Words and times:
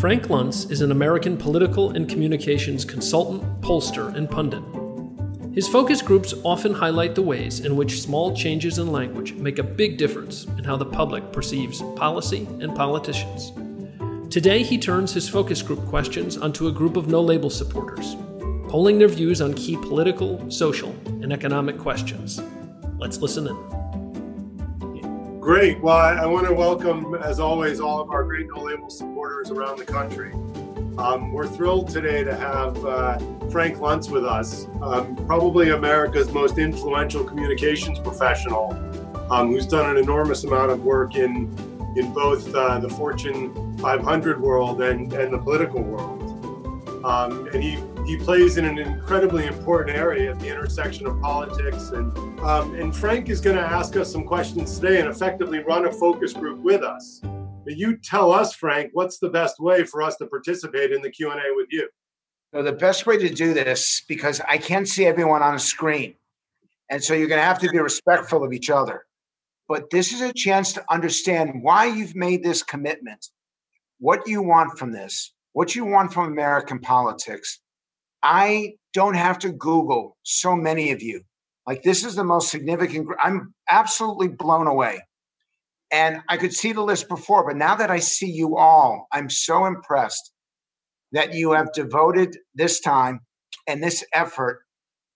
Frank 0.00 0.28
Luntz 0.28 0.70
is 0.70 0.80
an 0.80 0.92
American 0.92 1.36
political 1.36 1.90
and 1.90 2.08
communications 2.08 2.86
consultant, 2.86 3.42
pollster, 3.60 4.14
and 4.16 4.30
pundit. 4.30 4.62
His 5.54 5.68
focus 5.68 6.00
groups 6.00 6.32
often 6.42 6.72
highlight 6.72 7.14
the 7.14 7.20
ways 7.20 7.60
in 7.60 7.76
which 7.76 8.00
small 8.00 8.34
changes 8.34 8.78
in 8.78 8.90
language 8.90 9.34
make 9.34 9.58
a 9.58 9.62
big 9.62 9.98
difference 9.98 10.44
in 10.56 10.64
how 10.64 10.78
the 10.78 10.86
public 10.86 11.32
perceives 11.32 11.82
policy 11.96 12.48
and 12.60 12.74
politicians. 12.74 13.52
Today, 14.32 14.62
he 14.62 14.78
turns 14.78 15.12
his 15.12 15.28
focus 15.28 15.60
group 15.60 15.84
questions 15.84 16.38
onto 16.38 16.68
a 16.68 16.72
group 16.72 16.96
of 16.96 17.08
no 17.08 17.20
label 17.20 17.50
supporters, 17.50 18.16
polling 18.68 18.98
their 18.98 19.06
views 19.06 19.42
on 19.42 19.52
key 19.52 19.76
political, 19.76 20.50
social, 20.50 20.96
and 21.20 21.30
economic 21.30 21.78
questions. 21.78 22.40
Let's 22.96 23.18
listen 23.18 23.48
in. 23.48 23.79
Great. 25.50 25.80
Well, 25.80 25.96
I, 25.96 26.12
I 26.12 26.26
want 26.26 26.46
to 26.46 26.54
welcome, 26.54 27.16
as 27.16 27.40
always, 27.40 27.80
all 27.80 28.00
of 28.00 28.10
our 28.10 28.22
great 28.22 28.46
no 28.54 28.62
label 28.62 28.88
supporters 28.88 29.50
around 29.50 29.80
the 29.80 29.84
country. 29.84 30.32
Um, 30.96 31.32
we're 31.32 31.48
thrilled 31.48 31.88
today 31.88 32.22
to 32.22 32.36
have 32.36 32.84
uh, 32.84 33.18
Frank 33.50 33.78
Luntz 33.78 34.08
with 34.12 34.24
us, 34.24 34.68
um, 34.80 35.16
probably 35.26 35.70
America's 35.70 36.30
most 36.32 36.58
influential 36.58 37.24
communications 37.24 37.98
professional, 37.98 38.74
um, 39.32 39.48
who's 39.48 39.66
done 39.66 39.90
an 39.90 39.96
enormous 39.96 40.44
amount 40.44 40.70
of 40.70 40.84
work 40.84 41.16
in 41.16 41.52
in 41.96 42.14
both 42.14 42.54
uh, 42.54 42.78
the 42.78 42.88
Fortune 42.88 43.76
500 43.78 44.40
world 44.40 44.80
and, 44.82 45.12
and 45.12 45.32
the 45.32 45.38
political 45.38 45.82
world. 45.82 46.22
Um, 47.04 47.48
and 47.48 47.60
he, 47.60 47.76
he 48.10 48.16
plays 48.16 48.56
in 48.56 48.64
an 48.64 48.76
incredibly 48.76 49.46
important 49.46 49.96
area 49.96 50.32
at 50.32 50.40
the 50.40 50.48
intersection 50.48 51.06
of 51.06 51.20
politics. 51.20 51.90
And, 51.90 52.40
um, 52.40 52.74
and 52.74 52.94
Frank 52.94 53.28
is 53.28 53.40
going 53.40 53.54
to 53.54 53.62
ask 53.62 53.94
us 53.94 54.10
some 54.10 54.24
questions 54.24 54.80
today 54.80 54.98
and 54.98 55.08
effectively 55.08 55.60
run 55.60 55.86
a 55.86 55.92
focus 55.92 56.32
group 56.32 56.58
with 56.58 56.82
us. 56.82 57.20
But 57.22 57.76
you 57.76 57.96
tell 57.98 58.32
us, 58.32 58.52
Frank, 58.52 58.90
what's 58.94 59.20
the 59.20 59.28
best 59.28 59.60
way 59.60 59.84
for 59.84 60.02
us 60.02 60.16
to 60.16 60.26
participate 60.26 60.90
in 60.90 61.02
the 61.02 61.10
Q&A 61.10 61.54
with 61.54 61.68
you? 61.70 61.88
So 62.52 62.64
the 62.64 62.72
best 62.72 63.06
way 63.06 63.16
to 63.16 63.32
do 63.32 63.54
this, 63.54 64.02
because 64.08 64.40
I 64.40 64.58
can't 64.58 64.88
see 64.88 65.06
everyone 65.06 65.44
on 65.44 65.54
a 65.54 65.60
screen. 65.60 66.16
And 66.90 67.00
so 67.04 67.14
you're 67.14 67.28
going 67.28 67.38
to 67.38 67.46
have 67.46 67.60
to 67.60 67.70
be 67.70 67.78
respectful 67.78 68.42
of 68.42 68.52
each 68.52 68.70
other. 68.70 69.04
But 69.68 69.88
this 69.90 70.12
is 70.12 70.20
a 70.20 70.32
chance 70.32 70.72
to 70.72 70.84
understand 70.90 71.62
why 71.62 71.84
you've 71.84 72.16
made 72.16 72.42
this 72.42 72.64
commitment 72.64 73.28
what 74.00 74.26
you 74.26 74.42
want 74.42 74.76
from 74.76 74.90
this, 74.90 75.32
what 75.52 75.76
you 75.76 75.84
want 75.84 76.12
from 76.12 76.24
American 76.24 76.80
politics. 76.80 77.59
I 78.22 78.74
don't 78.92 79.14
have 79.14 79.38
to 79.40 79.52
Google 79.52 80.16
so 80.22 80.54
many 80.54 80.90
of 80.90 81.02
you. 81.02 81.22
Like, 81.66 81.82
this 81.82 82.04
is 82.04 82.14
the 82.14 82.24
most 82.24 82.50
significant. 82.50 83.08
I'm 83.22 83.54
absolutely 83.70 84.28
blown 84.28 84.66
away. 84.66 85.02
And 85.92 86.22
I 86.28 86.36
could 86.36 86.52
see 86.52 86.72
the 86.72 86.82
list 86.82 87.08
before, 87.08 87.46
but 87.46 87.56
now 87.56 87.74
that 87.74 87.90
I 87.90 87.98
see 87.98 88.30
you 88.30 88.56
all, 88.56 89.08
I'm 89.12 89.28
so 89.28 89.66
impressed 89.66 90.32
that 91.12 91.34
you 91.34 91.52
have 91.52 91.72
devoted 91.72 92.36
this 92.54 92.80
time 92.80 93.20
and 93.66 93.82
this 93.82 94.04
effort 94.12 94.62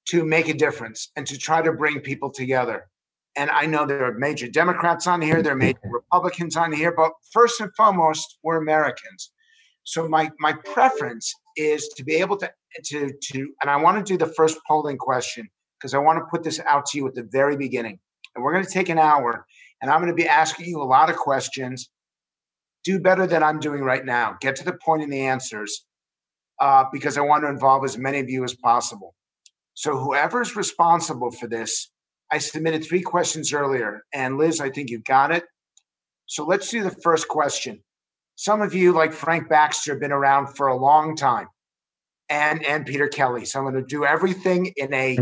to 0.08 0.24
make 0.24 0.48
a 0.48 0.54
difference 0.54 1.10
and 1.16 1.26
to 1.26 1.38
try 1.38 1.62
to 1.62 1.72
bring 1.72 2.00
people 2.00 2.30
together. 2.30 2.88
And 3.36 3.50
I 3.50 3.66
know 3.66 3.86
there 3.86 4.04
are 4.04 4.14
major 4.14 4.48
Democrats 4.48 5.06
on 5.06 5.22
here, 5.22 5.42
there 5.42 5.54
are 5.54 5.56
major 5.56 5.78
Republicans 5.84 6.56
on 6.56 6.72
here, 6.72 6.92
but 6.92 7.12
first 7.32 7.60
and 7.60 7.70
foremost, 7.76 8.38
we're 8.42 8.56
Americans. 8.56 9.32
So 9.84 10.08
my 10.08 10.30
my 10.38 10.52
preference 10.52 11.34
is 11.56 11.88
to 11.96 12.04
be 12.04 12.16
able 12.16 12.36
to 12.38 12.50
to 12.84 13.12
to, 13.12 13.38
and 13.62 13.70
I 13.70 13.76
want 13.76 14.04
to 14.04 14.12
do 14.12 14.18
the 14.18 14.32
first 14.32 14.58
polling 14.66 14.98
question 14.98 15.48
because 15.78 15.94
I 15.94 15.98
want 15.98 16.18
to 16.18 16.24
put 16.30 16.42
this 16.42 16.60
out 16.68 16.86
to 16.86 16.98
you 16.98 17.06
at 17.06 17.14
the 17.14 17.28
very 17.30 17.56
beginning. 17.56 17.98
And 18.34 18.42
we're 18.42 18.52
going 18.52 18.64
to 18.64 18.70
take 18.70 18.88
an 18.88 18.98
hour, 18.98 19.46
and 19.80 19.90
I'm 19.90 20.00
going 20.00 20.10
to 20.10 20.16
be 20.16 20.28
asking 20.28 20.66
you 20.66 20.82
a 20.82 20.84
lot 20.84 21.10
of 21.10 21.16
questions. 21.16 21.90
Do 22.82 22.98
better 22.98 23.26
than 23.26 23.42
I'm 23.42 23.60
doing 23.60 23.82
right 23.82 24.04
now. 24.04 24.36
Get 24.40 24.56
to 24.56 24.64
the 24.64 24.76
point 24.84 25.02
in 25.02 25.10
the 25.10 25.22
answers, 25.22 25.86
uh, 26.60 26.84
because 26.92 27.16
I 27.16 27.22
want 27.22 27.44
to 27.44 27.48
involve 27.48 27.84
as 27.84 27.96
many 27.96 28.18
of 28.18 28.28
you 28.28 28.44
as 28.44 28.54
possible. 28.54 29.14
So 29.74 29.96
whoever's 29.96 30.54
responsible 30.54 31.30
for 31.30 31.46
this 31.46 31.90
I 32.34 32.38
submitted 32.38 32.84
three 32.84 33.02
questions 33.02 33.52
earlier, 33.52 34.02
and 34.12 34.38
Liz, 34.38 34.60
I 34.60 34.68
think 34.68 34.90
you've 34.90 35.04
got 35.04 35.30
it. 35.30 35.44
So 36.26 36.44
let's 36.44 36.68
do 36.68 36.82
the 36.82 36.90
first 36.90 37.28
question. 37.28 37.83
Some 38.36 38.62
of 38.62 38.74
you, 38.74 38.92
like 38.92 39.12
Frank 39.12 39.48
Baxter, 39.48 39.92
have 39.92 40.00
been 40.00 40.12
around 40.12 40.48
for 40.56 40.66
a 40.66 40.76
long 40.76 41.16
time, 41.16 41.46
and 42.28 42.64
and 42.64 42.84
Peter 42.84 43.08
Kelly. 43.08 43.44
So 43.44 43.60
I'm 43.60 43.64
going 43.70 43.82
to 43.82 43.86
do 43.86 44.04
everything 44.04 44.72
in 44.76 44.92
a 44.92 45.18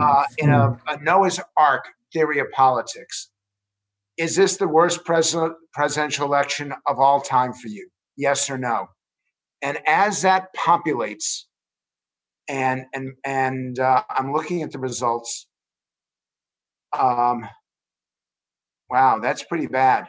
uh, 0.00 0.24
in 0.38 0.50
a, 0.50 0.76
a 0.88 1.00
Noah's 1.02 1.40
Ark 1.56 1.84
theory 2.12 2.40
of 2.40 2.50
politics. 2.50 3.30
Is 4.18 4.36
this 4.36 4.56
the 4.56 4.68
worst 4.68 5.04
president, 5.04 5.54
presidential 5.72 6.26
election 6.26 6.74
of 6.86 6.98
all 6.98 7.20
time 7.20 7.52
for 7.52 7.68
you? 7.68 7.88
Yes 8.16 8.50
or 8.50 8.58
no? 8.58 8.88
And 9.62 9.78
as 9.86 10.22
that 10.22 10.48
populates, 10.54 11.44
and 12.48 12.86
and 12.92 13.12
and 13.24 13.78
uh, 13.78 14.02
I'm 14.10 14.32
looking 14.32 14.62
at 14.62 14.72
the 14.72 14.78
results. 14.80 15.46
Um, 16.98 17.48
wow, 18.90 19.20
that's 19.20 19.44
pretty 19.44 19.66
bad. 19.66 20.08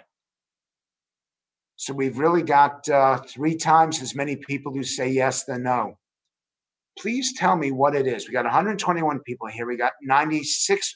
So 1.84 1.94
we've 1.94 2.18
really 2.18 2.44
got 2.44 2.88
uh, 2.88 3.18
three 3.18 3.58
times 3.58 4.02
as 4.02 4.16
many 4.16 4.38
people 4.38 4.72
who 4.72 4.84
say 4.84 5.10
yes 5.10 5.44
than 5.44 5.64
no. 5.64 5.98
Please 6.98 7.34
tell 7.34 7.58
me 7.58 7.72
what 7.72 7.94
it 7.94 8.08
is. 8.08 8.26
We 8.26 8.32
got 8.32 8.46
121 8.46 9.20
people 9.20 9.48
here. 9.48 9.68
We 9.68 9.76
got 9.76 9.92
96 10.02 10.96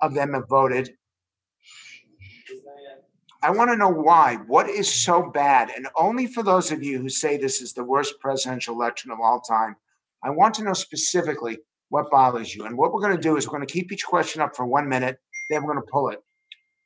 of 0.00 0.14
them 0.14 0.32
have 0.32 0.48
voted. 0.48 0.94
I 3.42 3.50
want 3.50 3.70
to 3.70 3.76
know 3.76 3.90
why. 3.90 4.36
What 4.46 4.70
is 4.70 4.90
so 4.90 5.30
bad? 5.30 5.68
And 5.76 5.86
only 5.94 6.26
for 6.26 6.42
those 6.42 6.72
of 6.72 6.82
you 6.82 6.98
who 6.98 7.10
say 7.10 7.36
this 7.36 7.60
is 7.60 7.74
the 7.74 7.84
worst 7.84 8.14
presidential 8.18 8.74
election 8.74 9.10
of 9.10 9.18
all 9.22 9.42
time, 9.42 9.76
I 10.24 10.30
want 10.30 10.54
to 10.54 10.64
know 10.64 10.72
specifically 10.72 11.58
what 11.90 12.10
bothers 12.10 12.54
you. 12.54 12.64
And 12.64 12.78
what 12.78 12.94
we're 12.94 13.02
going 13.02 13.14
to 13.14 13.20
do 13.20 13.36
is 13.36 13.46
we're 13.46 13.58
going 13.58 13.66
to 13.66 13.70
keep 13.70 13.92
each 13.92 14.06
question 14.06 14.40
up 14.40 14.56
for 14.56 14.64
one 14.64 14.88
minute, 14.88 15.18
then 15.50 15.62
we're 15.62 15.74
going 15.74 15.84
to 15.84 15.92
pull 15.92 16.08
it. 16.08 16.20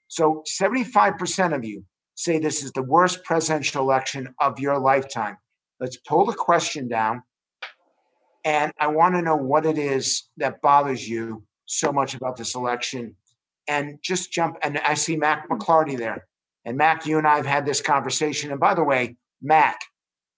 So 0.09 0.43
75% 0.61 1.55
of 1.55 1.65
you 1.65 1.84
say 2.16 2.38
this 2.38 2.65
is 2.65 2.72
the 2.72 2.82
worst 2.82 3.22
presidential 3.22 3.82
election 3.82 4.34
of 4.41 4.59
your 4.59 4.78
lifetime. 4.78 5.37
Let's 5.78 5.99
pull 5.99 6.27
the 6.27 6.34
question 6.34 6.88
down. 6.88 7.22
And 8.44 8.72
I 8.78 8.88
want 8.88 9.15
to 9.15 9.22
know 9.22 9.37
what 9.37 9.66
it 9.66 9.78
is 9.78 10.25
that 10.38 10.60
bothers 10.62 11.09
you 11.09 11.44
so 11.66 11.93
much 11.93 12.15
about 12.15 12.37
this 12.37 12.54
election. 12.54 13.16
And 13.69 13.99
just 14.03 14.32
jump. 14.32 14.56
And 14.62 14.78
I 14.78 14.94
see 14.94 15.16
Mac 15.16 15.49
McLarty 15.49 15.99
there. 15.99 16.27
And 16.65 16.77
Mac, 16.77 17.06
you 17.06 17.19
and 17.19 17.27
I 17.27 17.37
have 17.37 17.47
had 17.47 17.66
this 17.66 17.81
conversation. 17.81 18.50
And 18.50 18.60
by 18.60 18.75
the 18.75 18.84
way, 18.84 19.16
Mac, 19.43 19.78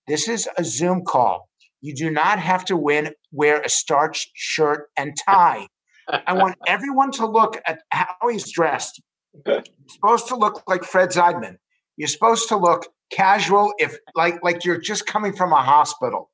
this 0.06 0.28
is 0.28 0.48
a 0.56 0.64
Zoom 0.64 1.04
call. 1.04 1.48
You 1.80 1.94
do 1.94 2.10
not 2.10 2.38
have 2.38 2.64
to 2.66 2.76
win, 2.76 3.12
wear 3.30 3.60
a 3.60 3.68
starched 3.68 4.30
shirt 4.34 4.88
and 4.96 5.16
tie. 5.26 5.68
I 6.08 6.32
want 6.32 6.56
everyone 6.66 7.12
to 7.12 7.26
look 7.26 7.60
at 7.66 7.80
how 7.90 8.28
he's 8.28 8.50
dressed. 8.50 9.00
You're 9.46 9.62
supposed 9.86 10.28
to 10.28 10.36
look 10.36 10.62
like 10.66 10.82
Fred 10.82 11.10
Zeidman. 11.10 11.58
You're 11.98 12.08
supposed 12.08 12.48
to 12.48 12.56
look 12.56 12.86
casual, 13.10 13.74
if 13.78 13.98
like 14.14 14.42
like 14.42 14.64
you're 14.64 14.80
just 14.80 15.06
coming 15.06 15.34
from 15.34 15.52
a 15.52 15.62
hospital. 15.62 16.30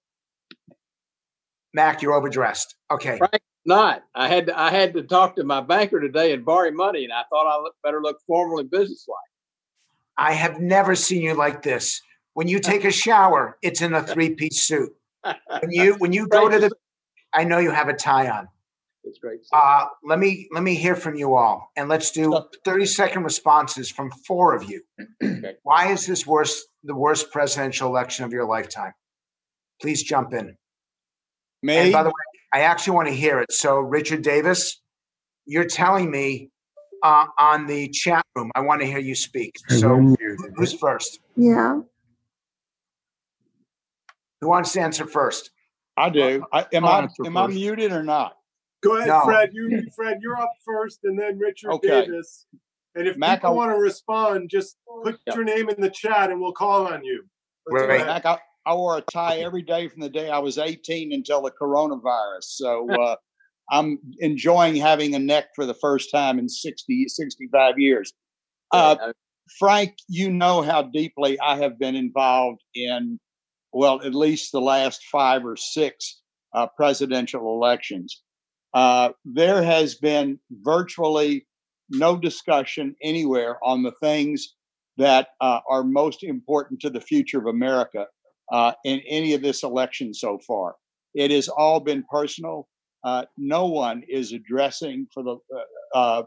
Mac, 1.73 2.03
you're 2.03 2.15
overdressed. 2.15 2.77
Okay. 2.93 3.19
Frank, 3.19 3.43
not. 3.67 4.05
I 4.15 4.29
had 4.29 4.47
to, 4.47 4.57
I 4.57 4.71
had 4.71 4.95
to 4.95 5.03
talk 5.03 5.35
to 5.35 5.43
my 5.43 5.61
banker 5.61 5.99
today 6.01 6.33
and 6.33 6.45
borrow 6.45 6.71
money, 6.71 7.03
and 7.03 7.13
I 7.13 7.23
thought 7.31 7.49
I 7.49 7.61
look, 7.61 7.75
better 7.83 8.01
look 8.01 8.19
formal 8.29 8.61
and 8.61 8.71
businesslike. 8.71 9.17
I 10.17 10.35
have 10.35 10.61
never 10.61 10.95
seen 10.95 11.23
you 11.23 11.35
like 11.35 11.63
this. 11.63 12.01
When 12.35 12.47
you 12.47 12.61
take 12.61 12.85
a 12.85 12.93
shower, 12.93 13.59
it's 13.61 13.83
in 13.83 13.93
a 13.93 14.03
three-piece 14.07 14.63
suit 14.63 14.93
when 15.61 15.71
you 15.71 15.95
when 15.95 16.13
you 16.13 16.29
go 16.29 16.49
to 16.49 16.59
the, 16.59 16.71
I 17.33 17.45
know 17.45 17.59
you 17.59 17.71
have 17.71 17.89
a 17.89 17.95
tie 17.95 18.29
on. 18.29 18.49
It's 19.05 19.19
great. 19.19 19.41
Uh, 19.53 19.87
let 20.03 20.19
me 20.19 20.49
let 20.53 20.63
me 20.63 20.75
hear 20.75 20.97
from 20.97 21.15
you 21.15 21.35
all, 21.35 21.71
and 21.77 21.89
let's 21.89 22.11
do 22.11 22.39
thirty 22.65 22.87
second 22.87 23.23
responses 23.23 23.91
from 23.91 24.11
four 24.27 24.55
of 24.55 24.65
you. 24.65 24.83
okay. 25.23 25.57
Why 25.63 25.93
is 25.93 26.07
this 26.07 26.27
worst 26.27 26.67
the 26.83 26.95
worst 26.95 27.31
presidential 27.31 27.89
election 27.89 28.25
of 28.25 28.33
your 28.33 28.47
lifetime? 28.47 28.93
Please 29.81 30.03
jump 30.03 30.33
in. 30.33 30.57
Me. 31.63 31.77
And 31.77 31.93
by 31.93 32.03
the 32.03 32.09
way, 32.09 32.15
I 32.53 32.61
actually 32.61 32.95
want 32.95 33.09
to 33.09 33.15
hear 33.15 33.41
it. 33.41 33.53
So, 33.53 33.79
Richard 33.79 34.23
Davis, 34.23 34.81
you're 35.47 35.67
telling 35.67 36.11
me 36.11 36.51
uh, 37.03 37.27
on 37.39 37.67
the 37.67 37.89
chat 37.89 38.25
room. 38.35 38.51
I 38.55 38.61
want 38.61 38.81
to 38.81 38.87
hear 38.87 38.99
you 38.99 39.15
speak. 39.15 39.59
So, 39.69 40.15
who's 40.57 40.73
first? 40.73 41.21
Yeah. 41.37 41.81
Who 44.41 44.49
wants 44.49 44.73
to 44.73 44.81
answer 44.81 45.07
first? 45.07 45.51
I 45.97 46.11
do. 46.11 46.45
I, 46.53 46.67
am 46.73 46.85
I 46.85 47.09
am 47.25 47.37
I 47.37 47.47
muted 47.47 47.93
or 47.93 48.03
not? 48.03 48.37
Go 48.85 48.97
ahead, 48.97 49.09
no. 49.09 49.23
Fred. 49.25 49.51
You, 49.55 49.83
Fred, 49.97 50.19
you're 50.21 50.39
up 50.39 50.53
first, 50.65 51.01
and 51.05 51.19
then 51.19 51.39
Richard 51.39 51.73
okay. 51.73 51.89
Davis. 51.89 52.47
And 52.95 53.09
if 53.09 53.17
Mac, 53.17 53.41
people 53.41 53.51
I, 53.51 53.53
want 53.55 53.71
to 53.71 53.79
respond, 53.79 54.51
just 54.51 54.77
put 55.03 55.19
yep. 55.27 55.37
your 55.37 55.45
name 55.45 55.71
in 55.71 55.81
the 55.81 55.91
chat, 55.91 56.31
and 56.31 56.41
we'll 56.41 56.53
call 56.53 56.87
on 56.87 57.03
you. 57.03 57.25
right. 57.69 58.07
Mac, 58.07 58.27
I, 58.27 58.39
I, 58.67 58.75
wore 58.75 58.99
a 58.99 59.01
tie 59.01 59.39
every 59.39 59.63
day 59.63 59.89
from 59.89 60.03
the 60.03 60.11
day 60.11 60.29
I 60.29 60.39
was 60.39 60.59
18 60.59 61.13
until 61.13 61.43
the 61.43 61.51
coronavirus. 61.51 62.43
So 62.43 62.89
uh, 63.03 63.17
I'm 63.71 63.99
enjoying 64.19 64.77
having 64.77 65.15
a 65.15 65.19
neck 65.19 65.47
for 65.57 65.65
the 65.65 65.75
first 65.75 66.11
time 66.13 66.39
in 66.39 66.49
60, 66.49 67.09
65 67.09 67.79
years. 67.79 68.13
Uh, 68.71 68.97
Frank, 69.59 69.95
you 70.09 70.31
know 70.31 70.63
how 70.63 70.83
deeply 70.83 71.39
I 71.41 71.57
have 71.57 71.79
been 71.79 71.95
involved 71.95 72.63
in, 72.75 73.19
well, 73.73 74.03
at 74.03 74.15
least 74.15 74.53
the 74.53 74.61
last 74.61 75.05
five 75.11 75.45
or 75.45 75.57
six 75.57 76.21
uh, 76.55 76.67
presidential 76.77 77.55
elections. 77.55 78.23
Uh, 78.75 79.11
there 79.25 79.63
has 79.63 79.95
been 79.95 80.39
virtually 80.51 81.47
no 81.91 82.17
discussion 82.17 82.95
anywhere 83.03 83.59
on 83.65 83.83
the 83.83 83.93
things 84.03 84.55
that 84.97 85.29
uh, 85.41 85.61
are 85.69 85.85
most 85.85 86.23
important 86.25 86.81
to 86.81 86.91
the 86.91 87.01
future 87.01 87.39
of 87.39 87.47
America 87.47 88.07
uh, 88.53 88.73
in 88.85 89.01
any 89.09 89.35
of 89.35 89.43
this 89.43 89.63
election 89.63 90.13
so 90.13 90.39
far. 90.47 90.75
It 91.15 91.31
has 91.31 91.49
all 91.49 91.81
been 91.81 92.05
personal. 92.11 92.69
Uh, 93.05 93.25
no 93.37 93.67
one 93.67 94.03
is 94.09 94.33
addressing 94.33 95.07
for 95.13 95.23
the 95.23 95.37
uh, 95.95 96.23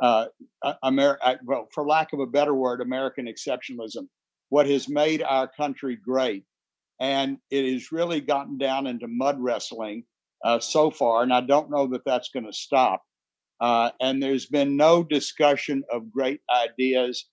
uh, 0.00 0.26
uh, 0.62 0.74
America, 0.82 1.38
well, 1.44 1.68
for 1.74 1.86
lack 1.86 2.12
of 2.12 2.20
a 2.20 2.26
better 2.26 2.54
word, 2.54 2.80
American 2.80 3.26
exceptionalism, 3.26 4.08
what 4.48 4.66
has 4.66 4.88
made 4.88 5.22
our 5.22 5.48
country 5.48 5.96
great. 5.96 6.44
And 7.00 7.38
it 7.50 7.72
has 7.72 7.92
really 7.92 8.20
gotten 8.20 8.58
down 8.58 8.86
into 8.86 9.08
mud 9.08 9.36
wrestling 9.40 10.04
uh, 10.44 10.58
so 10.58 10.90
far. 10.90 11.22
And 11.22 11.32
I 11.32 11.40
don't 11.40 11.70
know 11.70 11.86
that 11.88 12.04
that's 12.04 12.30
going 12.30 12.46
to 12.46 12.52
stop. 12.52 13.02
Uh, 13.60 13.90
and 14.00 14.22
there's 14.22 14.46
been 14.46 14.76
no 14.76 15.02
discussion 15.02 15.82
of 15.92 16.10
great 16.10 16.40
ideas 16.50 17.26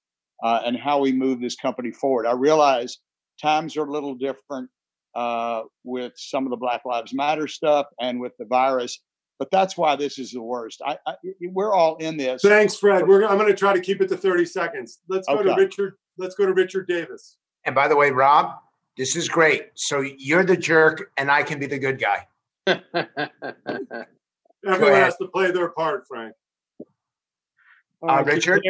uh, 0.43 0.61
and 0.65 0.77
how 0.77 0.99
we 0.99 1.11
move 1.11 1.39
this 1.39 1.55
company 1.55 1.91
forward. 1.91 2.25
I 2.25 2.33
realize 2.33 2.97
times 3.41 3.77
are 3.77 3.85
a 3.85 3.91
little 3.91 4.15
different 4.15 4.69
uh, 5.15 5.63
with 5.83 6.13
some 6.15 6.45
of 6.45 6.51
the 6.51 6.57
Black 6.57 6.83
Lives 6.85 7.13
Matter 7.13 7.47
stuff 7.47 7.87
and 7.99 8.19
with 8.19 8.33
the 8.37 8.45
virus. 8.45 8.99
But 9.39 9.51
that's 9.51 9.77
why 9.77 9.95
this 9.95 10.17
is 10.17 10.31
the 10.31 10.41
worst. 10.41 10.81
I, 10.85 10.97
I 11.05 11.13
we're 11.41 11.73
all 11.73 11.95
in 11.97 12.17
this. 12.17 12.41
Thanks, 12.41 12.75
Fred. 12.75 13.07
We're, 13.07 13.25
I'm 13.25 13.37
going 13.37 13.49
to 13.49 13.55
try 13.55 13.71
to 13.71 13.79
keep 13.79 14.01
it 14.01 14.09
to 14.09 14.17
30 14.17 14.45
seconds. 14.45 14.99
Let's 15.07 15.27
go 15.27 15.35
okay. 15.35 15.43
to 15.49 15.55
Richard. 15.55 15.93
Let's 16.17 16.35
go 16.35 16.45
to 16.45 16.53
Richard 16.53 16.87
Davis. 16.87 17.37
And 17.63 17.75
by 17.75 17.87
the 17.87 17.95
way, 17.95 18.09
Rob, 18.09 18.55
this 18.97 19.15
is 19.15 19.29
great. 19.29 19.67
So 19.75 20.01
you're 20.01 20.43
the 20.43 20.57
jerk, 20.57 21.11
and 21.17 21.29
I 21.29 21.43
can 21.43 21.59
be 21.59 21.67
the 21.67 21.77
good 21.77 21.99
guy. 21.99 22.25
Everyone 24.67 24.93
has 24.93 25.15
to 25.17 25.27
play 25.27 25.51
their 25.51 25.69
part, 25.69 26.05
Frank. 26.07 26.33
Uh, 28.07 28.23
Richard. 28.25 28.61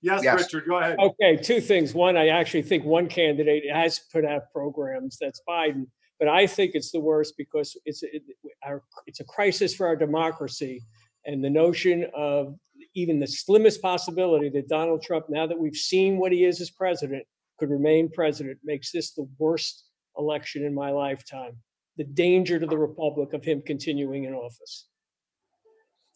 Yes, 0.00 0.22
yes, 0.22 0.42
Richard, 0.42 0.68
go 0.68 0.78
ahead. 0.78 0.96
Okay, 0.98 1.36
two 1.36 1.60
things. 1.60 1.94
One, 1.94 2.16
I 2.16 2.28
actually 2.28 2.62
think 2.62 2.84
one 2.84 3.08
candidate 3.08 3.64
has 3.72 4.00
put 4.12 4.24
out 4.24 4.42
programs. 4.52 5.18
That's 5.20 5.40
Biden 5.48 5.86
but 6.18 6.28
I 6.28 6.46
think 6.46 6.72
it's 6.74 6.90
the 6.90 7.00
worst 7.00 7.34
because 7.36 7.76
it's 7.84 8.02
it, 8.02 8.22
our, 8.64 8.82
it's 9.06 9.20
a 9.20 9.24
crisis 9.24 9.74
for 9.74 9.86
our 9.86 9.96
democracy, 9.96 10.82
and 11.24 11.44
the 11.44 11.50
notion 11.50 12.06
of 12.14 12.56
even 12.94 13.20
the 13.20 13.26
slimmest 13.26 13.80
possibility 13.80 14.48
that 14.50 14.68
Donald 14.68 15.02
Trump, 15.02 15.26
now 15.28 15.46
that 15.46 15.58
we've 15.58 15.76
seen 15.76 16.18
what 16.18 16.32
he 16.32 16.44
is 16.44 16.60
as 16.60 16.70
president, 16.70 17.24
could 17.58 17.70
remain 17.70 18.10
president 18.10 18.58
makes 18.64 18.90
this 18.90 19.12
the 19.12 19.28
worst 19.38 19.84
election 20.16 20.64
in 20.64 20.74
my 20.74 20.90
lifetime. 20.90 21.56
The 21.98 22.04
danger 22.04 22.58
to 22.58 22.66
the 22.66 22.78
republic 22.78 23.32
of 23.34 23.44
him 23.44 23.60
continuing 23.60 24.24
in 24.24 24.32
office. 24.32 24.86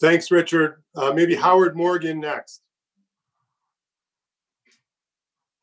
Thanks, 0.00 0.30
Richard. 0.30 0.82
Uh, 0.96 1.12
maybe 1.12 1.34
Howard 1.34 1.76
Morgan 1.76 2.20
next. 2.20 2.62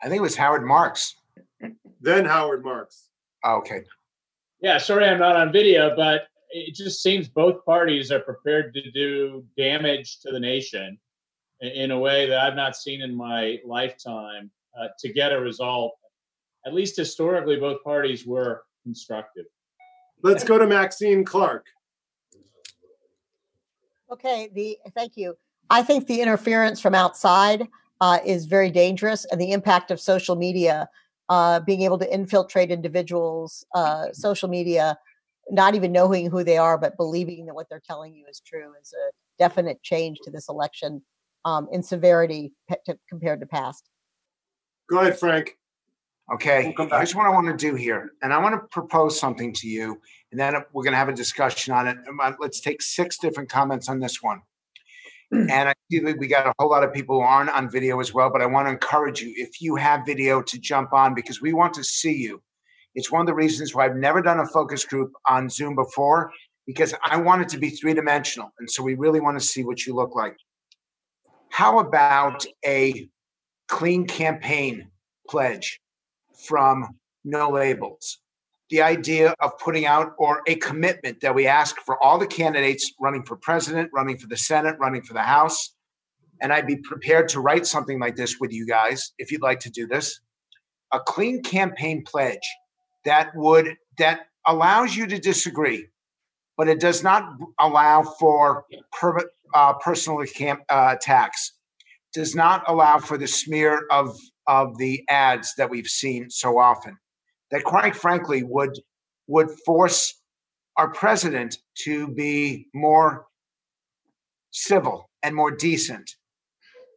I 0.01 0.07
think 0.07 0.19
it 0.19 0.21
was 0.21 0.35
Howard 0.35 0.65
Marks. 0.65 1.15
Then 2.01 2.25
Howard 2.25 2.63
Marks. 2.63 3.09
okay. 3.45 3.83
Yeah, 4.61 4.77
sorry 4.77 5.05
I'm 5.05 5.19
not 5.19 5.35
on 5.35 5.51
video, 5.51 5.95
but 5.95 6.27
it 6.51 6.75
just 6.75 7.01
seems 7.01 7.27
both 7.27 7.63
parties 7.65 8.11
are 8.11 8.19
prepared 8.19 8.73
to 8.73 8.91
do 8.91 9.45
damage 9.57 10.19
to 10.21 10.31
the 10.31 10.39
nation 10.39 10.97
in 11.61 11.91
a 11.91 11.99
way 11.99 12.27
that 12.27 12.39
I've 12.39 12.55
not 12.55 12.75
seen 12.75 13.01
in 13.01 13.15
my 13.15 13.59
lifetime 13.65 14.51
uh, 14.79 14.87
to 14.99 15.13
get 15.13 15.33
a 15.33 15.39
result. 15.39 15.95
At 16.65 16.73
least 16.73 16.97
historically, 16.97 17.57
both 17.57 17.83
parties 17.83 18.25
were 18.25 18.63
constructive. 18.83 19.45
Let's 20.21 20.43
go 20.43 20.57
to 20.57 20.67
Maxine 20.67 21.23
Clark. 21.23 21.65
Okay, 24.11 24.49
the 24.53 24.77
thank 24.95 25.15
you. 25.15 25.35
I 25.69 25.83
think 25.83 26.07
the 26.07 26.21
interference 26.21 26.81
from 26.81 26.95
outside 26.95 27.67
uh, 28.01 28.19
is 28.25 28.45
very 28.45 28.71
dangerous, 28.71 29.25
and 29.25 29.39
the 29.39 29.51
impact 29.51 29.91
of 29.91 29.99
social 29.99 30.35
media 30.35 30.89
uh, 31.29 31.59
being 31.59 31.83
able 31.83 31.99
to 31.99 32.11
infiltrate 32.11 32.71
individuals' 32.71 33.63
uh, 33.75 34.07
social 34.13 34.49
media, 34.49 34.97
not 35.51 35.75
even 35.75 35.91
knowing 35.91 36.29
who 36.29 36.43
they 36.43 36.57
are, 36.57 36.77
but 36.77 36.97
believing 36.97 37.45
that 37.45 37.53
what 37.53 37.67
they're 37.69 37.81
telling 37.85 38.15
you 38.15 38.25
is 38.27 38.41
true 38.45 38.73
is 38.81 38.93
a 38.93 39.11
definite 39.37 39.81
change 39.83 40.17
to 40.23 40.31
this 40.31 40.49
election 40.49 41.03
um, 41.45 41.67
in 41.71 41.83
severity 41.83 42.51
to, 42.85 42.97
compared 43.07 43.39
to 43.41 43.45
past. 43.45 43.87
Go 44.89 44.99
ahead, 44.99 45.19
Frank. 45.19 45.58
Okay, 46.31 46.75
we'll 46.77 46.89
here's 46.89 47.15
what 47.15 47.25
I 47.25 47.29
want 47.29 47.47
to 47.47 47.57
do 47.57 47.75
here, 47.75 48.11
and 48.21 48.31
I 48.31 48.37
want 48.37 48.53
to 48.53 48.67
propose 48.67 49.19
something 49.19 49.51
to 49.53 49.67
you, 49.67 49.99
and 50.31 50.39
then 50.39 50.53
we're 50.73 50.83
going 50.83 50.93
to 50.93 50.97
have 50.97 51.09
a 51.09 51.13
discussion 51.13 51.73
on 51.73 51.87
it. 51.87 51.97
Let's 52.39 52.59
take 52.59 52.83
six 52.83 53.17
different 53.17 53.49
comments 53.49 53.89
on 53.89 53.99
this 53.99 54.21
one. 54.21 54.41
and 55.31 55.51
I 55.51 55.73
see 55.89 55.99
that 55.99 56.19
we 56.19 56.27
got 56.27 56.45
a 56.45 56.53
whole 56.59 56.69
lot 56.69 56.83
of 56.83 56.93
people 56.93 57.15
who 57.15 57.21
aren't 57.21 57.49
on 57.49 57.69
video 57.69 57.99
as 57.99 58.13
well, 58.13 58.29
but 58.31 58.41
I 58.41 58.45
want 58.45 58.67
to 58.67 58.71
encourage 58.71 59.21
you 59.21 59.33
if 59.37 59.59
you 59.59 59.75
have 59.75 60.05
video 60.05 60.41
to 60.41 60.59
jump 60.59 60.93
on 60.93 61.15
because 61.15 61.41
we 61.41 61.53
want 61.53 61.73
to 61.75 61.83
see 61.83 62.15
you. 62.15 62.41
It's 62.93 63.11
one 63.11 63.21
of 63.21 63.27
the 63.27 63.35
reasons 63.35 63.73
why 63.73 63.85
I've 63.85 63.95
never 63.95 64.21
done 64.21 64.39
a 64.39 64.45
focus 64.45 64.85
group 64.85 65.11
on 65.27 65.49
Zoom 65.49 65.75
before 65.75 66.31
because 66.67 66.93
I 67.03 67.17
want 67.17 67.41
it 67.41 67.49
to 67.49 67.57
be 67.57 67.69
three 67.71 67.93
dimensional. 67.93 68.51
And 68.59 68.69
so 68.69 68.83
we 68.83 68.93
really 68.95 69.19
want 69.19 69.39
to 69.39 69.45
see 69.45 69.63
what 69.63 69.85
you 69.85 69.95
look 69.95 70.15
like. 70.15 70.35
How 71.49 71.79
about 71.79 72.45
a 72.65 73.09
clean 73.67 74.05
campaign 74.05 74.89
pledge 75.27 75.79
from 76.39 76.97
No 77.23 77.49
Labels? 77.49 78.19
the 78.69 78.81
idea 78.81 79.33
of 79.39 79.57
putting 79.57 79.85
out 79.85 80.13
or 80.17 80.41
a 80.47 80.55
commitment 80.55 81.21
that 81.21 81.33
we 81.33 81.47
ask 81.47 81.75
for 81.85 82.01
all 82.03 82.17
the 82.17 82.27
candidates 82.27 82.93
running 82.99 83.23
for 83.23 83.35
president, 83.35 83.89
running 83.93 84.17
for 84.17 84.27
the 84.27 84.37
Senate, 84.37 84.77
running 84.79 85.01
for 85.01 85.13
the 85.13 85.21
House. 85.21 85.73
And 86.41 86.53
I'd 86.53 86.67
be 86.67 86.77
prepared 86.77 87.27
to 87.29 87.41
write 87.41 87.65
something 87.65 87.99
like 87.99 88.15
this 88.15 88.37
with 88.39 88.53
you 88.53 88.65
guys 88.65 89.11
if 89.17 89.31
you'd 89.31 89.41
like 89.41 89.59
to 89.61 89.69
do 89.69 89.87
this. 89.87 90.21
A 90.91 90.99
clean 90.99 91.41
campaign 91.41 92.03
pledge 92.05 92.47
that 93.05 93.31
would 93.35 93.75
that 93.97 94.27
allows 94.47 94.95
you 94.95 95.05
to 95.07 95.19
disagree, 95.19 95.87
but 96.57 96.67
it 96.67 96.79
does 96.79 97.03
not 97.03 97.33
allow 97.59 98.03
for 98.03 98.65
per, 98.97 99.17
uh, 99.53 99.73
personal 99.73 100.23
camp, 100.25 100.61
uh, 100.69 100.95
attacks. 100.95 101.53
Does 102.13 102.35
not 102.35 102.63
allow 102.67 102.99
for 102.99 103.17
the 103.17 103.27
smear 103.27 103.85
of 103.91 104.17
of 104.49 104.77
the 104.79 105.05
ads 105.09 105.53
that 105.55 105.69
we've 105.69 105.87
seen 105.87 106.29
so 106.29 106.57
often 106.57 106.97
that 107.51 107.63
quite 107.63 107.95
frankly 107.95 108.43
would 108.43 108.77
would 109.27 109.51
force 109.63 110.15
our 110.75 110.89
president 110.89 111.59
to 111.75 112.07
be 112.07 112.65
more 112.73 113.27
civil 114.51 115.07
and 115.21 115.35
more 115.35 115.51
decent. 115.51 116.15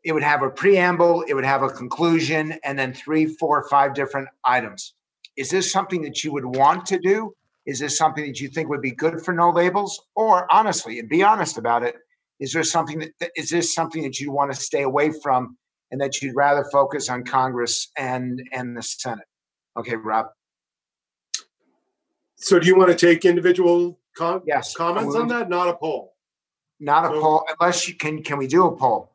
It 0.02 0.12
would 0.12 0.23
have 0.23 0.42
a 0.42 0.49
preamble, 0.49 1.23
it 1.28 1.35
would 1.35 1.44
have 1.44 1.62
a 1.62 1.68
conclusion, 1.68 2.59
and 2.64 2.78
then 2.78 2.94
three, 2.94 3.26
four, 3.26 3.68
five 3.68 3.92
different 3.94 4.28
items. 4.44 4.94
Is 5.37 5.50
this 5.50 5.71
something 5.71 6.02
that 6.02 6.25
you 6.25 6.32
would 6.32 6.47
want 6.47 6.87
to 6.87 6.99
do? 6.99 7.35
Is 7.66 7.80
this 7.80 7.99
something 7.99 8.25
that 8.26 8.40
you 8.40 8.49
think 8.49 8.71
would 8.71 8.80
be 8.80 8.92
good 8.92 9.23
for 9.23 9.35
no 9.35 9.50
labels? 9.50 10.00
Or 10.16 10.50
honestly, 10.50 10.99
and 10.99 11.09
be 11.09 11.23
honest 11.23 11.59
about 11.59 11.82
it, 11.82 11.97
is 12.40 12.52
there 12.52 12.64
something 12.64 12.99
that 13.00 13.30
is 13.37 13.50
this 13.50 13.75
something 13.75 14.02
that 14.02 14.18
you 14.18 14.32
want 14.32 14.52
to 14.52 14.59
stay 14.59 14.82
away 14.82 15.12
from 15.23 15.56
and 15.92 16.00
that 16.00 16.20
you'd 16.20 16.34
rather 16.34 16.64
focus 16.72 17.08
on 17.08 17.22
Congress 17.22 17.88
and 17.96 18.42
and 18.52 18.76
the 18.76 18.82
Senate? 18.82 19.26
Okay, 19.76 19.94
Rob. 19.94 20.26
So 22.37 22.58
do 22.58 22.66
you 22.66 22.76
want 22.76 22.90
to 22.90 23.06
take 23.06 23.25
individual 23.25 24.00
com- 24.16 24.42
yes, 24.44 24.75
comments 24.75 25.14
on 25.14 25.28
that? 25.28 25.49
Not 25.49 25.68
a 25.68 25.75
poll. 25.75 26.14
Not 26.80 27.04
a 27.04 27.14
so, 27.14 27.20
poll, 27.20 27.46
unless 27.61 27.87
you 27.87 27.94
can. 27.94 28.25
Can 28.25 28.38
we 28.38 28.49
do 28.49 28.66
a 28.66 28.76
poll? 28.76 29.12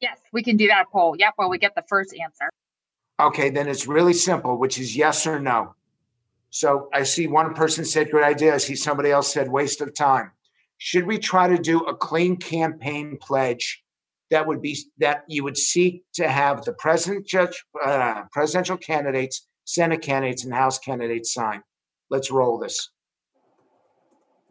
Yes, 0.00 0.18
we 0.32 0.42
can 0.42 0.56
do 0.56 0.66
that 0.66 0.86
poll. 0.92 1.16
Yep. 1.16 1.34
Well, 1.38 1.48
we 1.48 1.58
get 1.58 1.74
the 1.74 1.84
first 1.88 2.14
answer. 2.14 2.50
Okay, 3.18 3.50
then 3.50 3.68
it's 3.68 3.86
really 3.86 4.12
simple, 4.12 4.58
which 4.58 4.78
is 4.78 4.96
yes 4.96 5.26
or 5.26 5.38
no. 5.38 5.74
So 6.50 6.88
I 6.92 7.04
see 7.04 7.28
one 7.28 7.54
person 7.54 7.84
said 7.84 8.10
good 8.10 8.24
idea. 8.24 8.54
I 8.54 8.58
see 8.58 8.74
somebody 8.74 9.10
else 9.10 9.32
said 9.32 9.48
waste 9.48 9.80
of 9.80 9.94
time. 9.94 10.32
Should 10.78 11.06
we 11.06 11.18
try 11.18 11.46
to 11.46 11.58
do 11.58 11.80
a 11.80 11.94
clean 11.94 12.36
campaign 12.36 13.18
pledge 13.20 13.84
that 14.30 14.46
would 14.46 14.62
be 14.62 14.78
that 14.98 15.24
you 15.28 15.44
would 15.44 15.56
seek 15.56 16.04
to 16.14 16.28
have 16.28 16.64
the 16.64 16.72
president, 16.72 17.26
judge, 17.26 17.64
uh, 17.84 18.22
presidential 18.32 18.76
candidates, 18.76 19.46
Senate 19.64 20.02
candidates, 20.02 20.44
and 20.44 20.54
House 20.54 20.78
candidates 20.78 21.34
sign? 21.34 21.62
Let's 22.10 22.30
roll 22.30 22.58
this. 22.58 22.90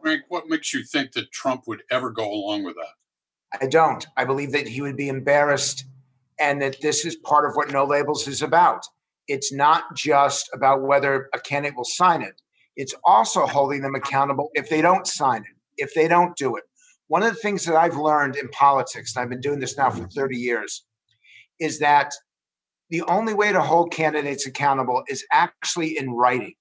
Frank, 0.00 0.22
what 0.28 0.48
makes 0.48 0.72
you 0.72 0.82
think 0.82 1.12
that 1.12 1.30
Trump 1.30 1.64
would 1.66 1.82
ever 1.90 2.10
go 2.10 2.30
along 2.30 2.64
with 2.64 2.74
that? 2.76 3.60
I 3.60 3.66
don't. 3.66 4.06
I 4.16 4.24
believe 4.24 4.52
that 4.52 4.68
he 4.68 4.80
would 4.80 4.96
be 4.96 5.08
embarrassed 5.08 5.84
and 6.38 6.62
that 6.62 6.80
this 6.80 7.04
is 7.04 7.16
part 7.16 7.44
of 7.44 7.54
what 7.54 7.70
No 7.70 7.84
Labels 7.84 8.26
is 8.26 8.42
about. 8.42 8.84
It's 9.28 9.52
not 9.52 9.94
just 9.94 10.48
about 10.54 10.82
whether 10.82 11.28
a 11.34 11.40
candidate 11.40 11.76
will 11.76 11.84
sign 11.84 12.22
it, 12.22 12.40
it's 12.76 12.94
also 13.04 13.46
holding 13.46 13.82
them 13.82 13.94
accountable 13.94 14.50
if 14.54 14.68
they 14.70 14.80
don't 14.80 15.06
sign 15.06 15.42
it, 15.42 15.56
if 15.76 15.92
they 15.94 16.08
don't 16.08 16.34
do 16.36 16.56
it. 16.56 16.64
One 17.10 17.24
of 17.24 17.30
the 17.30 17.40
things 17.40 17.64
that 17.64 17.74
I've 17.74 17.96
learned 17.96 18.36
in 18.36 18.48
politics, 18.50 19.16
and 19.16 19.22
I've 19.22 19.28
been 19.28 19.40
doing 19.40 19.58
this 19.58 19.76
now 19.76 19.90
for 19.90 20.06
30 20.06 20.36
years, 20.36 20.84
is 21.58 21.80
that 21.80 22.12
the 22.88 23.02
only 23.02 23.34
way 23.34 23.50
to 23.50 23.60
hold 23.60 23.92
candidates 23.92 24.46
accountable 24.46 25.02
is 25.08 25.26
actually 25.32 25.98
in 25.98 26.12
writing. 26.12 26.54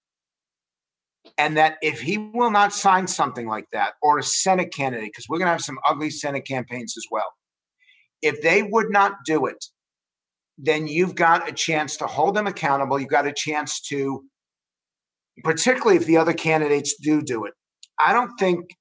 And 1.37 1.55
that 1.57 1.77
if 1.83 2.01
he 2.01 2.17
will 2.17 2.49
not 2.49 2.73
sign 2.73 3.05
something 3.05 3.45
like 3.45 3.67
that, 3.73 3.93
or 4.01 4.17
a 4.17 4.23
Senate 4.23 4.73
candidate, 4.73 5.11
because 5.11 5.27
we're 5.29 5.37
going 5.37 5.45
to 5.45 5.51
have 5.51 5.61
some 5.61 5.77
ugly 5.87 6.09
Senate 6.09 6.47
campaigns 6.47 6.95
as 6.97 7.05
well, 7.11 7.31
if 8.23 8.41
they 8.41 8.63
would 8.63 8.89
not 8.89 9.17
do 9.27 9.45
it, 9.45 9.63
then 10.57 10.87
you've 10.87 11.13
got 11.13 11.47
a 11.47 11.51
chance 11.53 11.95
to 11.97 12.07
hold 12.07 12.35
them 12.35 12.47
accountable. 12.47 12.99
You've 12.99 13.09
got 13.09 13.27
a 13.27 13.31
chance 13.31 13.79
to, 13.89 14.23
particularly 15.43 15.97
if 15.97 16.07
the 16.07 16.17
other 16.17 16.33
candidates 16.33 16.95
do 16.99 17.21
do 17.21 17.45
it. 17.45 17.53
I 17.99 18.13
don't 18.13 18.35
think, 18.39 18.75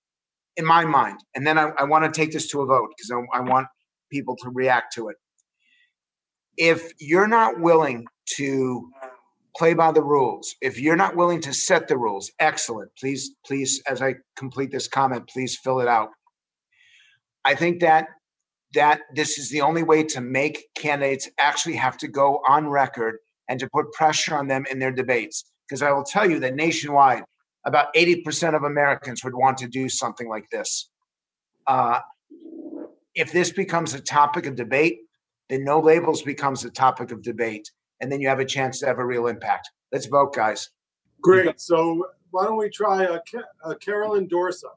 in 0.58 0.66
my 0.66 0.84
mind, 0.84 1.20
and 1.34 1.46
then 1.46 1.56
I, 1.56 1.70
I 1.78 1.84
want 1.84 2.04
to 2.04 2.20
take 2.20 2.32
this 2.32 2.48
to 2.48 2.60
a 2.60 2.66
vote 2.66 2.90
because 2.96 3.10
I, 3.10 3.38
I 3.38 3.40
want 3.40 3.68
people 4.12 4.36
to 4.42 4.50
react 4.52 4.92
to 4.94 5.08
it. 5.08 5.16
If 6.58 6.92
you're 6.98 7.28
not 7.28 7.60
willing 7.60 8.04
to 8.36 8.90
play 9.56 9.72
by 9.72 9.92
the 9.92 10.02
rules, 10.02 10.54
if 10.60 10.78
you're 10.80 10.96
not 10.96 11.16
willing 11.16 11.40
to 11.42 11.54
set 11.54 11.88
the 11.88 11.96
rules, 11.96 12.30
excellent. 12.40 12.90
Please, 12.98 13.30
please, 13.46 13.80
as 13.88 14.02
I 14.02 14.16
complete 14.36 14.72
this 14.72 14.88
comment, 14.88 15.28
please 15.28 15.56
fill 15.56 15.80
it 15.80 15.88
out. 15.88 16.10
I 17.44 17.54
think 17.54 17.80
that 17.80 18.08
that 18.74 19.00
this 19.14 19.38
is 19.38 19.48
the 19.48 19.62
only 19.62 19.82
way 19.82 20.02
to 20.02 20.20
make 20.20 20.66
candidates 20.76 21.26
actually 21.38 21.76
have 21.76 21.96
to 21.96 22.06
go 22.06 22.42
on 22.46 22.68
record 22.68 23.16
and 23.48 23.58
to 23.60 23.68
put 23.72 23.90
pressure 23.92 24.36
on 24.36 24.48
them 24.48 24.66
in 24.70 24.78
their 24.78 24.92
debates. 24.92 25.50
Because 25.66 25.82
I 25.82 25.92
will 25.92 26.04
tell 26.04 26.28
you 26.28 26.38
that 26.40 26.54
nationwide, 26.54 27.22
about 27.68 27.92
80% 27.94 28.56
of 28.56 28.62
Americans 28.62 29.22
would 29.22 29.34
want 29.34 29.58
to 29.58 29.68
do 29.68 29.90
something 29.90 30.26
like 30.26 30.48
this. 30.50 30.88
Uh, 31.66 32.00
if 33.14 33.30
this 33.30 33.50
becomes 33.50 33.92
a 33.92 34.00
topic 34.00 34.46
of 34.46 34.56
debate, 34.56 35.00
then 35.50 35.64
no 35.64 35.78
labels 35.78 36.22
becomes 36.22 36.64
a 36.64 36.70
topic 36.70 37.12
of 37.12 37.22
debate. 37.22 37.70
And 38.00 38.10
then 38.10 38.22
you 38.22 38.28
have 38.28 38.40
a 38.40 38.44
chance 38.46 38.78
to 38.80 38.86
have 38.86 38.98
a 38.98 39.04
real 39.04 39.26
impact. 39.26 39.68
Let's 39.92 40.06
vote, 40.06 40.34
guys. 40.34 40.70
Great. 41.20 41.60
So 41.60 42.06
why 42.30 42.44
don't 42.44 42.56
we 42.56 42.70
try 42.70 43.04
uh, 43.04 43.18
uh, 43.62 43.74
Carolyn 43.74 44.28
Dorsa? 44.28 44.70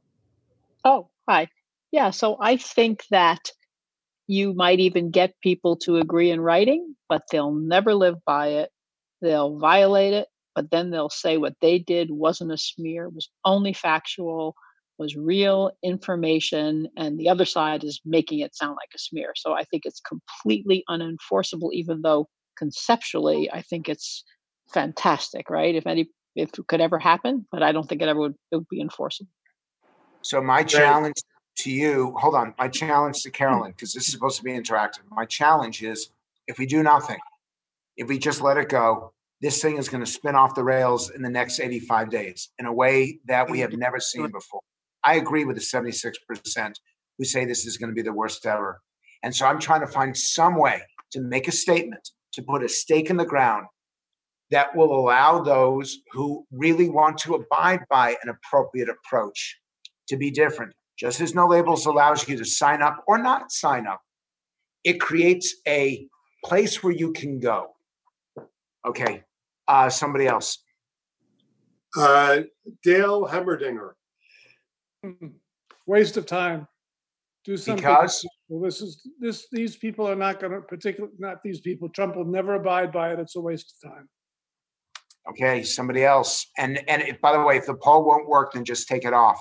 Oh, 0.84 1.10
hi. 1.30 1.48
Yeah, 1.92 2.10
so 2.10 2.38
I 2.42 2.58
think 2.58 3.06
that 3.12 3.52
you 4.28 4.54
might 4.54 4.82
even 4.82 5.12
get 5.12 5.40
people 5.42 5.78
to 5.78 5.98
agree 5.98 6.32
in 6.32 6.42
writing, 6.42 6.96
but 7.08 7.22
they'll 7.32 7.54
never 7.54 7.94
live 7.94 8.18
by 8.26 8.48
it. 8.48 8.70
They'll 9.22 9.58
violate 9.60 10.14
it, 10.14 10.28
but 10.56 10.72
then 10.72 10.90
they'll 10.90 11.10
say 11.10 11.38
what 11.38 11.56
they 11.62 11.80
did 11.80 12.12
wasn't 12.12 12.52
a 12.52 12.58
smear, 12.58 13.10
was 13.10 13.30
only 13.46 13.74
factual, 13.74 14.56
was 14.98 15.16
real 15.16 15.72
information, 15.84 16.88
and 16.98 17.20
the 17.20 17.30
other 17.30 17.46
side 17.46 17.84
is 17.84 18.02
making 18.06 18.40
it 18.40 18.56
sound 18.56 18.76
like 18.76 18.90
a 18.94 19.00
smear. 19.00 19.34
So 19.36 19.54
I 19.54 19.64
think 19.64 19.84
it's 19.86 20.02
completely 20.02 20.84
unenforceable, 20.90 21.74
even 21.74 22.02
though 22.02 22.28
conceptually 22.58 23.50
I 23.52 23.62
think 23.62 23.90
it's 23.90 24.24
fantastic, 24.74 25.50
right? 25.50 25.76
If 25.76 25.88
any 25.88 26.10
if 26.36 26.52
it 26.58 26.68
could 26.68 26.82
ever 26.82 26.98
happen, 26.98 27.46
but 27.52 27.62
I 27.62 27.72
don't 27.72 27.88
think 27.90 28.02
it 28.02 28.08
ever 28.08 28.20
would, 28.20 28.36
it 28.52 28.56
would 28.56 28.70
be 28.70 28.80
enforceable. 28.80 29.32
So 30.22 30.42
my 30.42 30.64
challenge 30.64 31.16
to 31.58 31.72
you, 31.72 32.16
hold 32.18 32.36
on, 32.36 32.54
my 32.58 32.68
challenge 32.68 33.22
to 33.24 33.30
hmm. 33.30 33.34
Carolyn, 33.34 33.72
because 33.72 33.94
this 33.94 34.06
is 34.06 34.14
supposed 34.14 34.38
to 34.38 34.44
be 34.44 34.52
interactive. 34.52 35.02
My 35.10 35.26
challenge 35.26 35.84
is 35.84 36.10
if 36.48 36.58
we 36.58 36.66
do 36.66 36.84
nothing, 36.84 37.20
if 37.98 38.08
we 38.08 38.18
just 38.18 38.42
let 38.42 38.58
it 38.58 38.70
go, 38.70 39.14
this 39.42 39.62
thing 39.62 39.78
is 39.78 39.90
going 39.90 40.04
to 40.04 40.10
spin 40.10 40.36
off 40.36 40.56
the 40.56 40.64
rails 40.64 41.10
in 41.10 41.22
the 41.22 41.30
next 41.30 41.60
85 41.60 42.10
days 42.10 42.50
in 42.60 42.66
a 42.66 42.74
way 42.74 43.20
that 43.26 43.50
we 43.50 43.60
have 43.60 43.74
never 43.74 44.00
seen 44.00 44.30
before. 44.32 44.62
I 45.04 45.16
agree 45.16 45.46
with 45.46 45.56
the 45.56 45.62
76% 45.62 46.74
who 47.18 47.26
say 47.26 47.46
this 47.46 47.66
is 47.66 47.78
going 47.78 47.90
to 47.90 47.96
be 47.96 48.04
the 48.04 48.14
worst 48.14 48.46
ever. 48.46 48.82
And 49.24 49.36
so 49.36 49.46
I'm 49.46 49.60
trying 49.60 49.82
to 49.82 49.88
find 49.88 50.16
some 50.16 50.58
way 50.58 50.82
to 51.12 51.22
make 51.22 51.48
a 51.48 51.52
statement, 51.52 52.10
to 52.34 52.44
put 52.44 52.64
a 52.64 52.70
stake 52.70 53.10
in 53.10 53.18
the 53.18 53.26
ground 53.26 53.66
that 54.52 54.76
will 54.76 54.94
allow 54.94 55.42
those 55.42 55.98
who 56.12 56.46
really 56.52 56.90
want 56.90 57.18
to 57.20 57.36
abide 57.36 57.82
by 57.90 58.18
an 58.24 58.30
appropriate 58.30 58.90
approach 58.90 59.58
to 60.08 60.18
be 60.18 60.30
different 60.30 60.74
just 61.02 61.20
as 61.20 61.34
no 61.34 61.48
labels 61.48 61.88
allows 61.88 62.28
you 62.30 62.38
to 62.38 62.46
sign 62.46 62.84
up 62.84 63.04
or 63.08 63.18
not 63.18 63.52
sign 63.52 63.88
up, 63.88 64.02
it 64.84 65.00
creates 65.00 65.56
a 65.68 66.08
place 66.46 66.84
where 66.84 66.94
you 66.94 67.12
can 67.12 67.40
go. 67.40 67.72
Okay, 68.86 69.24
uh, 69.72 69.90
somebody 69.90 70.28
else. 70.28 70.64
Uh, 71.98 72.42
Dale 72.84 73.28
Hemmerdinger. 73.28 73.92
Waste 75.88 76.18
of 76.18 76.26
time. 76.26 76.68
Do 77.44 77.58
something. 77.58 77.82
Because 77.82 78.26
well, 78.50 78.62
this 78.62 78.82
is 78.82 79.02
this. 79.20 79.48
These 79.52 79.78
people 79.78 80.08
are 80.08 80.16
not 80.16 80.40
going 80.40 80.54
to 80.54 80.62
particular. 80.62 81.10
Not 81.18 81.42
these 81.42 81.60
people. 81.60 81.90
Trump 81.90 82.16
will 82.16 82.26
never 82.26 82.54
abide 82.56 82.92
by 82.92 83.14
it. 83.14 83.20
It's 83.20 83.36
a 83.36 83.42
waste 83.42 83.74
of 83.74 83.92
time. 83.92 84.10
Okay, 85.30 85.64
somebody 85.64 86.04
else. 86.04 86.46
And 86.58 86.80
and 86.88 87.02
if, 87.02 87.20
by 87.22 87.32
the 87.32 87.44
way, 87.44 87.58
if 87.58 87.66
the 87.66 87.74
poll 87.74 88.06
won't 88.06 88.28
work, 88.28 88.54
then 88.54 88.64
just 88.64 88.88
take 88.88 89.06
it 89.06 89.14
off. 89.14 89.40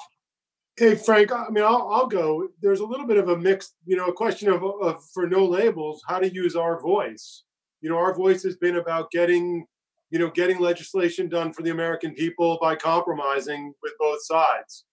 Hey 0.77 0.95
Frank, 0.95 1.31
I 1.31 1.51
mean, 1.51 1.65
I'll, 1.65 1.89
I'll 1.91 2.07
go. 2.07 2.49
There's 2.63 2.81
a 2.81 2.87
little 2.87 3.07
bit 3.07 3.19
of 3.19 3.29
a 3.29 3.37
mixed, 3.37 3.75
you 3.85 3.97
know, 3.97 4.07
a 4.07 4.13
question 4.13 4.49
of, 4.49 4.63
of 4.65 5.05
for 5.13 5.27
no 5.27 5.45
labels, 5.45 6.03
how 6.09 6.19
to 6.21 6.33
use 6.33 6.57
our 6.57 6.81
voice. 6.81 7.45
You 7.83 7.91
know, 7.91 7.99
our 7.99 8.15
voice 8.15 8.43
has 8.45 8.57
been 8.57 8.77
about 8.77 9.11
getting, 9.11 9.67
you 10.11 10.19
know, 10.19 10.31
getting 10.31 10.59
legislation 10.59 11.29
done 11.29 11.53
for 11.53 11.63
the 11.63 11.71
American 11.71 12.15
people 12.15 12.59
by 12.61 12.75
compromising 12.75 13.73
with 13.83 13.93
both 13.99 14.25
sides. 14.25 14.85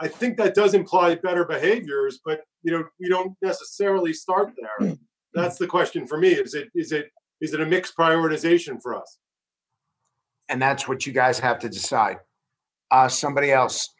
I 0.00 0.08
think 0.08 0.36
that 0.36 0.54
does 0.54 0.74
imply 0.74 1.14
better 1.14 1.44
behaviors, 1.44 2.20
but 2.24 2.40
you 2.62 2.72
know, 2.72 2.84
we 3.00 3.08
don't 3.08 3.34
necessarily 3.42 4.12
start 4.12 4.52
there. 4.56 4.96
That's 5.34 5.56
the 5.56 5.66
question 5.66 6.06
for 6.06 6.18
me. 6.18 6.30
Is 6.30 6.54
it 6.54 6.68
is 6.74 6.92
it 6.92 7.10
is 7.40 7.54
it 7.54 7.60
a 7.60 7.66
mixed 7.66 7.96
prioritization 7.96 8.80
for 8.80 8.94
us? 8.94 9.18
And 10.48 10.60
that's 10.60 10.86
what 10.86 11.06
you 11.06 11.12
guys 11.12 11.38
have 11.38 11.58
to 11.60 11.68
decide. 11.68 12.18
Uh, 12.90 13.08
somebody 13.08 13.50
else. 13.50 13.93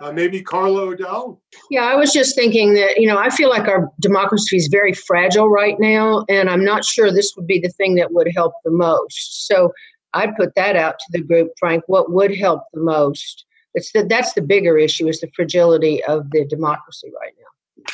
Uh, 0.00 0.10
maybe 0.10 0.42
Carla 0.42 0.82
O'Dell? 0.82 1.40
Yeah, 1.70 1.84
I 1.84 1.94
was 1.94 2.12
just 2.12 2.34
thinking 2.34 2.74
that, 2.74 2.98
you 2.98 3.06
know, 3.06 3.18
I 3.18 3.30
feel 3.30 3.48
like 3.48 3.68
our 3.68 3.88
democracy 4.00 4.56
is 4.56 4.68
very 4.68 4.92
fragile 4.92 5.48
right 5.48 5.78
now, 5.78 6.24
and 6.28 6.50
I'm 6.50 6.64
not 6.64 6.84
sure 6.84 7.12
this 7.12 7.32
would 7.36 7.46
be 7.46 7.60
the 7.60 7.68
thing 7.70 7.94
that 7.96 8.12
would 8.12 8.28
help 8.34 8.54
the 8.64 8.72
most. 8.72 9.46
So 9.46 9.72
I'd 10.14 10.34
put 10.36 10.54
that 10.56 10.76
out 10.76 10.98
to 10.98 11.06
the 11.12 11.22
group, 11.22 11.52
Frank. 11.58 11.84
What 11.86 12.12
would 12.12 12.36
help 12.36 12.62
the 12.72 12.80
most? 12.80 13.44
It's 13.74 13.92
the, 13.92 14.04
that's 14.04 14.32
the 14.32 14.42
bigger 14.42 14.76
issue 14.76 15.08
is 15.08 15.20
the 15.20 15.30
fragility 15.34 16.02
of 16.04 16.30
the 16.30 16.44
democracy 16.46 17.10
right 17.20 17.32
now. 17.38 17.84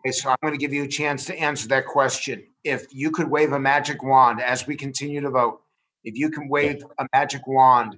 Okay, 0.00 0.12
so 0.12 0.30
I'm 0.30 0.36
going 0.42 0.52
to 0.52 0.58
give 0.58 0.72
you 0.72 0.84
a 0.84 0.88
chance 0.88 1.24
to 1.26 1.38
answer 1.38 1.66
that 1.68 1.86
question. 1.86 2.44
If 2.62 2.86
you 2.92 3.10
could 3.10 3.30
wave 3.30 3.52
a 3.52 3.58
magic 3.58 4.02
wand 4.02 4.40
as 4.40 4.66
we 4.66 4.76
continue 4.76 5.20
to 5.22 5.30
vote, 5.30 5.60
if 6.04 6.14
you 6.16 6.30
can 6.30 6.48
wave 6.48 6.84
a 6.98 7.06
magic 7.14 7.46
wand 7.46 7.96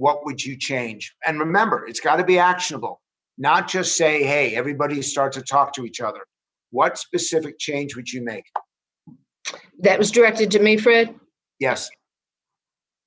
what 0.00 0.24
would 0.24 0.42
you 0.42 0.56
change? 0.56 1.14
And 1.26 1.38
remember, 1.38 1.86
it's 1.86 2.00
got 2.00 2.16
to 2.16 2.24
be 2.24 2.38
actionable, 2.38 3.02
not 3.36 3.68
just 3.68 3.98
say, 3.98 4.22
hey, 4.22 4.56
everybody 4.56 5.02
start 5.02 5.32
to 5.34 5.42
talk 5.42 5.74
to 5.74 5.84
each 5.84 6.00
other. 6.00 6.20
What 6.70 6.96
specific 6.96 7.58
change 7.58 7.94
would 7.96 8.10
you 8.10 8.24
make? 8.24 8.46
That 9.80 9.98
was 9.98 10.10
directed 10.10 10.50
to 10.52 10.58
me, 10.58 10.78
Fred? 10.78 11.14
Yes. 11.58 11.90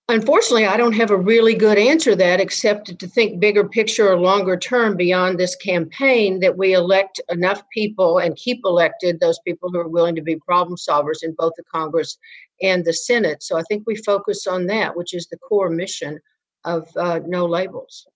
Unfortunately, 0.07 0.67
I 0.67 0.77
don't 0.77 0.93
have 0.93 1.09
a 1.09 1.17
really 1.17 1.55
good 1.55 1.79
answer 1.79 2.11
to 2.11 2.15
that 2.17 2.39
except 2.39 2.99
to 2.99 3.07
think 3.07 3.39
bigger 3.39 3.67
picture 3.67 4.11
or 4.11 4.19
longer 4.19 4.55
term 4.55 4.95
beyond 4.95 5.39
this 5.39 5.55
campaign 5.55 6.41
that 6.41 6.57
we 6.57 6.73
elect 6.73 7.19
enough 7.29 7.63
people 7.73 8.19
and 8.19 8.35
keep 8.35 8.61
elected 8.65 9.19
those 9.19 9.39
people 9.47 9.71
who 9.71 9.79
are 9.79 9.87
willing 9.87 10.13
to 10.15 10.21
be 10.21 10.35
problem 10.35 10.77
solvers 10.77 11.23
in 11.23 11.33
both 11.39 11.53
the 11.57 11.63
Congress 11.73 12.19
and 12.61 12.85
the 12.85 12.93
Senate. 12.93 13.41
So 13.41 13.57
I 13.57 13.63
think 13.63 13.83
we 13.87 13.95
focus 13.95 14.45
on 14.45 14.67
that, 14.67 14.95
which 14.95 15.15
is 15.15 15.25
the 15.27 15.37
core 15.37 15.71
mission 15.71 16.19
of 16.65 16.87
uh, 16.95 17.19
no 17.25 17.45
labels. 17.45 18.07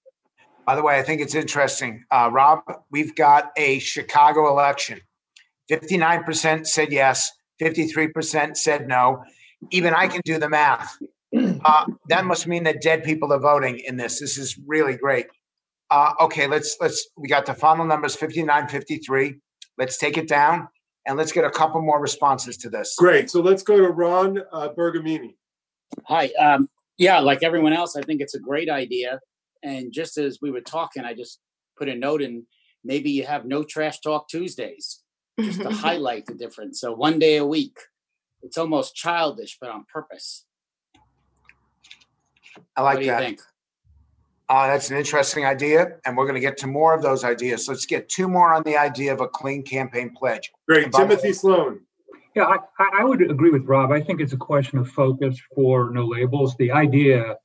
By 0.65 0.75
the 0.75 0.83
way, 0.83 0.99
I 0.99 1.03
think 1.03 1.21
it's 1.21 1.35
interesting. 1.35 2.03
Uh, 2.11 2.29
Rob, 2.31 2.61
we've 2.91 3.15
got 3.15 3.51
a 3.55 3.79
Chicago 3.79 4.49
election. 4.49 4.99
59% 5.71 6.67
said 6.67 6.91
yes, 6.91 7.31
53% 7.61 8.57
said 8.57 8.87
no. 8.87 9.23
Even 9.71 9.93
I 9.93 10.07
can 10.07 10.21
do 10.25 10.37
the 10.37 10.49
math. 10.49 10.97
Uh, 11.65 11.85
that 12.07 12.23
must 12.23 12.47
mean 12.47 12.63
that 12.63 12.81
dead 12.81 13.03
people 13.03 13.33
are 13.33 13.39
voting 13.39 13.79
in 13.79 13.97
this. 13.97 14.21
This 14.21 14.37
is 14.37 14.57
really 14.65 14.95
great. 14.95 15.27
Uh, 15.91 16.13
okay, 16.21 16.47
let's 16.47 16.77
let's. 16.79 17.09
We 17.17 17.27
got 17.27 17.45
the 17.45 17.53
final 17.53 17.85
numbers 17.85 18.15
59, 18.15 18.69
53. 18.69 19.35
Let's 19.77 19.97
take 19.97 20.17
it 20.17 20.29
down 20.29 20.69
and 21.05 21.17
let's 21.17 21.31
get 21.31 21.43
a 21.43 21.49
couple 21.49 21.81
more 21.81 21.99
responses 21.99 22.55
to 22.57 22.69
this. 22.69 22.95
Great. 22.97 23.29
So 23.29 23.41
let's 23.41 23.61
go 23.61 23.77
to 23.77 23.89
Ron 23.89 24.41
uh, 24.51 24.69
Bergamini. 24.69 25.35
Hi. 26.05 26.27
Um, 26.39 26.69
yeah, 26.97 27.19
like 27.19 27.43
everyone 27.43 27.73
else, 27.73 27.95
I 27.95 28.01
think 28.01 28.21
it's 28.21 28.35
a 28.35 28.39
great 28.39 28.69
idea. 28.69 29.19
And 29.63 29.91
just 29.91 30.17
as 30.17 30.39
we 30.41 30.51
were 30.51 30.61
talking, 30.61 31.03
I 31.03 31.13
just 31.13 31.39
put 31.77 31.89
a 31.89 31.95
note 31.95 32.21
in 32.21 32.45
maybe 32.83 33.11
you 33.11 33.25
have 33.25 33.45
no 33.45 33.63
trash 33.63 33.99
talk 33.99 34.29
Tuesdays 34.29 35.01
just 35.39 35.61
to 35.61 35.69
highlight 35.85 36.25
the 36.25 36.33
difference. 36.33 36.79
So 36.79 36.93
one 36.93 37.19
day 37.19 37.37
a 37.37 37.45
week. 37.45 37.77
It's 38.43 38.57
almost 38.57 38.95
childish, 38.95 39.57
but 39.59 39.71
on 39.71 39.85
purpose. 39.91 40.45
I 42.75 42.81
like 42.81 42.95
what 42.95 43.01
do 43.01 43.07
that. 43.07 43.21
You 43.21 43.25
think? 43.27 43.41
Uh, 44.49 44.67
that's 44.67 44.89
an 44.89 44.97
interesting 44.97 45.45
idea, 45.45 45.97
and 46.05 46.15
we're 46.15 46.23
going 46.23 46.35
to 46.35 46.39
get 46.39 46.57
to 46.59 46.67
more 46.67 46.93
of 46.93 47.01
those 47.01 47.25
ideas. 47.25 47.65
So 47.65 47.73
let's 47.73 47.85
get 47.85 48.07
two 48.07 48.29
more 48.29 48.53
on 48.53 48.63
the 48.63 48.77
idea 48.77 49.11
of 49.11 49.19
a 49.19 49.27
clean 49.27 49.63
campaign 49.63 50.13
pledge. 50.15 50.51
Great, 50.67 50.91
Timothy 50.93 51.33
Sloan. 51.33 51.81
Yeah, 52.37 52.55
I, 52.77 52.99
I 52.99 53.03
would 53.03 53.31
agree 53.31 53.49
with 53.49 53.65
Rob. 53.65 53.91
I 53.91 53.99
think 53.99 54.21
it's 54.21 54.33
a 54.33 54.37
question 54.37 54.77
of 54.77 54.87
focus 54.87 55.41
for 55.55 55.89
no 55.89 56.05
labels. 56.05 56.55
The 56.59 56.71
idea 56.71 57.35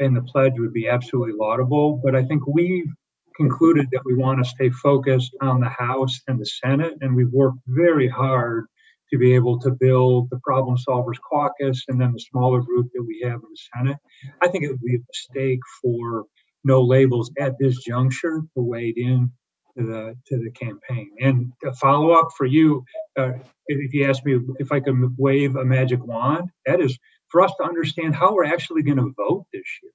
and 0.00 0.16
the 0.16 0.22
pledge 0.22 0.54
would 0.58 0.72
be 0.72 0.88
absolutely 0.88 1.34
laudable, 1.38 2.00
but 2.02 2.16
I 2.16 2.24
think 2.24 2.44
we've 2.48 2.92
concluded 3.36 3.86
that 3.92 4.02
we 4.04 4.16
want 4.16 4.42
to 4.42 4.50
stay 4.50 4.70
focused 4.70 5.36
on 5.40 5.60
the 5.60 5.68
House 5.68 6.20
and 6.26 6.40
the 6.40 6.46
Senate, 6.46 6.94
and 7.00 7.14
we've 7.14 7.30
worked 7.30 7.60
very 7.68 8.08
hard 8.08 8.66
to 9.12 9.18
be 9.18 9.36
able 9.36 9.56
to 9.60 9.70
build 9.70 10.28
the 10.30 10.40
Problem 10.40 10.76
Solvers 10.76 11.20
Caucus 11.20 11.84
and 11.86 12.00
then 12.00 12.12
the 12.12 12.18
smaller 12.18 12.60
group 12.60 12.88
that 12.92 13.04
we 13.04 13.20
have 13.22 13.34
in 13.34 13.50
the 13.52 13.68
Senate. 13.76 13.98
I 14.42 14.48
think 14.48 14.64
it 14.64 14.72
would 14.72 14.82
be 14.82 14.96
a 14.96 15.06
mistake 15.12 15.60
for 15.80 16.24
no 16.64 16.82
labels 16.82 17.30
at 17.38 17.54
this 17.60 17.84
juncture 17.84 18.42
to 18.56 18.62
wade 18.62 18.98
in 18.98 19.30
to 19.78 19.84
the 19.84 20.16
to 20.26 20.42
the 20.42 20.50
campaign. 20.50 21.10
And 21.20 21.52
a 21.64 21.72
follow 21.74 22.12
up 22.12 22.28
for 22.36 22.46
you, 22.46 22.84
uh, 23.18 23.32
if 23.66 23.92
you 23.92 24.08
ask 24.08 24.24
me 24.24 24.38
if 24.58 24.72
I 24.72 24.80
can 24.80 25.14
wave 25.18 25.56
a 25.56 25.64
magic 25.64 26.04
wand, 26.04 26.50
that 26.66 26.80
is 26.80 26.98
for 27.28 27.42
us 27.42 27.52
to 27.58 27.64
understand 27.64 28.14
how 28.14 28.34
we're 28.34 28.44
actually 28.44 28.82
going 28.82 28.98
to 28.98 29.12
vote 29.16 29.46
this 29.52 29.62
year. 29.82 29.92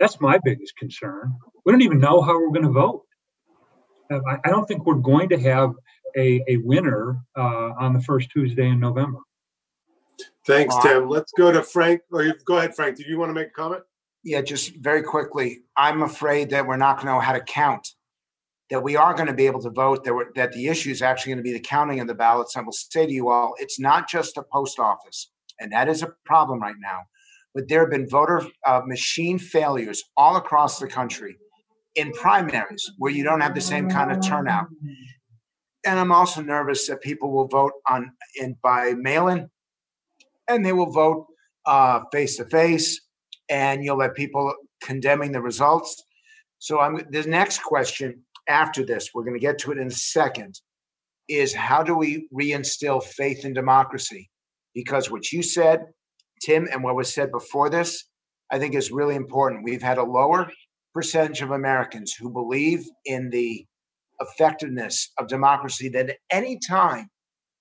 That's 0.00 0.20
my 0.20 0.38
biggest 0.44 0.76
concern. 0.76 1.34
We 1.64 1.72
don't 1.72 1.82
even 1.82 2.00
know 2.00 2.20
how 2.22 2.38
we're 2.40 2.50
going 2.50 2.66
to 2.66 2.72
vote. 2.72 3.04
Uh, 4.10 4.18
I, 4.28 4.38
I 4.44 4.50
don't 4.50 4.66
think 4.66 4.84
we're 4.84 4.94
going 4.94 5.28
to 5.28 5.38
have 5.38 5.72
a, 6.16 6.42
a 6.48 6.56
winner 6.58 7.20
uh, 7.36 7.70
on 7.78 7.92
the 7.92 8.00
first 8.00 8.30
Tuesday 8.30 8.66
in 8.66 8.80
November. 8.80 9.18
Thanks, 10.46 10.74
Tim. 10.82 11.08
Let's 11.08 11.32
go 11.38 11.52
to 11.52 11.62
Frank. 11.62 12.00
Or 12.10 12.24
go 12.44 12.56
ahead, 12.56 12.74
Frank. 12.74 12.96
Did 12.96 13.06
you 13.06 13.18
want 13.18 13.30
to 13.30 13.34
make 13.34 13.48
a 13.48 13.50
comment? 13.50 13.82
Yeah, 14.24 14.42
just 14.42 14.74
very 14.76 15.02
quickly. 15.02 15.62
I'm 15.76 16.02
afraid 16.02 16.50
that 16.50 16.66
we're 16.66 16.76
not 16.76 16.96
going 16.96 17.06
to 17.06 17.12
know 17.12 17.20
how 17.20 17.32
to 17.32 17.40
count. 17.40 17.88
That 18.72 18.82
we 18.82 18.96
are 18.96 19.14
going 19.14 19.28
to 19.28 19.32
be 19.32 19.46
able 19.46 19.62
to 19.62 19.70
vote. 19.70 20.02
That, 20.02 20.32
that 20.34 20.52
the 20.52 20.66
issue 20.66 20.90
is 20.90 21.00
actually 21.00 21.34
going 21.34 21.44
to 21.44 21.50
be 21.50 21.52
the 21.52 21.60
counting 21.60 22.00
of 22.00 22.08
the 22.08 22.14
ballots. 22.14 22.56
I 22.56 22.62
will 22.62 22.72
say 22.72 23.06
to 23.06 23.12
you 23.12 23.30
all, 23.30 23.54
it's 23.58 23.78
not 23.78 24.08
just 24.08 24.36
a 24.36 24.42
post 24.42 24.80
office, 24.80 25.30
and 25.60 25.70
that 25.72 25.88
is 25.88 26.02
a 26.02 26.12
problem 26.24 26.60
right 26.60 26.74
now. 26.80 27.02
But 27.54 27.68
there 27.68 27.80
have 27.80 27.90
been 27.90 28.08
voter 28.08 28.42
uh, 28.66 28.80
machine 28.84 29.38
failures 29.38 30.02
all 30.16 30.36
across 30.36 30.80
the 30.80 30.88
country 30.88 31.36
in 31.94 32.10
primaries 32.12 32.90
where 32.98 33.12
you 33.12 33.22
don't 33.22 33.42
have 33.42 33.54
the 33.54 33.60
same 33.60 33.88
kind 33.88 34.10
of 34.10 34.26
turnout 34.26 34.66
and 35.84 35.98
I'm 35.98 36.12
also 36.12 36.40
nervous 36.40 36.86
that 36.86 37.00
people 37.00 37.32
will 37.32 37.48
vote 37.48 37.72
on 37.88 38.12
in 38.36 38.56
by 38.62 38.94
mail-in, 38.94 39.50
and 40.48 40.64
they 40.64 40.72
will 40.72 40.90
vote 40.90 41.26
face 42.12 42.36
to 42.36 42.44
face, 42.44 43.00
and 43.48 43.84
you'll 43.84 44.00
have 44.00 44.14
people 44.14 44.54
condemning 44.82 45.32
the 45.32 45.40
results. 45.40 46.04
So 46.58 46.80
I'm 46.80 47.00
the 47.10 47.24
next 47.24 47.62
question 47.62 48.22
after 48.52 48.84
this. 48.84 49.10
We're 49.12 49.24
going 49.24 49.34
to 49.34 49.40
get 49.40 49.58
to 49.60 49.72
it 49.72 49.78
in 49.78 49.88
a 49.88 49.90
second. 49.90 50.60
Is 51.28 51.54
how 51.54 51.82
do 51.82 51.96
we 51.96 52.28
reinstill 52.32 53.02
faith 53.02 53.44
in 53.44 53.54
democracy? 53.54 54.28
Because 54.74 55.10
what 55.10 55.32
you 55.32 55.42
said, 55.42 55.86
Tim, 56.44 56.68
and 56.70 56.82
what 56.82 56.96
was 56.96 57.12
said 57.12 57.30
before 57.30 57.70
this, 57.70 58.04
I 58.50 58.58
think 58.58 58.74
is 58.74 58.90
really 58.90 59.14
important. 59.14 59.64
We've 59.64 59.82
had 59.82 59.98
a 59.98 60.04
lower 60.04 60.50
percentage 60.92 61.40
of 61.40 61.52
Americans 61.52 62.12
who 62.12 62.28
believe 62.30 62.84
in 63.06 63.30
the 63.30 63.64
effectiveness 64.20 65.10
of 65.18 65.26
democracy 65.26 65.88
than 65.88 66.10
any 66.30 66.58
time 66.58 67.08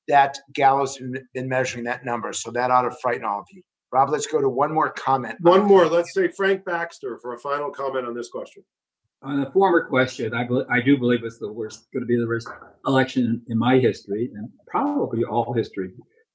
that 0.07 0.37
Gallup's 0.53 0.99
been 1.33 1.47
measuring 1.47 1.85
that 1.85 2.03
number. 2.03 2.33
So 2.33 2.51
that 2.51 2.71
ought 2.71 2.81
to 2.81 2.95
frighten 3.01 3.23
all 3.23 3.39
of 3.39 3.45
you. 3.51 3.61
Rob, 3.91 4.09
let's 4.09 4.27
go 4.27 4.41
to 4.41 4.49
one 4.49 4.73
more 4.73 4.89
comment. 4.91 5.35
One 5.41 5.65
more. 5.65 5.85
Let's 5.85 6.13
say 6.13 6.29
Frank 6.29 6.65
Baxter 6.65 7.19
for 7.21 7.33
a 7.33 7.39
final 7.39 7.69
comment 7.69 8.05
on 8.07 8.15
this 8.15 8.29
question. 8.29 8.63
On 9.23 9.39
the 9.39 9.51
former 9.51 9.85
question, 9.87 10.33
I, 10.33 10.45
be, 10.45 10.63
I 10.69 10.81
do 10.81 10.97
believe 10.97 11.23
it's 11.23 11.37
the 11.37 11.51
worst, 11.51 11.87
going 11.93 12.01
to 12.01 12.07
be 12.07 12.17
the 12.17 12.27
worst 12.27 12.47
election 12.87 13.43
in 13.49 13.57
my 13.57 13.77
history 13.77 14.31
and 14.33 14.49
probably 14.65 15.23
all 15.23 15.53
history. 15.53 15.91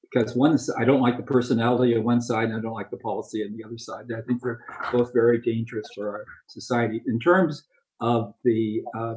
Because 0.09 0.37
one, 0.37 0.57
I 0.79 0.85
don't 0.85 1.01
like 1.01 1.17
the 1.17 1.23
personality 1.23 1.95
of 1.95 2.03
one 2.03 2.21
side, 2.21 2.45
and 2.45 2.55
I 2.57 2.61
don't 2.61 2.73
like 2.73 2.89
the 2.89 2.97
policy 2.97 3.43
on 3.43 3.57
the 3.57 3.65
other 3.65 3.77
side. 3.77 4.05
I 4.17 4.21
think 4.21 4.41
they're 4.41 4.61
both 4.93 5.11
very 5.13 5.41
dangerous 5.41 5.85
for 5.93 6.09
our 6.09 6.25
society. 6.47 7.01
In 7.07 7.19
terms 7.19 7.65
of 7.99 8.33
the 8.45 8.81
uh, 8.97 9.15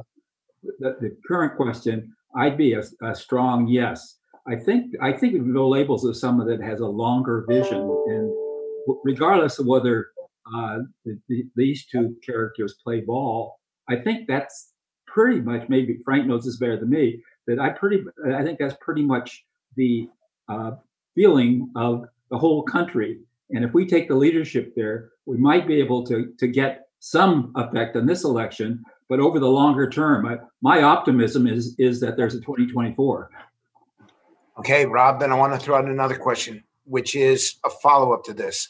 the, 0.79 0.97
the 0.99 1.17
current 1.25 1.55
question, 1.55 2.13
I'd 2.35 2.57
be 2.57 2.73
a, 2.73 2.83
a, 3.03 3.15
strong 3.15 3.67
yes. 3.67 4.17
I 4.47 4.57
think 4.57 4.93
I 5.01 5.13
think 5.13 5.35
no 5.35 5.69
labels 5.69 6.03
is 6.03 6.19
someone 6.19 6.47
that 6.47 6.61
has 6.61 6.81
a 6.81 6.87
longer 6.87 7.45
vision, 7.47 7.79
and 8.07 8.33
regardless 9.05 9.59
of 9.59 9.67
whether 9.67 10.07
uh, 10.53 10.79
the, 11.05 11.19
the, 11.29 11.43
these 11.55 11.85
two 11.85 12.15
characters 12.25 12.75
play 12.83 13.01
ball, 13.01 13.60
I 13.89 13.95
think 13.95 14.27
that's 14.27 14.73
pretty 15.07 15.41
much. 15.41 15.67
Maybe 15.69 15.99
Frank 16.05 16.27
knows 16.27 16.45
this 16.45 16.57
better 16.57 16.79
than 16.79 16.89
me. 16.89 17.21
That 17.47 17.59
I 17.59 17.69
pretty 17.69 18.03
I 18.33 18.43
think 18.43 18.59
that's 18.59 18.75
pretty 18.81 19.03
much 19.03 19.45
the 19.75 20.07
uh, 20.47 20.71
feeling 21.15 21.71
of 21.75 22.05
the 22.29 22.37
whole 22.37 22.63
country. 22.63 23.19
And 23.49 23.65
if 23.65 23.73
we 23.73 23.85
take 23.85 24.07
the 24.07 24.15
leadership 24.15 24.73
there, 24.75 25.11
we 25.25 25.37
might 25.37 25.67
be 25.67 25.79
able 25.79 26.05
to 26.05 26.33
to 26.37 26.47
get 26.47 26.87
some 26.99 27.51
effect 27.55 27.95
on 27.95 28.05
this 28.05 28.23
election 28.23 28.83
but 29.11 29.19
over 29.19 29.39
the 29.39 29.49
longer 29.49 29.89
term, 29.89 30.25
I, 30.25 30.37
my 30.61 30.83
optimism 30.83 31.45
is 31.45 31.75
is 31.77 31.99
that 31.99 32.15
there's 32.15 32.33
a 32.33 32.39
2024. 32.39 33.29
Okay, 34.59 34.85
Rob. 34.85 35.19
Then 35.19 35.33
I 35.33 35.35
want 35.35 35.51
to 35.51 35.59
throw 35.59 35.75
out 35.75 35.83
another 35.83 36.15
question, 36.15 36.63
which 36.85 37.13
is 37.13 37.55
a 37.65 37.69
follow 37.69 38.13
up 38.13 38.23
to 38.23 38.33
this. 38.33 38.69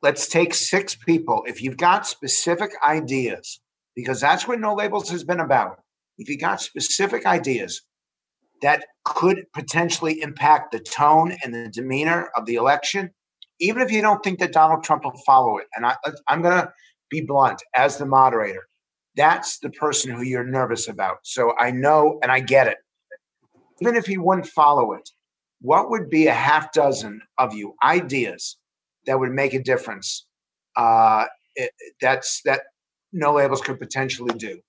Let's 0.00 0.26
take 0.26 0.54
six 0.54 0.94
people. 0.94 1.44
If 1.46 1.62
you've 1.62 1.76
got 1.76 2.06
specific 2.06 2.70
ideas, 2.82 3.60
because 3.96 4.20
that's 4.20 4.46
what 4.46 4.60
No 4.60 4.74
Labels 4.74 5.10
has 5.10 5.24
been 5.24 5.40
about. 5.40 5.80
If 6.18 6.28
you 6.28 6.38
got 6.38 6.60
specific 6.60 7.26
ideas 7.26 7.82
that 8.62 8.86
could 9.04 9.44
potentially 9.52 10.22
impact 10.22 10.72
the 10.72 10.80
tone 10.80 11.36
and 11.42 11.52
the 11.52 11.68
demeanor 11.68 12.30
of 12.36 12.46
the 12.46 12.54
election, 12.54 13.10
even 13.58 13.82
if 13.82 13.90
you 13.90 14.00
don't 14.00 14.22
think 14.22 14.38
that 14.38 14.52
Donald 14.52 14.84
Trump 14.84 15.04
will 15.04 15.20
follow 15.26 15.58
it, 15.58 15.66
and 15.74 15.84
I, 15.84 15.96
I'm 16.28 16.42
going 16.42 16.56
to 16.56 16.72
be 17.10 17.22
blunt 17.22 17.62
as 17.74 17.96
the 17.96 18.06
moderator 18.06 18.68
that's 19.16 19.58
the 19.58 19.70
person 19.70 20.12
who 20.12 20.22
you're 20.22 20.44
nervous 20.44 20.88
about. 20.88 21.18
So 21.24 21.54
I 21.58 21.70
know 21.70 22.18
and 22.22 22.30
I 22.30 22.40
get 22.40 22.66
it. 22.66 22.76
Even 23.80 23.96
if 23.96 24.06
he 24.06 24.18
wouldn't 24.18 24.46
follow 24.46 24.92
it, 24.92 25.08
what 25.60 25.90
would 25.90 26.10
be 26.10 26.26
a 26.26 26.34
half 26.34 26.72
dozen 26.72 27.20
of 27.38 27.54
you 27.54 27.74
ideas 27.82 28.56
that 29.06 29.18
would 29.18 29.32
make 29.32 29.54
a 29.54 29.62
difference? 29.62 30.26
Uh, 30.76 31.24
it, 31.54 31.70
that's 32.00 32.42
that 32.44 32.60
no 33.16 33.34
labels 33.34 33.60
could 33.60 33.80
potentially 33.80 34.34
do. 34.36 34.60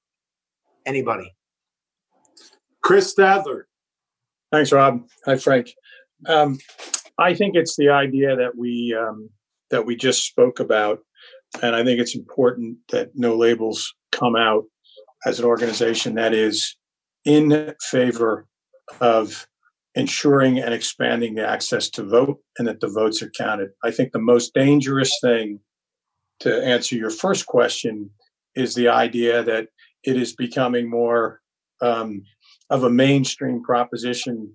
Anybody? 0.86 1.34
Chris 2.82 3.14
Stadler. 3.14 3.64
Thanks, 4.52 4.72
Rob. 4.72 5.06
Hi, 5.26 5.36
Frank. 5.36 5.70
Um, 6.26 6.58
I 7.20 7.34
think 7.34 7.56
it's 7.56 7.76
the 7.76 7.90
idea 7.90 8.36
that 8.36 8.56
we 8.56 8.98
um, 8.98 9.30
that 9.70 9.86
we 9.86 9.96
just 9.96 10.26
spoke 10.26 10.60
about, 10.60 11.00
and 11.62 11.76
I 11.76 11.84
think 11.84 12.00
it's 12.00 12.16
important 12.16 12.78
that 12.92 13.10
no 13.14 13.36
labels 13.36 13.94
come 14.12 14.36
out 14.36 14.64
as 15.26 15.40
an 15.40 15.46
organization 15.46 16.16
that 16.16 16.34
is 16.34 16.78
in 17.26 17.74
favor 17.82 18.48
of 19.02 19.46
ensuring 19.96 20.60
and 20.60 20.74
expanding 20.74 21.36
the 21.36 21.46
access 21.46 21.90
to 21.90 22.04
vote 22.04 22.40
and 22.58 22.68
that 22.68 22.80
the 22.80 22.88
votes 22.88 23.22
are 23.22 23.32
counted. 23.32 23.70
I 23.84 23.92
think 23.92 24.12
the 24.12 24.20
most 24.20 24.54
dangerous 24.54 25.12
thing 25.22 25.60
to 26.40 26.64
answer 26.64 26.96
your 26.96 27.10
first 27.10 27.48
question 27.48 28.12
is 28.58 28.74
the 28.74 28.90
idea 28.90 29.44
that 29.44 29.68
it 30.04 30.18
is 30.18 30.36
becoming 30.36 30.90
more 30.90 31.42
um, 31.82 32.24
of 32.70 32.84
a 32.84 32.90
mainstream 32.90 33.64
proposition 33.64 34.52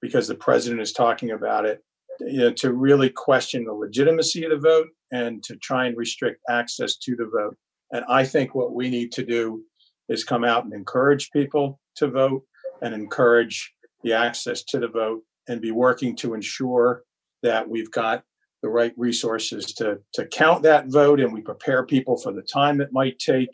because 0.00 0.28
the 0.28 0.34
president 0.34 0.80
is 0.80 0.92
talking 0.92 1.32
about 1.32 1.66
it 1.66 1.82
you 2.20 2.38
know, 2.38 2.52
to 2.52 2.72
really 2.72 3.08
question 3.08 3.64
the 3.64 3.72
legitimacy 3.72 4.44
of 4.44 4.50
the 4.50 4.56
vote 4.58 4.88
and 5.12 5.42
to 5.42 5.56
try 5.56 5.86
and 5.86 5.96
restrict 5.96 6.40
access 6.48 6.96
to 6.96 7.16
the 7.16 7.26
vote. 7.26 7.56
And 7.92 8.04
I 8.08 8.24
think 8.24 8.54
what 8.54 8.72
we 8.72 8.88
need 8.88 9.12
to 9.12 9.24
do 9.24 9.64
is 10.08 10.24
come 10.24 10.44
out 10.44 10.64
and 10.64 10.72
encourage 10.72 11.30
people 11.30 11.80
to 11.96 12.08
vote 12.08 12.44
and 12.82 12.94
encourage 12.94 13.72
the 14.02 14.12
access 14.12 14.62
to 14.64 14.78
the 14.78 14.88
vote 14.88 15.22
and 15.48 15.60
be 15.60 15.72
working 15.72 16.14
to 16.16 16.34
ensure 16.34 17.04
that 17.42 17.68
we've 17.68 17.90
got 17.90 18.22
the 18.62 18.68
right 18.68 18.92
resources 18.96 19.66
to, 19.74 19.98
to 20.14 20.26
count 20.26 20.62
that 20.62 20.88
vote 20.88 21.20
and 21.20 21.32
we 21.32 21.40
prepare 21.40 21.84
people 21.84 22.16
for 22.16 22.32
the 22.32 22.42
time 22.42 22.80
it 22.80 22.92
might 22.92 23.18
take 23.18 23.50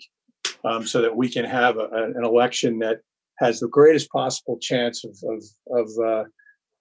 um, 0.65 0.87
so 0.87 1.01
that 1.01 1.15
we 1.15 1.29
can 1.29 1.45
have 1.45 1.77
a, 1.77 1.89
an 2.17 2.25
election 2.25 2.79
that 2.79 3.01
has 3.39 3.61
the 3.61 3.69
greatest 3.69 4.11
possible 4.11 4.59
chance 4.59 5.05
of, 5.05 5.17
of, 5.29 5.45
of 5.71 6.25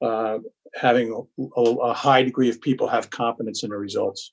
uh, 0.03 0.05
uh, 0.05 0.39
having 0.73 1.25
a, 1.37 1.61
a, 1.61 1.93
high 1.93 2.23
degree 2.23 2.49
of 2.49 2.59
people 2.61 2.87
have 2.87 3.09
confidence 3.09 3.63
in 3.63 3.69
the 3.69 3.77
results. 3.77 4.31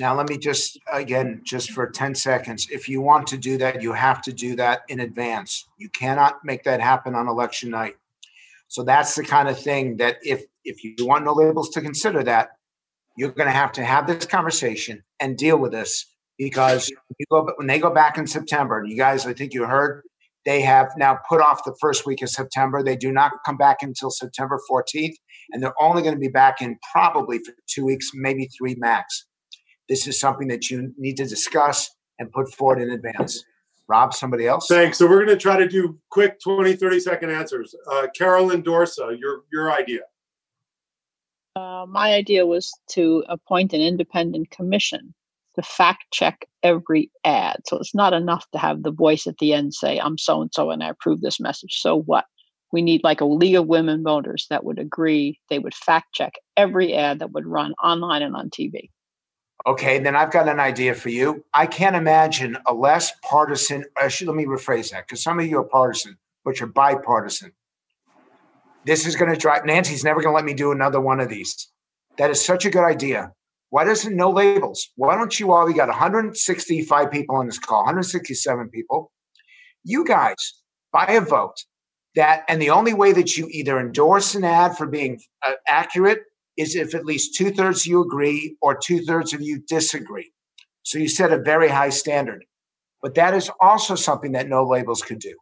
Now, 0.00 0.16
let 0.16 0.28
me 0.28 0.38
just, 0.38 0.78
again, 0.92 1.40
just 1.44 1.70
for 1.70 1.88
10 1.88 2.16
seconds, 2.16 2.66
if 2.70 2.88
you 2.88 3.00
want 3.00 3.28
to 3.28 3.36
do 3.36 3.58
that, 3.58 3.80
you 3.80 3.92
have 3.92 4.22
to 4.22 4.32
do 4.32 4.56
that 4.56 4.82
in 4.88 5.00
advance. 5.00 5.68
You 5.78 5.88
cannot 5.90 6.44
make 6.44 6.64
that 6.64 6.80
happen 6.80 7.14
on 7.14 7.28
election 7.28 7.70
night. 7.70 7.94
So 8.68 8.82
that's 8.82 9.14
the 9.14 9.24
kind 9.24 9.48
of 9.48 9.60
thing 9.60 9.98
that 9.98 10.16
if 10.22 10.44
if 10.64 10.82
you 10.82 10.94
want 11.00 11.24
no 11.24 11.32
labels 11.34 11.68
to 11.70 11.80
consider 11.80 12.24
that, 12.24 12.56
you're 13.16 13.30
going 13.30 13.46
to 13.46 13.52
have 13.52 13.72
to 13.72 13.84
have 13.84 14.06
this 14.06 14.26
conversation 14.26 15.02
and 15.20 15.36
deal 15.36 15.58
with 15.58 15.72
this 15.72 16.06
because 16.38 16.90
you 17.18 17.26
go 17.30 17.48
when 17.56 17.66
they 17.66 17.78
go 17.78 17.90
back 17.90 18.18
in 18.18 18.26
September, 18.26 18.84
you 18.84 18.96
guys, 18.96 19.26
I 19.26 19.32
think 19.32 19.54
you 19.54 19.64
heard, 19.64 20.02
they 20.44 20.60
have 20.60 20.90
now 20.96 21.18
put 21.28 21.40
off 21.40 21.64
the 21.64 21.74
first 21.80 22.06
week 22.06 22.22
of 22.22 22.28
September. 22.28 22.82
They 22.82 22.96
do 22.96 23.12
not 23.12 23.32
come 23.46 23.56
back 23.56 23.78
until 23.82 24.10
September 24.10 24.60
14th. 24.70 25.14
and 25.52 25.62
they're 25.62 25.80
only 25.80 26.02
going 26.02 26.14
to 26.14 26.20
be 26.20 26.28
back 26.28 26.60
in 26.60 26.78
probably 26.92 27.38
for 27.38 27.54
two 27.66 27.84
weeks, 27.84 28.10
maybe 28.14 28.48
three 28.58 28.74
max. 28.76 29.26
This 29.88 30.06
is 30.06 30.18
something 30.18 30.48
that 30.48 30.70
you 30.70 30.92
need 30.98 31.16
to 31.18 31.26
discuss 31.26 31.90
and 32.18 32.30
put 32.32 32.52
forward 32.52 32.80
in 32.80 32.90
advance. 32.90 33.44
Rob, 33.86 34.14
somebody 34.14 34.46
else? 34.46 34.66
Thanks. 34.66 34.98
So 34.98 35.06
we're 35.06 35.24
going 35.24 35.36
to 35.36 35.42
try 35.42 35.58
to 35.58 35.68
do 35.68 35.98
quick 36.10 36.40
20, 36.42 36.74
30 36.74 37.00
second 37.00 37.30
answers. 37.30 37.74
Uh, 37.90 38.06
Carolyn 38.16 38.62
Dorsa, 38.62 39.18
your, 39.18 39.42
your 39.52 39.70
idea. 39.70 40.00
Uh, 41.56 41.86
my 41.88 42.12
idea 42.14 42.46
was 42.46 42.72
to 42.90 43.24
appoint 43.28 43.72
an 43.72 43.80
independent 43.80 44.50
commission 44.50 45.14
to 45.54 45.62
fact 45.62 46.04
check 46.12 46.46
every 46.62 47.10
ad. 47.24 47.60
So 47.66 47.78
it's 47.78 47.94
not 47.94 48.12
enough 48.12 48.44
to 48.52 48.58
have 48.58 48.82
the 48.82 48.90
voice 48.90 49.26
at 49.26 49.38
the 49.38 49.52
end 49.52 49.72
say, 49.74 49.98
I'm 49.98 50.18
so 50.18 50.42
and 50.42 50.50
so 50.52 50.70
and 50.70 50.82
I 50.82 50.88
approve 50.88 51.20
this 51.20 51.38
message. 51.38 51.74
So 51.74 52.00
what? 52.00 52.24
We 52.72 52.82
need 52.82 53.04
like 53.04 53.20
a 53.20 53.24
league 53.24 53.54
of 53.54 53.68
women 53.68 54.02
voters 54.02 54.46
that 54.50 54.64
would 54.64 54.80
agree, 54.80 55.38
they 55.48 55.60
would 55.60 55.74
fact 55.74 56.12
check 56.12 56.32
every 56.56 56.92
ad 56.92 57.20
that 57.20 57.30
would 57.30 57.46
run 57.46 57.72
online 57.82 58.22
and 58.22 58.34
on 58.34 58.50
TV. 58.50 58.90
Okay, 59.64 60.00
then 60.00 60.16
I've 60.16 60.32
got 60.32 60.48
an 60.48 60.58
idea 60.58 60.94
for 60.94 61.08
you. 61.08 61.44
I 61.54 61.66
can't 61.66 61.94
imagine 61.94 62.58
a 62.66 62.74
less 62.74 63.12
partisan. 63.22 63.84
Actually, 63.98 64.26
let 64.26 64.36
me 64.36 64.44
rephrase 64.44 64.90
that 64.90 65.06
because 65.06 65.22
some 65.22 65.38
of 65.38 65.46
you 65.46 65.58
are 65.58 65.64
partisan, 65.64 66.18
but 66.44 66.58
you're 66.58 66.68
bipartisan. 66.68 67.52
This 68.86 69.06
is 69.06 69.16
going 69.16 69.32
to 69.32 69.38
drive 69.38 69.64
Nancy's 69.64 70.04
never 70.04 70.20
going 70.20 70.32
to 70.32 70.36
let 70.36 70.44
me 70.44 70.54
do 70.54 70.72
another 70.72 71.00
one 71.00 71.20
of 71.20 71.28
these. 71.28 71.68
That 72.18 72.30
is 72.30 72.44
such 72.44 72.64
a 72.64 72.70
good 72.70 72.84
idea. 72.84 73.32
Why 73.70 73.84
doesn't 73.84 74.14
no 74.14 74.30
labels? 74.30 74.90
Why 74.96 75.16
don't 75.16 75.38
you 75.40 75.52
all? 75.52 75.66
We 75.66 75.74
got 75.74 75.88
165 75.88 77.10
people 77.10 77.36
on 77.36 77.46
this 77.46 77.58
call, 77.58 77.80
167 77.80 78.68
people. 78.68 79.10
You 79.82 80.04
guys 80.04 80.36
by 80.92 81.06
a 81.06 81.20
vote 81.20 81.56
that, 82.14 82.44
and 82.48 82.62
the 82.62 82.70
only 82.70 82.94
way 82.94 83.12
that 83.12 83.36
you 83.36 83.48
either 83.50 83.80
endorse 83.80 84.34
an 84.34 84.44
ad 84.44 84.76
for 84.76 84.86
being 84.86 85.20
uh, 85.44 85.52
accurate 85.66 86.20
is 86.56 86.76
if 86.76 86.94
at 86.94 87.04
least 87.04 87.34
two 87.34 87.50
thirds 87.50 87.80
of 87.80 87.86
you 87.86 88.02
agree 88.02 88.56
or 88.62 88.76
two 88.76 89.00
thirds 89.04 89.32
of 89.32 89.42
you 89.42 89.60
disagree. 89.66 90.30
So 90.84 90.98
you 90.98 91.08
set 91.08 91.32
a 91.32 91.38
very 91.38 91.68
high 91.68 91.88
standard. 91.88 92.44
But 93.02 93.14
that 93.16 93.34
is 93.34 93.50
also 93.60 93.96
something 93.96 94.32
that 94.32 94.48
no 94.48 94.64
labels 94.64 95.02
could 95.02 95.18
do. 95.18 95.34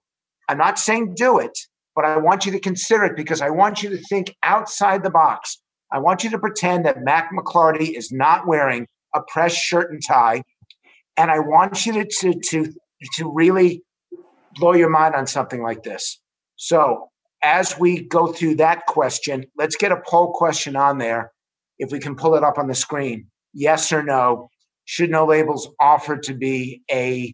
I'm 0.48 0.58
not 0.58 0.78
saying 0.78 1.14
do 1.14 1.38
it, 1.38 1.58
but 1.94 2.04
I 2.04 2.16
want 2.16 2.46
you 2.46 2.52
to 2.52 2.60
consider 2.60 3.04
it 3.04 3.16
because 3.16 3.40
I 3.40 3.50
want 3.50 3.82
you 3.82 3.90
to 3.90 3.98
think 3.98 4.34
outside 4.42 5.02
the 5.02 5.10
box. 5.10 5.58
I 5.92 5.98
want 5.98 6.24
you 6.24 6.30
to 6.30 6.38
pretend 6.38 6.86
that 6.86 7.02
Mac 7.02 7.30
McLarty 7.32 7.96
is 7.96 8.10
not 8.10 8.46
wearing 8.46 8.86
a 9.14 9.20
press 9.28 9.54
shirt 9.54 9.90
and 9.90 10.00
tie. 10.06 10.42
And 11.16 11.30
I 11.30 11.38
want 11.38 11.84
you 11.84 11.92
to, 11.92 12.04
to, 12.20 12.40
to, 12.50 12.72
to 13.16 13.32
really 13.32 13.82
blow 14.54 14.72
your 14.72 14.88
mind 14.88 15.14
on 15.14 15.26
something 15.26 15.62
like 15.62 15.82
this. 15.82 16.18
So 16.56 17.08
as 17.42 17.78
we 17.78 18.06
go 18.06 18.32
through 18.32 18.56
that 18.56 18.86
question, 18.86 19.44
let's 19.58 19.76
get 19.76 19.92
a 19.92 20.00
poll 20.06 20.32
question 20.32 20.76
on 20.76 20.98
there. 20.98 21.32
If 21.78 21.90
we 21.90 21.98
can 21.98 22.16
pull 22.16 22.36
it 22.36 22.44
up 22.44 22.58
on 22.58 22.68
the 22.68 22.74
screen, 22.74 23.26
yes 23.52 23.92
or 23.92 24.02
no, 24.02 24.48
should 24.84 25.10
no 25.10 25.26
labels 25.26 25.68
offer 25.80 26.16
to 26.18 26.34
be 26.34 26.82
a 26.90 27.32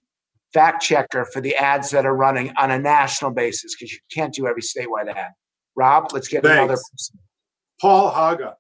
fact 0.53 0.83
checker 0.83 1.25
for 1.33 1.41
the 1.41 1.55
ads 1.57 1.91
that 1.91 2.07
are 2.07 2.17
running 2.17 2.53
on 2.59 2.71
a 2.71 2.79
national 2.79 3.31
basis? 3.31 3.75
Because 3.75 3.93
you 3.93 3.99
can't 4.13 4.33
do 4.35 4.47
every 4.47 4.63
statewide 4.63 5.13
ad. 5.15 5.33
Rob, 5.77 6.11
let's 6.13 6.29
get 6.29 6.43
Thanks. 6.43 6.59
another 6.59 6.81
person. 6.91 7.19
Paul 7.81 8.11
Haga. 8.11 8.57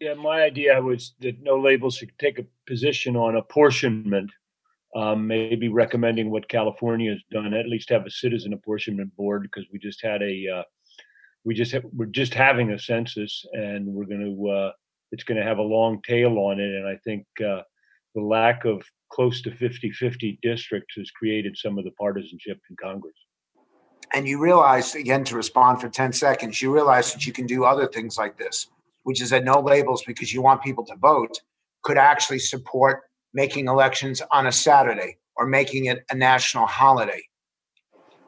Yeah, 0.00 0.14
my 0.14 0.42
idea 0.42 0.80
was 0.80 1.14
that 1.20 1.42
no 1.42 1.58
labels 1.58 1.96
should 1.96 2.12
take 2.18 2.38
a 2.38 2.46
position 2.66 3.16
on 3.16 3.36
apportionment. 3.36 4.30
Um, 4.94 5.26
maybe 5.26 5.68
recommending 5.68 6.30
what 6.30 6.48
California 6.48 7.10
has 7.10 7.20
done, 7.30 7.52
at 7.52 7.68
least 7.68 7.90
have 7.90 8.06
a 8.06 8.10
citizen 8.10 8.54
apportionment 8.54 9.14
board 9.16 9.42
because 9.42 9.66
we 9.70 9.78
just 9.78 10.02
had 10.02 10.22
a 10.22 10.48
uh, 10.48 10.62
we 11.46 11.54
just 11.54 11.72
have, 11.72 11.84
we're 11.92 12.06
just 12.06 12.34
having 12.34 12.72
a 12.72 12.78
census 12.78 13.46
and 13.52 13.86
we're 13.86 14.04
going 14.04 14.36
to 14.36 14.48
uh, 14.48 14.72
it's 15.12 15.24
going 15.24 15.38
to 15.38 15.46
have 15.46 15.58
a 15.58 15.62
long 15.62 16.02
tail 16.02 16.38
on 16.38 16.58
it 16.58 16.74
and 16.74 16.86
i 16.86 16.96
think 17.04 17.24
uh, 17.40 17.62
the 18.16 18.22
lack 18.22 18.64
of 18.64 18.82
close 19.12 19.40
to 19.42 19.50
50-50 19.50 20.40
districts 20.42 20.94
has 20.96 21.10
created 21.12 21.56
some 21.56 21.78
of 21.78 21.84
the 21.84 21.92
partisanship 21.92 22.58
in 22.68 22.76
congress 22.82 23.14
And 24.14 24.26
you 24.26 24.40
realize, 24.42 24.94
again, 24.94 25.22
to 25.24 25.36
respond 25.36 25.80
for 25.80 25.88
10 25.88 26.12
seconds, 26.12 26.62
you 26.62 26.74
realize 26.74 27.12
that 27.12 27.26
you 27.26 27.32
can 27.32 27.46
do 27.46 27.64
other 27.64 27.86
things 27.86 28.16
like 28.16 28.38
this, 28.38 28.68
which 29.02 29.20
is 29.20 29.30
that 29.30 29.44
no 29.44 29.60
labels 29.60 30.02
because 30.06 30.32
you 30.32 30.42
want 30.42 30.62
people 30.62 30.84
to 30.86 30.96
vote 30.96 31.40
could 31.82 31.98
actually 31.98 32.38
support 32.38 33.02
making 33.34 33.68
elections 33.68 34.22
on 34.32 34.46
a 34.46 34.52
Saturday 34.52 35.18
or 35.36 35.46
making 35.46 35.86
it 35.86 36.04
a 36.10 36.14
national 36.14 36.66
holiday. 36.66 37.22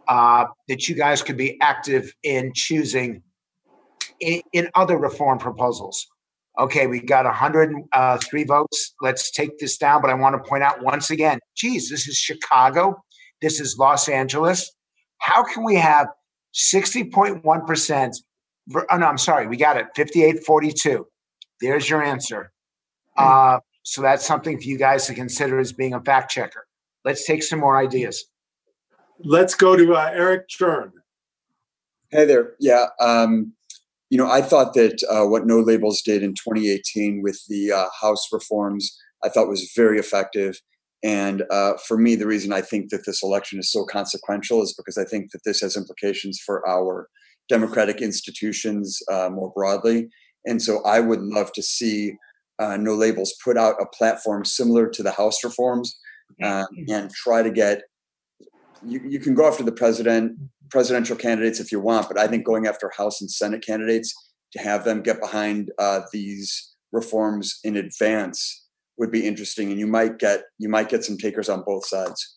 Uh, 0.06 0.44
that 0.68 0.88
you 0.88 0.94
guys 0.94 1.22
could 1.22 1.36
be 1.36 1.60
active 1.60 2.14
in 2.22 2.52
choosing 2.54 3.22
in, 4.20 4.40
in 4.52 4.68
other 4.74 4.98
reform 4.98 5.38
proposals. 5.38 6.06
Okay, 6.58 6.86
we 6.88 7.00
got 7.00 7.24
103 7.24 7.88
uh, 7.92 8.46
votes. 8.46 8.94
Let's 9.00 9.30
take 9.30 9.58
this 9.58 9.76
down. 9.78 10.02
But 10.02 10.10
I 10.10 10.14
want 10.14 10.42
to 10.42 10.48
point 10.48 10.64
out 10.64 10.82
once 10.82 11.10
again, 11.10 11.38
geez, 11.56 11.88
this 11.88 12.08
is 12.08 12.16
Chicago. 12.16 13.02
This 13.40 13.60
is 13.60 13.76
Los 13.78 14.08
Angeles. 14.08 14.72
How 15.18 15.44
can 15.44 15.64
we 15.64 15.76
have 15.76 16.08
60.1%? 16.54 18.16
ver- 18.68 18.86
Oh, 18.90 18.96
no, 18.96 19.06
I'm 19.06 19.18
sorry. 19.18 19.46
We 19.46 19.56
got 19.56 19.76
it 19.76 19.86
5842. 19.94 21.06
There's 21.60 21.88
your 21.88 22.02
answer. 22.02 22.52
Uh, 23.16 23.58
so 23.82 24.02
that's 24.02 24.24
something 24.26 24.58
for 24.58 24.64
you 24.64 24.78
guys 24.78 25.06
to 25.06 25.14
consider 25.14 25.58
as 25.58 25.72
being 25.72 25.94
a 25.94 26.00
fact 26.00 26.30
checker. 26.30 26.66
Let's 27.04 27.24
take 27.24 27.42
some 27.42 27.58
more 27.60 27.76
ideas. 27.78 28.24
Let's 29.20 29.54
go 29.54 29.76
to 29.76 29.94
uh, 29.94 30.10
Eric 30.12 30.48
Chern. 30.48 30.90
Hey 32.10 32.24
there. 32.24 32.52
Yeah. 32.60 32.86
Um, 33.00 33.54
you 34.10 34.18
know, 34.18 34.30
I 34.30 34.42
thought 34.42 34.74
that 34.74 35.02
uh, 35.10 35.26
what 35.26 35.46
No 35.46 35.60
Labels 35.60 36.02
did 36.02 36.22
in 36.22 36.30
2018 36.30 37.20
with 37.22 37.40
the 37.48 37.72
uh, 37.72 37.86
House 38.00 38.28
reforms, 38.32 38.96
I 39.24 39.28
thought 39.28 39.48
was 39.48 39.72
very 39.76 39.98
effective. 39.98 40.60
And 41.04 41.44
uh, 41.50 41.74
for 41.86 41.96
me, 41.96 42.16
the 42.16 42.26
reason 42.26 42.52
I 42.52 42.62
think 42.62 42.90
that 42.90 43.04
this 43.06 43.22
election 43.22 43.58
is 43.58 43.70
so 43.70 43.84
consequential 43.84 44.62
is 44.62 44.74
because 44.76 44.98
I 44.98 45.04
think 45.04 45.30
that 45.32 45.42
this 45.44 45.60
has 45.60 45.76
implications 45.76 46.40
for 46.44 46.66
our 46.68 47.08
democratic 47.48 48.00
institutions 48.00 48.98
uh, 49.10 49.28
more 49.30 49.52
broadly. 49.54 50.08
And 50.44 50.60
so 50.62 50.82
I 50.84 51.00
would 51.00 51.20
love 51.20 51.52
to 51.52 51.62
see 51.62 52.14
uh, 52.58 52.76
No 52.76 52.94
Labels 52.94 53.34
put 53.44 53.56
out 53.56 53.76
a 53.80 53.86
platform 53.86 54.44
similar 54.44 54.88
to 54.88 55.02
the 55.02 55.12
House 55.12 55.44
reforms 55.44 55.96
um, 56.42 56.66
and 56.88 57.10
try 57.10 57.42
to 57.42 57.50
get 57.50 57.82
you, 58.84 59.00
you 59.04 59.20
can 59.20 59.34
go 59.34 59.46
after 59.46 59.62
the 59.62 59.72
president 59.72 60.38
presidential 60.70 61.16
candidates 61.16 61.60
if 61.60 61.72
you 61.72 61.80
want 61.80 62.08
but 62.08 62.18
i 62.18 62.26
think 62.26 62.44
going 62.44 62.66
after 62.66 62.90
house 62.96 63.20
and 63.20 63.30
senate 63.30 63.64
candidates 63.64 64.14
to 64.52 64.58
have 64.58 64.84
them 64.84 65.02
get 65.02 65.20
behind 65.20 65.70
uh, 65.78 66.00
these 66.12 66.74
reforms 66.92 67.60
in 67.64 67.76
advance 67.76 68.66
would 68.96 69.10
be 69.10 69.26
interesting 69.26 69.70
and 69.70 69.78
you 69.78 69.86
might 69.86 70.18
get 70.18 70.44
you 70.58 70.68
might 70.68 70.88
get 70.88 71.04
some 71.04 71.18
takers 71.18 71.48
on 71.48 71.62
both 71.62 71.86
sides 71.86 72.36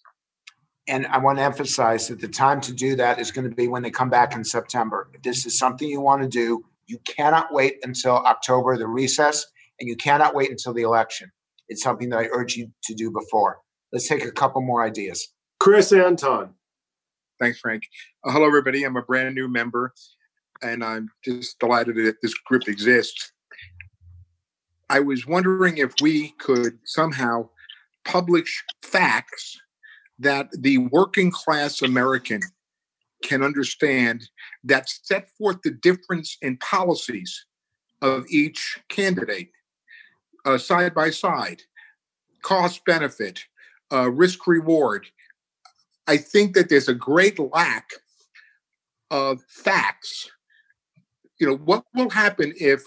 And 0.88 1.08
I 1.08 1.20
want 1.20 1.38
to 1.38 1.44
emphasize 1.44 2.08
that 2.08 2.20
the 2.20 2.28
time 2.28 2.60
to 2.62 2.74
do 2.74 2.96
that 2.96 3.20
is 3.20 3.32
going 3.32 3.50
to 3.50 3.56
be 3.56 3.68
when 3.68 3.84
they 3.84 3.92
come 3.92 4.10
back 4.10 4.36
in 4.36 4.44
September. 4.44 5.10
If 5.14 5.22
this 5.22 5.46
is 5.46 5.58
something 5.58 5.88
you 5.88 6.02
want 6.02 6.22
to 6.24 6.28
do, 6.28 6.66
you 6.88 7.00
cannot 7.08 7.54
wait 7.54 7.78
until 7.84 8.18
October, 8.18 8.78
the 8.78 8.88
recess, 8.88 9.46
and 9.80 9.88
you 9.88 9.96
cannot 9.96 10.36
wait 10.36 10.50
until 10.50 10.74
the 10.74 10.82
election. 10.82 11.32
It's 11.70 11.84
something 11.84 12.10
that 12.10 12.20
I 12.20 12.28
urge 12.32 12.58
you 12.58 12.72
to 12.84 12.94
do 12.94 13.12
before. 13.12 13.60
Let's 13.94 14.08
take 14.08 14.26
a 14.26 14.32
couple 14.32 14.62
more 14.62 14.84
ideas. 14.84 15.30
Chris 15.60 15.94
Anton. 15.94 16.56
Thanks, 17.42 17.60
Frank. 17.60 17.88
Uh, 18.24 18.32
hello, 18.32 18.46
everybody. 18.46 18.84
I'm 18.84 18.98
a 18.98 19.02
brand 19.02 19.34
new 19.34 19.48
member, 19.48 19.96
and 20.62 20.84
I'm 20.84 21.10
just 21.26 21.58
delighted 21.58 21.96
that 21.96 22.22
this 22.22 22.36
group 22.36 22.68
exists. 22.68 23.32
I 24.92 25.00
was 25.00 25.26
wondering 25.26 25.80
if 25.80 25.92
we 26.04 26.36
could 26.38 26.78
somehow 26.86 27.50
publish 28.06 28.64
facts 28.84 29.60
that 30.20 30.50
the 30.52 30.78
working 30.78 31.32
class 31.32 31.82
American 31.82 32.42
can 33.24 33.42
understand 33.42 34.30
that 34.64 34.88
set 34.88 35.28
forth 35.36 35.64
the 35.64 35.72
difference 35.72 36.38
in 36.44 36.58
policies 36.58 37.48
of 38.04 38.24
each 38.30 38.80
candidate 38.88 39.50
uh, 40.46 40.60
side 40.60 40.94
by 40.94 41.10
side, 41.10 41.64
cost 42.44 42.86
benefit, 42.86 43.46
uh, 43.92 44.12
risk 44.12 44.46
reward. 44.46 45.08
I 46.08 46.18
think 46.18 46.56
that 46.56 46.70
there's 46.70 46.88
a 46.88 46.94
great 46.94 47.40
lack 47.40 47.92
of 49.10 49.42
facts. 49.48 50.30
You 51.40 51.48
know, 51.48 51.58
what 51.58 51.86
will 51.94 52.10
happen 52.10 52.54
if 52.60 52.84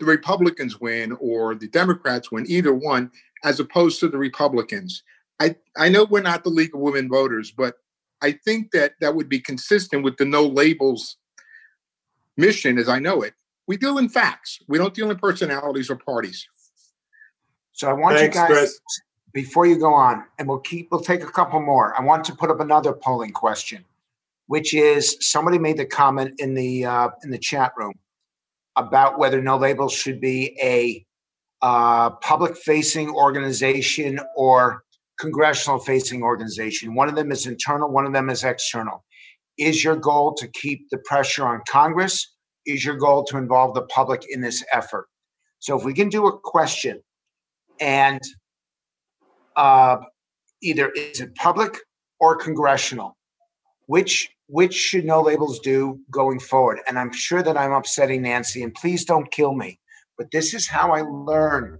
the 0.00 0.06
Republicans 0.06 0.80
win 0.80 1.12
or 1.20 1.54
the 1.54 1.68
Democrats 1.68 2.30
win, 2.30 2.44
either 2.48 2.74
one, 2.74 3.10
as 3.44 3.60
opposed 3.60 4.00
to 4.00 4.08
the 4.08 4.18
Republicans? 4.18 5.02
I, 5.40 5.56
I 5.76 5.88
know 5.88 6.04
we're 6.04 6.22
not 6.22 6.44
the 6.44 6.50
League 6.50 6.74
of 6.74 6.80
Women 6.80 7.08
Voters, 7.08 7.50
but 7.50 7.76
I 8.22 8.32
think 8.32 8.70
that 8.72 8.94
that 9.00 9.14
would 9.14 9.28
be 9.28 9.40
consistent 9.40 10.04
with 10.04 10.16
the 10.16 10.24
no 10.24 10.46
labels 10.46 11.16
mission 12.36 12.78
as 12.78 12.88
I 12.88 12.98
know 12.98 13.22
it. 13.22 13.34
We 13.66 13.76
deal 13.76 13.98
in 13.98 14.08
facts. 14.08 14.60
We 14.68 14.78
don't 14.78 14.94
deal 14.94 15.10
in 15.10 15.18
personalities 15.18 15.90
or 15.90 15.96
parties. 15.96 16.46
So 17.72 17.88
I 17.88 17.92
want 17.92 18.16
Thanks, 18.16 18.36
you 18.36 18.42
guys 18.42 18.48
Chris. 18.48 18.80
Before 19.32 19.66
you 19.66 19.78
go 19.78 19.94
on, 19.94 20.24
and 20.38 20.48
we'll 20.48 20.60
keep 20.60 20.88
we'll 20.90 21.00
take 21.00 21.22
a 21.22 21.30
couple 21.30 21.60
more. 21.60 21.98
I 21.98 22.02
want 22.04 22.24
to 22.26 22.34
put 22.34 22.50
up 22.50 22.60
another 22.60 22.92
polling 22.92 23.32
question, 23.32 23.84
which 24.46 24.74
is 24.74 25.16
somebody 25.20 25.58
made 25.58 25.76
the 25.78 25.86
comment 25.86 26.34
in 26.38 26.54
the 26.54 26.84
uh, 26.84 27.08
in 27.24 27.30
the 27.30 27.38
chat 27.38 27.72
room. 27.76 27.94
about 28.76 29.18
whether 29.18 29.40
No 29.42 29.56
Labels 29.56 29.92
should 29.92 30.20
be 30.20 30.56
a 30.62 31.04
uh, 31.60 32.10
public 32.10 32.56
facing 32.56 33.10
organization 33.10 34.20
or 34.36 34.82
congressional 35.18 35.78
facing 35.78 36.22
organization. 36.22 36.94
One 36.94 37.08
of 37.08 37.14
them 37.14 37.30
is 37.30 37.46
internal, 37.46 37.90
one 37.90 38.06
of 38.06 38.12
them 38.12 38.30
is 38.30 38.44
external. 38.44 39.04
Is 39.58 39.84
your 39.84 39.96
goal 39.96 40.34
to 40.34 40.48
keep 40.48 40.88
the 40.90 40.98
pressure 40.98 41.46
on 41.46 41.60
Congress? 41.68 42.34
Is 42.66 42.84
your 42.84 42.96
goal 42.96 43.24
to 43.24 43.36
involve 43.36 43.74
the 43.74 43.82
public 43.82 44.22
in 44.30 44.40
this 44.40 44.64
effort? 44.72 45.06
So 45.58 45.78
if 45.78 45.84
we 45.84 45.94
can 45.94 46.08
do 46.08 46.26
a 46.26 46.38
question 46.38 47.00
and 47.80 48.20
uh, 49.56 49.98
either 50.62 50.90
is 50.90 51.20
it 51.20 51.34
public 51.34 51.78
or 52.20 52.36
congressional, 52.36 53.16
which 53.86 54.30
which 54.46 54.74
should 54.74 55.04
no 55.04 55.22
labels 55.22 55.58
do 55.60 55.98
going 56.10 56.38
forward? 56.38 56.78
And 56.86 56.98
I'm 56.98 57.12
sure 57.12 57.42
that 57.42 57.56
I'm 57.56 57.72
upsetting 57.72 58.22
Nancy, 58.22 58.62
and 58.62 58.74
please 58.74 59.04
don't 59.04 59.30
kill 59.30 59.54
me, 59.54 59.80
but 60.18 60.30
this 60.30 60.52
is 60.54 60.68
how 60.68 60.92
I 60.92 61.02
learn. 61.02 61.78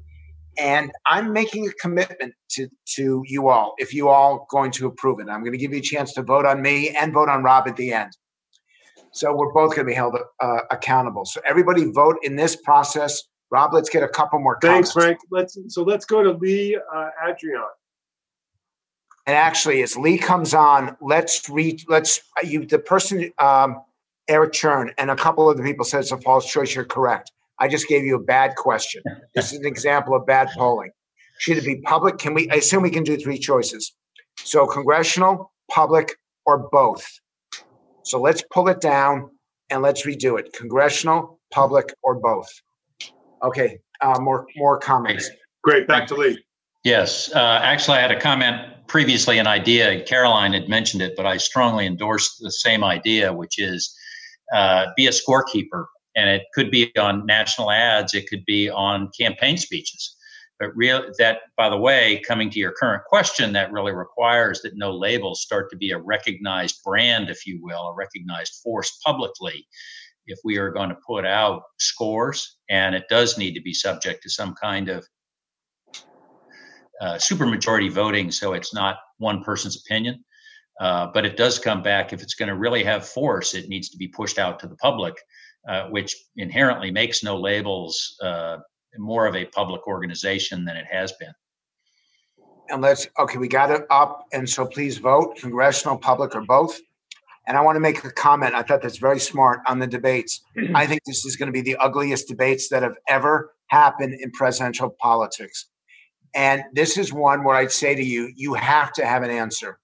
And 0.59 0.93
I'm 1.07 1.33
making 1.33 1.67
a 1.67 1.73
commitment 1.81 2.35
to, 2.51 2.69
to 2.97 3.23
you 3.27 3.49
all, 3.49 3.75
if 3.79 3.95
you 3.95 4.09
all 4.09 4.47
going 4.51 4.71
to 4.73 4.87
approve 4.87 5.19
it. 5.21 5.29
I'm 5.29 5.41
going 5.41 5.53
to 5.53 5.59
give 5.59 5.73
you 5.73 5.79
a 5.79 5.83
chance 5.83 6.13
to 6.15 6.23
vote 6.23 6.45
on 6.45 6.61
me 6.61 6.91
and 6.91 7.13
vote 7.13 7.31
on 7.31 7.43
Rob 7.43 7.69
at 7.69 7.77
the 7.77 7.93
end. 7.93 8.13
So 9.13 9.35
we're 9.35 9.53
both 9.53 9.75
going 9.75 9.87
to 9.87 9.91
be 9.91 9.95
held 9.95 10.17
uh, 10.41 10.59
accountable. 10.71 11.25
So 11.25 11.41
everybody 11.47 11.91
vote 11.91 12.17
in 12.23 12.37
this 12.37 12.57
process. 12.57 13.23
Rob, 13.53 13.75
let's 13.75 13.91
get 13.91 14.03
a 14.03 14.09
couple 14.09 14.38
more 14.38 14.57
questions. 14.57 14.93
Thanks, 14.93 14.93
comments. 14.95 15.23
Frank. 15.31 15.31
Let's 15.31 15.75
so 15.75 15.83
let's 15.83 16.07
go 16.07 16.23
to 16.23 16.33
Lee 16.33 16.79
uh, 16.93 17.11
Adrian. 17.29 17.62
And 19.27 19.37
actually, 19.37 19.83
as 19.83 19.95
Lee 19.95 20.17
comes 20.17 20.55
on, 20.55 20.97
let's 21.03 21.49
read. 21.51 21.83
Let's 21.87 22.21
you 22.43 22.65
the 22.65 22.79
person 22.79 23.31
um, 23.38 23.83
Eric 24.27 24.53
Chern 24.53 24.93
and 24.97 25.11
a 25.11 25.17
couple 25.17 25.51
of 25.51 25.59
the 25.59 25.62
people 25.62 25.85
said 25.85 26.01
it's 26.01 26.12
a 26.12 26.19
false 26.19 26.51
choice. 26.51 26.75
You're 26.75 26.87
correct. 26.87 27.31
I 27.59 27.69
just 27.69 27.87
gave 27.88 28.05
you 28.05 28.17
a 28.17 28.23
bad 28.23 28.57
question. 28.57 29.03
This 29.35 29.53
is 29.53 29.59
an 29.61 29.67
example 29.67 30.15
of 30.15 30.27
bad 30.27 30.49
polling. 30.57 30.91
Should 31.38 31.59
it 31.59 31.65
be 31.65 31.77
public? 31.83 32.19
Can 32.19 32.33
we? 32.33 32.49
I 32.51 32.55
assume 32.55 32.83
we 32.83 32.91
can 32.91 33.05
do 33.05 33.19
three 33.19 33.38
choices. 33.38 33.93
So 34.37 34.67
congressional, 34.67 35.53
public, 35.71 36.17
or 36.47 36.71
both. 36.71 37.07
So 38.03 38.19
let's 38.19 38.43
pull 38.51 38.69
it 38.69 38.81
down 38.81 39.31
and 39.69 39.83
let's 39.83 40.07
redo 40.07 40.38
it. 40.38 40.55
Congressional, 40.55 41.38
public, 41.51 41.93
or 42.03 42.15
both. 42.15 42.49
Okay. 43.42 43.78
Uh, 44.00 44.18
more 44.20 44.46
more 44.57 44.78
comments. 44.78 45.31
Great. 45.62 45.87
Back 45.87 46.07
to 46.09 46.14
Lee. 46.14 46.38
Yes, 46.85 47.33
uh, 47.33 47.61
actually, 47.62 47.98
I 47.98 48.00
had 48.00 48.11
a 48.11 48.20
comment 48.20 48.59
previously, 48.88 49.38
an 49.38 49.46
idea. 49.46 50.02
Caroline 50.02 50.52
had 50.52 50.68
mentioned 50.68 51.00
it, 51.00 51.14
but 51.16 51.26
I 51.26 51.37
strongly 51.37 51.87
endorse 51.87 52.37
the 52.38 52.50
same 52.50 52.83
idea, 52.83 53.33
which 53.33 53.61
is 53.61 53.94
uh, 54.52 54.87
be 54.96 55.07
a 55.07 55.11
scorekeeper. 55.11 55.87
And 56.16 56.28
it 56.28 56.42
could 56.55 56.70
be 56.70 56.90
on 56.98 57.24
national 57.24 57.70
ads, 57.70 58.12
it 58.14 58.28
could 58.28 58.44
be 58.44 58.68
on 58.68 59.11
campaign 59.18 59.57
speeches. 59.57 60.16
But 60.59 60.76
real 60.76 61.05
that, 61.18 61.40
by 61.57 61.70
the 61.70 61.76
way, 61.76 62.22
coming 62.26 62.50
to 62.50 62.59
your 62.59 62.72
current 62.72 63.05
question, 63.05 63.52
that 63.52 63.72
really 63.72 63.92
requires 63.92 64.61
that 64.62 64.76
no 64.76 64.92
labels 64.92 65.40
start 65.40 65.70
to 65.70 65.76
be 65.76 65.90
a 65.90 65.98
recognized 65.98 66.83
brand, 66.85 67.31
if 67.31 67.46
you 67.46 67.61
will, 67.62 67.88
a 67.88 67.94
recognized 67.94 68.61
force 68.62 68.98
publicly. 69.05 69.66
If 70.27 70.39
we 70.45 70.59
are 70.59 70.71
going 70.71 70.89
to 70.91 70.97
put 71.07 71.27
out 71.27 71.63
scores, 71.79 72.59
and 72.69 72.95
it 72.95 73.05
does 73.09 73.39
need 73.39 73.55
to 73.55 73.63
be 73.63 73.75
subject 73.75 74.23
to 74.23 74.31
some 74.31 74.55
kind 74.55 74.89
of 74.89 75.07
uh, 77.01 77.15
supermajority 77.15 77.91
voting, 77.91 78.31
so 78.31 78.53
it's 78.53 78.73
not 78.75 78.99
one 79.19 79.43
person's 79.43 79.77
opinion. 79.77 80.25
Uh, 80.81 81.09
but 81.13 81.25
it 81.25 81.37
does 81.37 81.59
come 81.59 81.83
back 81.83 82.13
if 82.13 82.23
it's 82.23 82.35
going 82.35 82.49
to 82.49 82.57
really 82.57 82.83
have 82.83 83.07
force, 83.07 83.55
it 83.55 83.69
needs 83.69 83.89
to 83.91 83.97
be 83.97 84.09
pushed 84.09 84.39
out 84.39 84.59
to 84.59 84.67
the 84.67 84.77
public, 84.77 85.15
uh, 85.69 85.89
which 85.89 86.15
inherently 86.37 86.91
makes 86.91 87.23
no 87.23 87.37
labels 87.37 88.17
uh, 88.23 88.57
more 88.99 89.27
of 89.27 89.37
a 89.37 89.45
public 89.47 89.87
organization 89.87 90.65
than 90.65 90.77
it 90.77 90.87
has 90.91 91.13
been. 91.13 91.33
And 92.69 92.81
let's 92.81 93.07
okay, 93.19 93.39
we 93.39 93.49
got 93.49 93.71
it 93.71 93.83
up, 93.91 94.27
and 94.33 94.49
so 94.49 94.65
please 94.65 94.99
vote, 94.99 95.37
congressional, 95.37 95.99
public, 95.99 96.35
or 96.35 96.41
both. 96.41 96.81
And 97.46 97.57
I 97.57 97.61
want 97.61 97.76
to 97.76 97.81
make 97.81 98.05
a 98.05 98.11
comment. 98.11 98.55
I 98.55 98.62
thought 98.62 98.83
that's 98.83 98.98
very 98.98 99.18
smart 99.18 99.61
on 99.66 99.81
the 99.81 99.87
debates. 99.87 100.40
Mm-hmm. 100.57 100.76
I 100.76 100.87
think 100.87 101.02
this 101.05 101.24
is 101.24 101.37
going 101.37 101.48
to 101.48 101.52
be 101.52 101.61
the 101.61 101.76
ugliest 101.76 102.28
debates 102.28 102.68
that 102.68 102.83
have 102.83 102.96
ever 103.09 103.52
happened 103.66 104.14
in 104.14 104.31
presidential 104.31 104.90
politics. 105.00 105.66
And 106.35 106.62
this 106.72 106.96
is 106.96 107.12
one 107.12 107.44
where 107.44 107.57
I'd 107.57 107.72
say 107.72 107.94
to 107.94 108.02
you, 108.02 108.33
you 108.37 108.55
have 108.55 108.92
to 108.94 109.05
have 109.05 109.22
an 109.22 109.31
answer. 109.31 109.78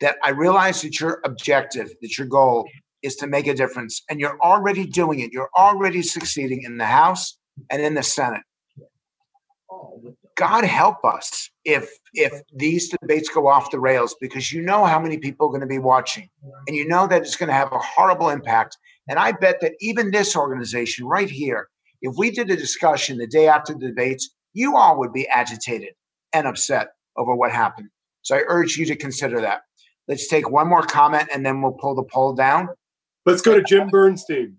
That 0.00 0.16
I 0.22 0.30
realize 0.30 0.82
that 0.82 1.00
your 1.00 1.20
objective, 1.24 1.90
that 2.02 2.18
your 2.18 2.26
goal 2.26 2.68
is 3.02 3.16
to 3.16 3.26
make 3.26 3.46
a 3.46 3.54
difference, 3.54 4.02
and 4.10 4.20
you're 4.20 4.38
already 4.40 4.86
doing 4.86 5.20
it. 5.20 5.32
You're 5.32 5.50
already 5.56 6.02
succeeding 6.02 6.62
in 6.62 6.78
the 6.78 6.86
House 6.86 7.38
and 7.70 7.80
in 7.80 7.94
the 7.94 8.02
Senate. 8.02 8.42
God 10.36 10.64
help 10.64 11.04
us 11.04 11.50
if 11.64 11.90
if 12.12 12.32
these 12.52 12.88
debates 12.88 13.28
go 13.28 13.46
off 13.46 13.70
the 13.70 13.78
rails 13.78 14.16
because 14.20 14.52
you 14.52 14.60
know 14.60 14.84
how 14.84 14.98
many 14.98 15.18
people 15.18 15.46
are 15.46 15.50
going 15.50 15.60
to 15.60 15.66
be 15.66 15.78
watching 15.78 16.28
and 16.66 16.76
you 16.76 16.86
know 16.86 17.06
that 17.06 17.22
it's 17.22 17.36
going 17.36 17.48
to 17.48 17.54
have 17.54 17.72
a 17.72 17.78
horrible 17.78 18.30
impact. 18.30 18.76
And 19.08 19.18
I 19.18 19.32
bet 19.32 19.60
that 19.60 19.74
even 19.80 20.10
this 20.10 20.36
organization 20.36 21.06
right 21.06 21.30
here 21.30 21.68
if 22.02 22.14
we 22.18 22.30
did 22.30 22.50
a 22.50 22.56
discussion 22.56 23.18
the 23.18 23.26
day 23.26 23.48
after 23.48 23.72
the 23.72 23.86
debates 23.86 24.34
you 24.52 24.76
all 24.76 24.98
would 24.98 25.12
be 25.12 25.26
agitated 25.28 25.94
and 26.32 26.46
upset 26.46 26.88
over 27.16 27.34
what 27.34 27.50
happened. 27.50 27.88
So 28.22 28.36
I 28.36 28.42
urge 28.46 28.76
you 28.76 28.86
to 28.86 28.96
consider 28.96 29.40
that. 29.40 29.62
Let's 30.08 30.28
take 30.28 30.50
one 30.50 30.68
more 30.68 30.82
comment 30.82 31.28
and 31.32 31.44
then 31.44 31.62
we'll 31.62 31.72
pull 31.72 31.94
the 31.94 32.02
poll 32.02 32.34
down. 32.34 32.68
Let's 33.26 33.42
go 33.42 33.54
to 33.54 33.62
Jim 33.62 33.88
Bernstein. 33.88 34.56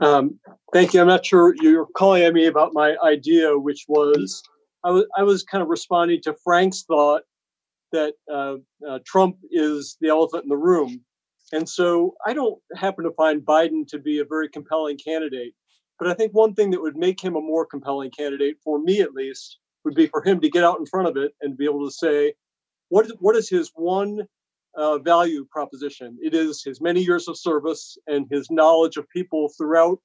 Um, 0.00 0.38
thank 0.72 0.94
you. 0.94 1.00
I'm 1.00 1.06
not 1.06 1.24
sure 1.24 1.54
you're 1.60 1.86
calling 1.96 2.22
at 2.22 2.34
me 2.34 2.46
about 2.46 2.72
my 2.72 2.96
idea 3.04 3.58
which 3.58 3.84
was 3.88 4.42
I 4.88 4.90
was 4.90 5.04
I 5.18 5.22
was 5.22 5.42
kind 5.42 5.60
of 5.60 5.68
responding 5.68 6.22
to 6.22 6.34
Frank's 6.42 6.82
thought 6.84 7.22
that 7.92 8.14
uh, 8.32 8.56
uh, 8.88 9.00
Trump 9.04 9.36
is 9.50 9.98
the 10.00 10.08
elephant 10.08 10.44
in 10.44 10.48
the 10.48 10.56
room, 10.56 11.02
and 11.52 11.68
so 11.68 12.14
I 12.24 12.32
don't 12.32 12.58
happen 12.74 13.04
to 13.04 13.10
find 13.10 13.42
Biden 13.42 13.86
to 13.88 13.98
be 13.98 14.20
a 14.20 14.24
very 14.24 14.48
compelling 14.48 14.96
candidate. 14.96 15.52
But 15.98 16.08
I 16.08 16.14
think 16.14 16.32
one 16.32 16.54
thing 16.54 16.70
that 16.70 16.80
would 16.80 16.96
make 16.96 17.20
him 17.22 17.36
a 17.36 17.40
more 17.40 17.66
compelling 17.66 18.10
candidate, 18.12 18.56
for 18.64 18.78
me 18.78 19.02
at 19.02 19.12
least, 19.12 19.58
would 19.84 19.94
be 19.94 20.06
for 20.06 20.22
him 20.22 20.40
to 20.40 20.48
get 20.48 20.64
out 20.64 20.78
in 20.78 20.86
front 20.86 21.08
of 21.08 21.18
it 21.18 21.32
and 21.42 21.58
be 21.58 21.66
able 21.66 21.84
to 21.84 21.92
say, 21.92 22.32
what 22.88 23.04
is, 23.04 23.12
what 23.18 23.36
is 23.36 23.50
his 23.50 23.70
one 23.74 24.22
uh, 24.74 24.98
value 24.98 25.44
proposition? 25.50 26.16
It 26.22 26.32
is 26.32 26.62
his 26.62 26.80
many 26.80 27.02
years 27.02 27.28
of 27.28 27.36
service 27.36 27.98
and 28.06 28.26
his 28.30 28.50
knowledge 28.50 28.96
of 28.96 29.06
people 29.10 29.50
throughout 29.58 29.98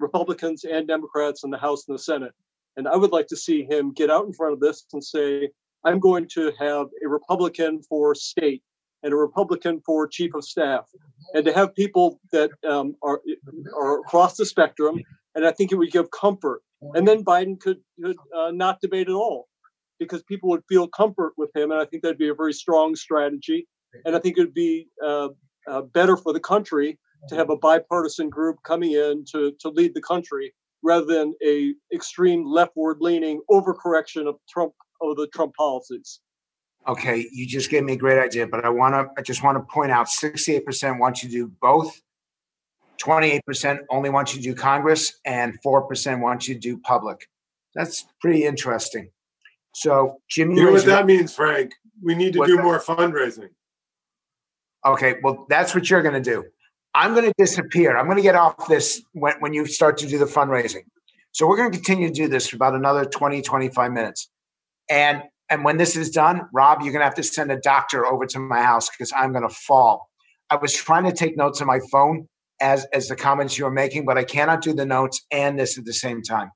Republicans 0.00 0.64
and 0.64 0.88
Democrats 0.88 1.44
in 1.44 1.50
the 1.50 1.58
House 1.58 1.86
and 1.86 1.96
the 1.96 2.02
Senate. 2.02 2.32
And 2.76 2.86
I 2.86 2.96
would 2.96 3.12
like 3.12 3.26
to 3.28 3.36
see 3.36 3.64
him 3.64 3.92
get 3.92 4.10
out 4.10 4.26
in 4.26 4.32
front 4.32 4.52
of 4.52 4.60
this 4.60 4.84
and 4.92 5.02
say, 5.02 5.50
I'm 5.84 5.98
going 5.98 6.28
to 6.34 6.52
have 6.58 6.86
a 7.04 7.08
Republican 7.08 7.82
for 7.88 8.14
state 8.14 8.62
and 9.02 9.12
a 9.12 9.16
Republican 9.16 9.80
for 9.86 10.08
chief 10.08 10.34
of 10.34 10.44
staff, 10.44 10.84
and 11.34 11.44
to 11.44 11.52
have 11.52 11.74
people 11.74 12.20
that 12.32 12.50
um, 12.68 12.96
are, 13.02 13.20
are 13.76 14.00
across 14.00 14.36
the 14.36 14.44
spectrum. 14.44 15.00
And 15.34 15.46
I 15.46 15.52
think 15.52 15.70
it 15.70 15.76
would 15.76 15.92
give 15.92 16.10
comfort. 16.10 16.62
And 16.94 17.06
then 17.06 17.24
Biden 17.24 17.60
could, 17.60 17.78
could 18.02 18.16
uh, 18.36 18.50
not 18.52 18.80
debate 18.80 19.08
at 19.08 19.14
all 19.14 19.48
because 19.98 20.22
people 20.24 20.48
would 20.50 20.62
feel 20.68 20.88
comfort 20.88 21.34
with 21.36 21.54
him. 21.54 21.70
And 21.70 21.80
I 21.80 21.84
think 21.84 22.02
that'd 22.02 22.18
be 22.18 22.28
a 22.28 22.34
very 22.34 22.52
strong 22.52 22.96
strategy. 22.96 23.66
And 24.04 24.16
I 24.16 24.18
think 24.18 24.36
it 24.36 24.42
would 24.42 24.54
be 24.54 24.88
uh, 25.04 25.28
uh, 25.68 25.82
better 25.82 26.16
for 26.16 26.32
the 26.32 26.40
country 26.40 26.98
to 27.28 27.34
have 27.34 27.50
a 27.50 27.56
bipartisan 27.56 28.28
group 28.28 28.56
coming 28.62 28.92
in 28.92 29.24
to, 29.32 29.52
to 29.60 29.68
lead 29.68 29.94
the 29.94 30.02
country 30.02 30.54
rather 30.86 31.04
than 31.04 31.34
a 31.44 31.74
extreme 31.92 32.46
leftward 32.46 32.98
leaning 33.00 33.40
overcorrection 33.50 34.28
of 34.28 34.36
Trump 34.48 34.72
of 35.02 35.16
the 35.16 35.26
Trump 35.34 35.52
policies. 35.54 36.20
Okay, 36.86 37.26
you 37.32 37.46
just 37.46 37.68
gave 37.68 37.82
me 37.82 37.94
a 37.94 37.96
great 37.96 38.18
idea, 38.18 38.46
but 38.46 38.64
I 38.64 38.68
want 38.68 38.94
to 38.94 39.08
I 39.18 39.22
just 39.22 39.42
want 39.42 39.58
to 39.58 39.72
point 39.72 39.90
out 39.90 40.06
68% 40.06 40.98
want 41.00 41.22
you 41.22 41.28
to 41.28 41.34
do 41.34 41.52
both. 41.60 42.00
28% 43.02 43.80
only 43.90 44.08
want 44.08 44.32
you 44.32 44.40
to 44.40 44.48
do 44.48 44.54
Congress 44.54 45.20
and 45.26 45.58
4% 45.62 46.20
want 46.20 46.48
you 46.48 46.54
to 46.54 46.60
do 46.60 46.78
public. 46.78 47.28
That's 47.74 48.06
pretty 48.20 48.44
interesting. 48.44 49.10
So, 49.74 50.22
Jimmy, 50.30 50.56
you 50.56 50.64
know 50.64 50.72
what 50.72 50.86
that 50.86 51.04
means, 51.04 51.34
Frank? 51.34 51.74
We 52.02 52.14
need 52.14 52.32
to 52.32 52.46
do 52.46 52.56
that? 52.56 52.62
more 52.62 52.80
fundraising. 52.80 53.50
Okay, 54.86 55.16
well, 55.22 55.44
that's 55.50 55.74
what 55.74 55.90
you're 55.90 56.02
going 56.02 56.14
to 56.14 56.30
do. 56.30 56.44
I'm 56.96 57.12
going 57.12 57.26
to 57.26 57.34
disappear. 57.36 57.96
I'm 57.96 58.06
going 58.06 58.16
to 58.16 58.22
get 58.22 58.36
off 58.36 58.68
this 58.68 59.02
when, 59.12 59.34
when 59.40 59.52
you 59.52 59.66
start 59.66 59.98
to 59.98 60.06
do 60.06 60.16
the 60.16 60.24
fundraising. 60.24 60.84
So 61.32 61.46
we're 61.46 61.58
going 61.58 61.70
to 61.70 61.76
continue 61.76 62.08
to 62.08 62.14
do 62.14 62.26
this 62.26 62.48
for 62.48 62.56
about 62.56 62.74
another 62.74 63.04
20, 63.04 63.42
25 63.42 63.92
minutes. 63.92 64.30
And 64.88 65.22
and 65.48 65.62
when 65.62 65.76
this 65.76 65.94
is 65.94 66.10
done, 66.10 66.48
Rob, 66.52 66.80
you're 66.80 66.92
going 66.92 67.02
to 67.02 67.04
have 67.04 67.14
to 67.16 67.22
send 67.22 67.52
a 67.52 67.58
doctor 67.58 68.04
over 68.04 68.26
to 68.26 68.40
my 68.40 68.62
house 68.62 68.90
because 68.90 69.12
I'm 69.12 69.30
going 69.30 69.46
to 69.46 69.54
fall. 69.54 70.08
I 70.50 70.56
was 70.56 70.72
trying 70.72 71.04
to 71.04 71.12
take 71.12 71.36
notes 71.36 71.60
on 71.60 71.68
my 71.68 71.80
phone 71.92 72.28
as 72.60 72.86
as 72.92 73.08
the 73.08 73.14
comments 73.14 73.58
you 73.58 73.64
were 73.64 73.70
making, 73.70 74.06
but 74.06 74.16
I 74.16 74.24
cannot 74.24 74.62
do 74.62 74.72
the 74.72 74.86
notes 74.86 75.24
and 75.30 75.58
this 75.58 75.78
at 75.78 75.84
the 75.84 75.92
same 75.92 76.22
time. 76.22 76.50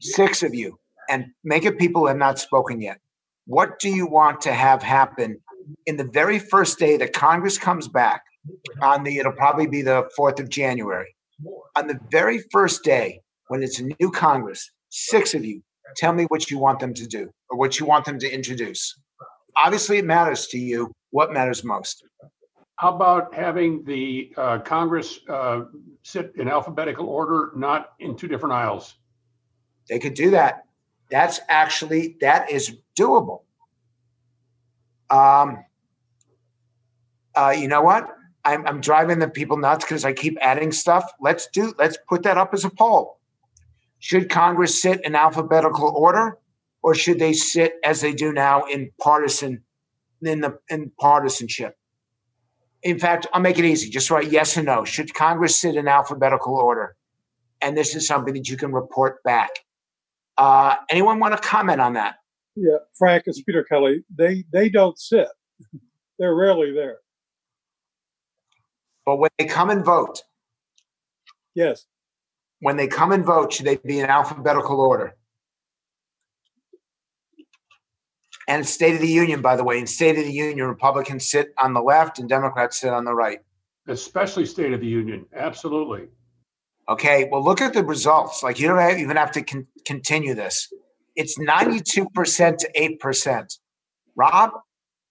Six 0.00 0.42
of 0.42 0.54
you, 0.54 0.78
and 1.10 1.26
make 1.44 1.64
it 1.64 1.78
people 1.78 2.02
who 2.02 2.08
have 2.08 2.16
not 2.16 2.38
spoken 2.38 2.80
yet. 2.80 2.98
What 3.46 3.78
do 3.78 3.90
you 3.90 4.06
want 4.06 4.40
to 4.42 4.52
have 4.52 4.82
happen 4.82 5.40
in 5.86 5.96
the 5.96 6.08
very 6.12 6.38
first 6.38 6.78
day 6.78 6.96
that 6.96 7.12
Congress 7.12 7.58
comes 7.58 7.86
back 7.86 8.22
on 8.80 9.04
the? 9.04 9.18
It'll 9.18 9.32
probably 9.32 9.66
be 9.66 9.82
the 9.82 10.08
fourth 10.16 10.40
of 10.40 10.48
January. 10.48 11.14
on 11.76 11.86
the 11.86 11.98
very 12.10 12.40
first 12.50 12.84
day 12.84 13.20
when 13.48 13.62
it's 13.62 13.80
a 13.80 13.84
new 14.00 14.10
Congress, 14.10 14.70
six 14.90 15.34
of 15.34 15.44
you 15.44 15.62
tell 15.96 16.12
me 16.12 16.24
what 16.24 16.50
you 16.50 16.58
want 16.58 16.80
them 16.80 16.94
to 16.94 17.06
do 17.06 17.30
or 17.50 17.58
what 17.58 17.78
you 17.78 17.86
want 17.86 18.04
them 18.04 18.18
to 18.18 18.32
introduce. 18.32 18.98
Obviously, 19.56 19.98
it 19.98 20.04
matters 20.04 20.46
to 20.48 20.58
you. 20.58 20.90
What 21.10 21.32
matters 21.32 21.62
most? 21.62 22.04
How 22.76 22.94
about 22.94 23.34
having 23.34 23.84
the 23.84 24.32
uh, 24.36 24.58
Congress 24.60 25.20
uh, 25.28 25.62
sit 26.02 26.32
in 26.36 26.48
alphabetical 26.48 27.06
order, 27.06 27.52
not 27.54 27.90
in 28.00 28.16
two 28.16 28.26
different 28.26 28.54
aisles? 28.54 28.94
They 29.88 29.98
could 29.98 30.14
do 30.14 30.30
that. 30.30 30.62
That's 31.10 31.40
actually 31.48 32.16
that 32.20 32.50
is 32.50 32.78
doable. 32.98 33.42
Um, 35.10 35.64
uh, 37.34 37.54
you 37.56 37.68
know 37.68 37.82
what? 37.82 38.08
I'm, 38.44 38.66
I'm 38.66 38.80
driving 38.80 39.18
the 39.18 39.28
people 39.28 39.56
nuts 39.56 39.84
because 39.84 40.04
I 40.04 40.12
keep 40.12 40.36
adding 40.40 40.72
stuff. 40.72 41.10
Let's 41.20 41.48
do. 41.48 41.72
Let's 41.78 41.96
put 42.08 42.24
that 42.24 42.38
up 42.38 42.52
as 42.52 42.64
a 42.64 42.70
poll. 42.70 43.18
Should 43.98 44.30
Congress 44.30 44.80
sit 44.82 45.04
in 45.04 45.14
alphabetical 45.14 45.92
order, 45.96 46.38
or 46.82 46.94
should 46.94 47.20
they 47.20 47.32
sit 47.32 47.74
as 47.84 48.00
they 48.00 48.12
do 48.12 48.32
now 48.32 48.64
in 48.64 48.90
partisan, 49.00 49.62
in 50.22 50.40
the 50.40 50.58
in 50.68 50.90
partisanship? 50.98 51.76
In 52.82 52.98
fact, 52.98 53.28
I'll 53.32 53.40
make 53.40 53.60
it 53.60 53.64
easy. 53.64 53.88
Just 53.88 54.10
write 54.10 54.32
yes 54.32 54.58
or 54.58 54.64
no. 54.64 54.84
Should 54.84 55.14
Congress 55.14 55.56
sit 55.56 55.76
in 55.76 55.86
alphabetical 55.86 56.56
order? 56.56 56.96
And 57.60 57.76
this 57.76 57.94
is 57.94 58.08
something 58.08 58.34
that 58.34 58.48
you 58.48 58.56
can 58.56 58.72
report 58.72 59.22
back. 59.22 59.50
Uh, 60.36 60.74
anyone 60.90 61.20
want 61.20 61.40
to 61.40 61.48
comment 61.48 61.80
on 61.80 61.92
that? 61.92 62.16
Yeah, 62.56 62.78
Frank, 62.98 63.24
it's 63.26 63.40
Peter 63.42 63.62
Kelly. 63.62 64.04
They 64.12 64.44
they 64.52 64.68
don't 64.68 64.98
sit. 64.98 65.28
They're 66.18 66.34
rarely 66.34 66.72
there. 66.72 66.98
But 69.04 69.16
when 69.16 69.30
they 69.38 69.46
come 69.46 69.70
and 69.70 69.84
vote, 69.84 70.22
yes. 71.54 71.86
When 72.60 72.76
they 72.76 72.86
come 72.86 73.10
and 73.10 73.24
vote, 73.24 73.52
should 73.52 73.66
they 73.66 73.76
be 73.76 73.98
in 73.98 74.06
alphabetical 74.06 74.80
order? 74.80 75.16
And 78.46 78.66
State 78.66 78.94
of 78.94 79.00
the 79.00 79.08
Union, 79.08 79.42
by 79.42 79.56
the 79.56 79.64
way, 79.64 79.78
in 79.78 79.86
State 79.86 80.16
of 80.16 80.24
the 80.24 80.32
Union, 80.32 80.68
Republicans 80.68 81.28
sit 81.28 81.52
on 81.60 81.74
the 81.74 81.82
left 81.82 82.20
and 82.20 82.28
Democrats 82.28 82.80
sit 82.80 82.92
on 82.92 83.04
the 83.04 83.14
right. 83.14 83.40
Especially 83.88 84.46
State 84.46 84.72
of 84.72 84.80
the 84.80 84.86
Union. 84.86 85.26
Absolutely. 85.34 86.08
Okay, 86.88 87.28
well, 87.30 87.42
look 87.42 87.60
at 87.60 87.74
the 87.74 87.84
results. 87.84 88.42
Like, 88.42 88.60
you 88.60 88.68
don't 88.68 88.98
even 88.98 89.16
have 89.16 89.32
to 89.32 89.42
con- 89.42 89.66
continue 89.84 90.34
this. 90.34 90.72
It's 91.16 91.38
92% 91.38 92.56
to 92.58 92.98
8%. 93.02 93.58
Rob, 94.14 94.50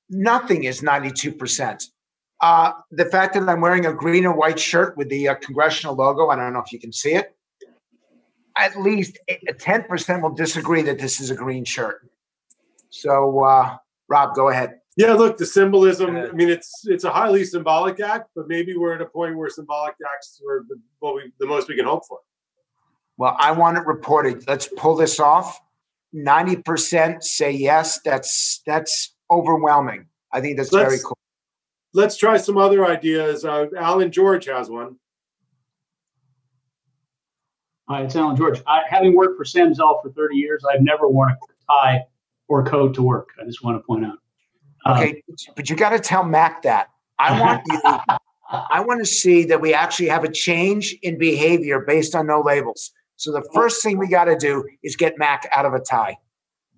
nothing 0.09 0.63
is 0.63 0.81
92%. 0.81 1.83
Uh, 2.41 2.73
the 2.89 3.05
fact 3.05 3.35
that 3.35 3.47
I'm 3.47 3.61
wearing 3.61 3.85
a 3.85 3.93
green 3.93 4.25
and 4.25 4.35
white 4.35 4.59
shirt 4.59 4.97
with 4.97 5.09
the 5.09 5.29
uh, 5.29 5.35
congressional 5.35 5.95
logo, 5.95 6.29
I 6.29 6.35
don't 6.35 6.53
know 6.53 6.59
if 6.59 6.71
you 6.71 6.79
can 6.79 6.91
see 6.91 7.13
it. 7.13 7.35
At 8.57 8.79
least 8.79 9.17
10% 9.29 10.21
will 10.21 10.33
disagree 10.33 10.81
that 10.81 10.99
this 10.99 11.21
is 11.21 11.29
a 11.29 11.35
green 11.35 11.63
shirt. 11.63 12.09
So, 12.89 13.43
uh, 13.43 13.77
Rob, 14.09 14.35
go 14.35 14.49
ahead. 14.49 14.81
Yeah, 14.97 15.13
look, 15.13 15.37
the 15.37 15.45
symbolism. 15.45 16.17
I 16.17 16.31
mean, 16.31 16.49
it's 16.49 16.85
it's 16.85 17.05
a 17.05 17.09
highly 17.09 17.45
symbolic 17.45 18.01
act, 18.01 18.29
but 18.35 18.49
maybe 18.49 18.75
we're 18.75 18.93
at 18.93 19.01
a 19.01 19.05
point 19.05 19.37
where 19.37 19.49
symbolic 19.49 19.95
acts 20.13 20.41
are 20.47 20.65
the, 20.67 20.75
what 20.99 21.15
we, 21.15 21.31
the 21.39 21.47
most 21.47 21.69
we 21.69 21.77
can 21.77 21.85
hope 21.85 22.03
for. 22.05 22.19
Well, 23.17 23.35
I 23.39 23.51
want 23.53 23.77
it 23.77 23.85
reported. 23.85 24.45
Let's 24.49 24.67
pull 24.67 24.97
this 24.97 25.17
off. 25.17 25.57
Ninety 26.11 26.57
percent 26.57 27.23
say 27.23 27.51
yes. 27.51 28.01
That's 28.03 28.61
that's 28.65 29.15
overwhelming. 29.31 30.07
I 30.33 30.41
think 30.41 30.57
that's 30.57 30.73
let's, 30.73 30.89
very 30.89 30.99
cool. 31.01 31.17
Let's 31.93 32.15
try 32.15 32.37
some 32.37 32.57
other 32.57 32.85
ideas. 32.85 33.43
Uh, 33.43 33.67
Alan 33.77 34.11
George 34.11 34.45
has 34.45 34.69
one. 34.69 34.95
Hi, 37.89 38.03
it's 38.03 38.15
Alan 38.15 38.37
George. 38.37 38.61
I, 38.65 38.81
having 38.89 39.15
worked 39.15 39.37
for 39.37 39.43
Sam 39.43 39.73
Zell 39.73 39.99
for 40.01 40.11
30 40.11 40.37
years, 40.37 40.63
I've 40.71 40.81
never 40.81 41.09
worn 41.09 41.31
a 41.31 41.35
tie 41.69 42.05
or 42.47 42.63
coat 42.63 42.93
to 42.95 43.03
work. 43.03 43.29
I 43.41 43.45
just 43.45 43.63
want 43.63 43.77
to 43.77 43.85
point 43.85 44.05
out. 44.05 44.17
Okay, 44.87 45.21
um, 45.29 45.35
but 45.55 45.69
you 45.69 45.75
got 45.75 45.89
to 45.89 45.99
tell 45.99 46.23
Mac 46.23 46.61
that. 46.63 46.87
I 47.19 47.39
want 47.39 47.61
you. 47.67 47.81
I 48.49 48.81
want 48.81 48.99
to 48.99 49.05
see 49.05 49.45
that 49.45 49.61
we 49.61 49.73
actually 49.73 50.09
have 50.09 50.23
a 50.23 50.31
change 50.31 50.95
in 51.03 51.17
behavior 51.17 51.79
based 51.79 52.15
on 52.15 52.27
no 52.27 52.41
labels. 52.41 52.91
So 53.15 53.31
the 53.31 53.47
first 53.53 53.83
thing 53.83 53.97
we 53.97 54.07
got 54.07 54.25
to 54.25 54.37
do 54.37 54.67
is 54.83 54.95
get 54.95 55.17
Mac 55.17 55.47
out 55.53 55.65
of 55.65 55.73
a 55.73 55.79
tie. 55.79 56.17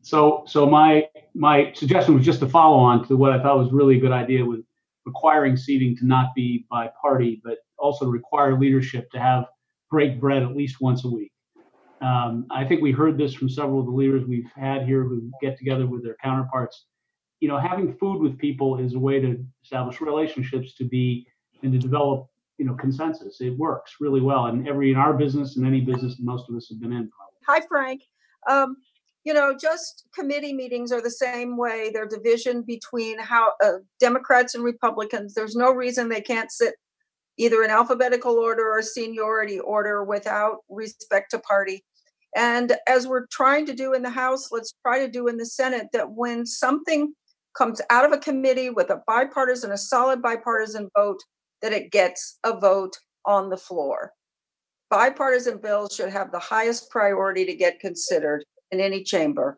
So, 0.02 0.44
so 0.46 0.68
my 0.68 1.08
my 1.34 1.72
suggestion 1.74 2.16
was 2.16 2.26
just 2.26 2.42
to 2.42 2.50
follow 2.50 2.78
on 2.78 3.08
to 3.08 3.16
what 3.16 3.32
I 3.32 3.42
thought 3.42 3.58
was 3.58 3.72
really 3.72 3.98
a 3.98 4.00
good 4.00 4.12
idea 4.12 4.46
with 4.46 4.64
requiring 5.06 5.58
seating 5.58 5.96
to 5.98 6.06
not 6.06 6.34
be 6.36 6.66
by 6.70 6.90
party, 7.02 7.42
but 7.44 7.58
also 7.78 8.06
require 8.06 8.58
leadership 8.58 9.10
to 9.12 9.20
have 9.20 9.46
break 9.90 10.20
bread 10.20 10.44
at 10.44 10.56
least 10.56 10.82
once 10.82 11.06
a 11.06 11.10
week. 11.10 11.32
Um, 12.02 12.48
I 12.52 12.66
think 12.66 12.82
we 12.82 12.92
heard 12.92 13.18
this 13.18 13.34
from 13.34 13.48
several 13.48 13.80
of 13.80 13.86
the 13.86 13.92
leaders 13.92 14.26
we've 14.28 14.50
had 14.56 14.86
here 14.86 15.04
who 15.04 15.32
get 15.42 15.58
together 15.58 15.88
with 15.88 16.04
their 16.04 16.18
counterparts. 16.22 16.86
You 17.40 17.48
know, 17.48 17.58
having 17.58 17.94
food 17.94 18.22
with 18.22 18.38
people 18.38 18.80
is 18.80 18.94
a 18.94 19.00
way 19.00 19.20
to 19.20 19.46
establish 19.64 20.02
relationships, 20.02 20.74
to 20.76 20.86
be 20.86 21.28
and 21.62 21.72
to 21.72 21.80
develop, 21.80 22.28
you 22.58 22.66
know, 22.66 22.74
consensus. 22.74 23.40
It 23.40 23.58
works 23.58 23.96
really 24.00 24.22
well, 24.22 24.48
and 24.48 24.68
every 24.68 24.92
in 24.92 24.98
our 24.98 25.14
business 25.14 25.56
and 25.56 25.66
any 25.66 25.82
business 25.82 26.18
most 26.20 26.50
of 26.50 26.56
us 26.56 26.68
have 26.70 26.82
been 26.82 26.92
in. 26.92 27.10
Probably. 27.10 27.38
Hi, 27.48 27.62
Frank. 27.68 28.04
Um, 28.50 28.78
you 29.24 29.34
know, 29.34 29.56
just 29.60 30.06
committee 30.14 30.54
meetings 30.54 30.92
are 30.92 31.02
the 31.02 31.10
same 31.10 31.58
way. 31.58 31.92
They're 31.94 32.06
division 32.06 32.62
between 32.62 33.20
how 33.20 33.54
uh, 33.64 33.80
Democrats 34.00 34.54
and 34.54 34.64
Republicans. 34.64 35.34
There's 35.34 35.56
no 35.56 35.72
reason 35.72 36.10
they 36.10 36.22
can't 36.22 36.52
sit 36.52 36.76
either 37.38 37.64
in 37.64 37.72
alphabetical 37.72 38.34
order 38.34 38.70
or 38.70 38.82
seniority 38.82 39.60
order 39.60 40.04
without 40.04 40.58
respect 40.70 41.32
to 41.32 41.40
party. 41.40 41.84
And 42.36 42.74
as 42.88 43.08
we're 43.08 43.28
trying 43.28 43.66
to 43.68 43.74
do 43.74 43.94
in 43.94 44.02
the 44.02 44.10
House, 44.10 44.52
let's 44.52 44.74
try 44.86 45.00
to 45.00 45.10
do 45.10 45.28
in 45.28 45.38
the 45.38 45.46
Senate 45.46 45.88
that 45.94 46.12
when 46.12 46.46
something 46.46 47.14
comes 47.58 47.82
out 47.90 48.06
of 48.06 48.12
a 48.12 48.18
committee 48.18 48.72
with 48.72 48.90
a 48.90 49.02
bipartisan, 49.08 49.72
a 49.72 49.78
solid 49.78 50.22
bipartisan 50.22 50.90
vote, 50.98 51.20
that 51.62 51.72
it 51.72 51.92
gets 51.92 52.40
a 52.44 52.60
vote 52.60 52.98
on 53.26 53.50
the 53.50 53.58
floor. 53.58 54.12
Bipartisan 54.90 55.60
bills 55.60 55.96
should 55.96 56.10
have 56.10 56.32
the 56.32 56.40
highest 56.40 56.90
priority 56.90 57.46
to 57.46 57.56
get 57.56 57.80
considered 57.80 58.44
in 58.74 58.82
any 58.82 59.04
chamber. 59.04 59.58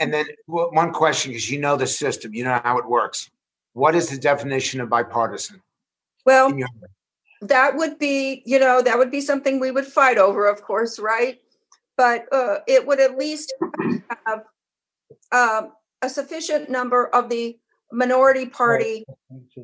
And 0.00 0.12
then 0.12 0.26
one 0.46 0.92
question, 0.92 1.30
because 1.30 1.48
you 1.50 1.60
know 1.60 1.76
the 1.76 1.86
system, 1.86 2.34
you 2.34 2.44
know 2.44 2.60
how 2.64 2.78
it 2.78 2.88
works. 2.88 3.30
What 3.74 3.94
is 3.94 4.08
the 4.08 4.18
definition 4.18 4.80
of 4.80 4.88
bipartisan? 4.88 5.62
Well, 6.26 6.52
that 7.40 7.76
would 7.76 7.98
be, 7.98 8.42
you 8.44 8.58
know, 8.58 8.82
that 8.82 8.98
would 8.98 9.10
be 9.10 9.20
something 9.20 9.60
we 9.60 9.70
would 9.70 9.86
fight 9.86 10.18
over, 10.18 10.46
of 10.46 10.62
course, 10.62 10.98
right? 10.98 11.40
But 11.96 12.26
uh, 12.32 12.58
it 12.66 12.86
would 12.86 12.98
at 12.98 13.16
least 13.16 13.54
have 14.26 14.44
um, 15.30 15.72
a 16.02 16.08
sufficient 16.08 16.68
number 16.68 17.06
of 17.14 17.28
the 17.28 17.56
minority 17.92 18.46
party 18.46 19.04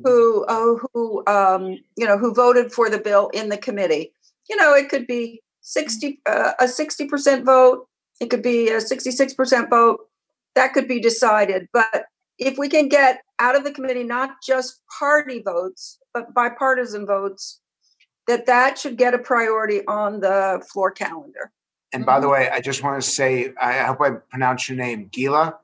who 0.03 0.45
uh, 0.45 0.75
who 0.93 1.23
um, 1.27 1.77
you 1.97 2.07
know 2.07 2.17
who 2.17 2.33
voted 2.33 2.71
for 2.71 2.89
the 2.89 2.99
bill 2.99 3.29
in 3.33 3.49
the 3.49 3.57
committee. 3.57 4.13
You 4.49 4.55
know, 4.55 4.73
it 4.73 4.87
could 4.87 5.07
be 5.07 5.41
sixty 5.59 6.21
uh, 6.25 6.53
a 6.59 6.67
sixty 6.67 7.05
percent 7.05 7.43
vote. 7.43 7.87
It 8.21 8.29
could 8.29 8.43
be 8.43 8.69
a 8.69 8.79
sixty 8.79 9.11
six 9.11 9.33
percent 9.33 9.69
vote. 9.69 9.99
That 10.55 10.73
could 10.73 10.87
be 10.87 11.01
decided. 11.01 11.67
But 11.73 12.05
if 12.37 12.57
we 12.57 12.69
can 12.69 12.87
get 12.87 13.21
out 13.39 13.57
of 13.57 13.63
the 13.63 13.71
committee 13.71 14.03
not 14.03 14.37
just 14.41 14.81
party 14.99 15.41
votes 15.41 15.97
but 16.13 16.33
bipartisan 16.33 17.05
votes, 17.05 17.59
that 18.27 18.45
that 18.45 18.77
should 18.77 18.97
get 18.97 19.13
a 19.13 19.17
priority 19.17 19.85
on 19.87 20.19
the 20.19 20.63
floor 20.71 20.91
calendar. 20.91 21.51
And 21.93 22.05
by 22.05 22.19
the 22.19 22.29
way, 22.29 22.49
I 22.49 22.61
just 22.61 22.83
want 22.83 23.01
to 23.01 23.09
say, 23.09 23.53
I 23.59 23.79
hope 23.79 23.99
I 24.01 24.11
pronounce 24.29 24.69
your 24.69 24.77
name, 24.77 25.09
Gila. 25.11 25.57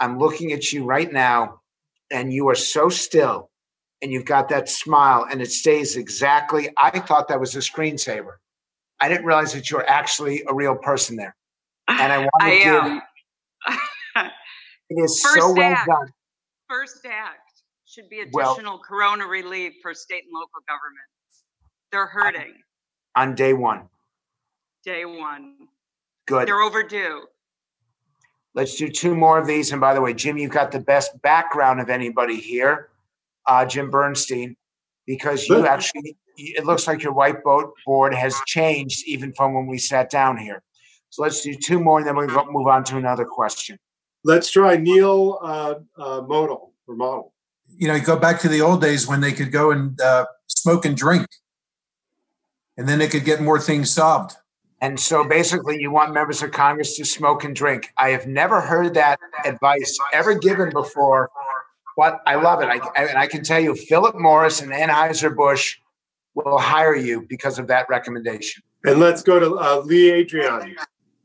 I'm 0.00 0.18
looking 0.18 0.52
at 0.52 0.72
you 0.72 0.84
right 0.84 1.12
now, 1.12 1.60
and 2.10 2.32
you 2.32 2.48
are 2.48 2.54
so 2.54 2.88
still, 2.88 3.50
and 4.00 4.12
you've 4.12 4.24
got 4.24 4.48
that 4.48 4.68
smile, 4.68 5.26
and 5.30 5.42
it 5.42 5.52
stays 5.52 5.96
exactly. 5.96 6.70
I 6.78 6.98
thought 7.00 7.28
that 7.28 7.40
was 7.40 7.54
a 7.54 7.58
screensaver. 7.58 8.36
I 9.00 9.08
didn't 9.08 9.26
realize 9.26 9.52
that 9.52 9.70
you're 9.70 9.88
actually 9.88 10.42
a 10.48 10.54
real 10.54 10.76
person 10.76 11.16
there. 11.16 11.36
And 11.88 12.12
I 12.12 12.18
want 12.18 12.30
to 12.40 12.46
I 12.46 12.58
give. 12.58 12.84
am. 14.16 14.30
It 14.90 15.02
is 15.04 15.22
First 15.22 15.34
so 15.40 15.52
well 15.54 15.74
done. 15.86 16.12
First 16.68 17.06
act 17.10 17.62
should 17.86 18.10
be 18.10 18.24
Well- 18.32 18.52
additional 18.52 18.78
corona 18.78 19.26
relief 19.26 19.74
for 19.80 19.94
state 19.94 20.24
and 20.24 20.32
local 20.34 20.60
governments. 20.68 21.44
They're 21.90 22.06
hurting 22.06 22.54
On 23.16 23.34
day 23.34 23.54
one, 23.54 23.88
day 24.84 25.04
one. 25.06 25.56
good. 26.26 26.46
They're 26.46 26.60
overdue. 26.60 27.22
Let's 28.54 28.76
do 28.76 28.88
two 28.90 29.14
more 29.14 29.38
of 29.38 29.46
these. 29.46 29.72
And 29.72 29.80
by 29.80 29.94
the 29.94 30.00
way, 30.02 30.12
Jim, 30.12 30.36
you've 30.36 30.50
got 30.50 30.72
the 30.72 30.80
best 30.80 31.20
background 31.22 31.80
of 31.80 31.88
anybody 31.88 32.38
here, 32.38 32.90
uh, 33.46 33.64
Jim 33.64 33.90
Bernstein, 33.90 34.56
because 35.06 35.48
you 35.48 35.66
actually, 35.66 36.18
it 36.36 36.66
looks 36.66 36.86
like 36.86 37.02
your 37.02 37.14
whiteboard 37.14 37.70
board 37.86 38.12
has 38.14 38.38
changed 38.46 39.04
even 39.06 39.32
from 39.32 39.54
when 39.54 39.66
we 39.66 39.78
sat 39.78 40.10
down 40.10 40.36
here. 40.36 40.62
So 41.12 41.22
let's 41.22 41.42
do 41.42 41.54
two 41.54 41.78
more 41.78 41.98
and 41.98 42.08
then 42.08 42.16
we'll 42.16 42.50
move 42.50 42.66
on 42.66 42.84
to 42.84 42.96
another 42.96 43.26
question. 43.26 43.78
Let's 44.24 44.50
try 44.50 44.78
Neil 44.78 45.38
uh, 45.42 45.74
uh, 45.98 46.22
Model 46.22 46.72
or 46.86 46.96
Model. 46.96 47.34
you 47.76 47.86
know, 47.86 47.94
you 47.94 48.00
go 48.00 48.16
back 48.16 48.40
to 48.40 48.48
the 48.48 48.62
old 48.62 48.80
days 48.80 49.06
when 49.06 49.20
they 49.20 49.32
could 49.32 49.52
go 49.52 49.72
and 49.72 50.00
uh, 50.00 50.24
smoke 50.46 50.86
and 50.86 50.96
drink. 50.96 51.26
And 52.78 52.88
then 52.88 52.98
they 52.98 53.08
could 53.08 53.26
get 53.26 53.42
more 53.42 53.60
things 53.60 53.92
solved. 53.92 54.36
And 54.80 54.98
so 54.98 55.22
basically, 55.22 55.78
you 55.78 55.90
want 55.90 56.14
members 56.14 56.42
of 56.42 56.50
Congress 56.50 56.96
to 56.96 57.04
smoke 57.04 57.44
and 57.44 57.54
drink. 57.54 57.90
I 57.98 58.08
have 58.08 58.26
never 58.26 58.62
heard 58.62 58.94
that 58.94 59.20
advice 59.44 59.98
ever 60.14 60.34
given 60.34 60.70
before, 60.70 61.28
but 61.94 62.20
I 62.26 62.36
love 62.36 62.62
it. 62.62 62.68
I, 62.68 62.80
and 62.96 63.18
I 63.18 63.26
can 63.26 63.44
tell 63.44 63.60
you, 63.60 63.74
Philip 63.74 64.16
Morris 64.16 64.62
and 64.62 64.72
Anheuser-Busch 64.72 65.76
will 66.34 66.58
hire 66.58 66.96
you 66.96 67.26
because 67.28 67.58
of 67.58 67.66
that 67.66 67.86
recommendation. 67.90 68.62
And 68.84 68.98
let's 68.98 69.22
go 69.22 69.38
to 69.38 69.58
uh, 69.58 69.82
Lee 69.84 70.10
Adrian. 70.10 70.74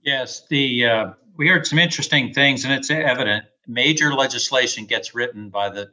Yes, 0.08 0.48
the 0.48 0.86
uh, 0.86 1.06
we 1.36 1.50
heard 1.50 1.68
some 1.68 1.80
interesting 1.80 2.32
things, 2.32 2.64
and 2.64 2.74
it's 2.74 2.90
evident. 2.90 3.44
Major 3.68 4.14
legislation 4.14 4.86
gets 4.86 5.14
written 5.14 5.50
by 5.50 5.68
the 5.68 5.90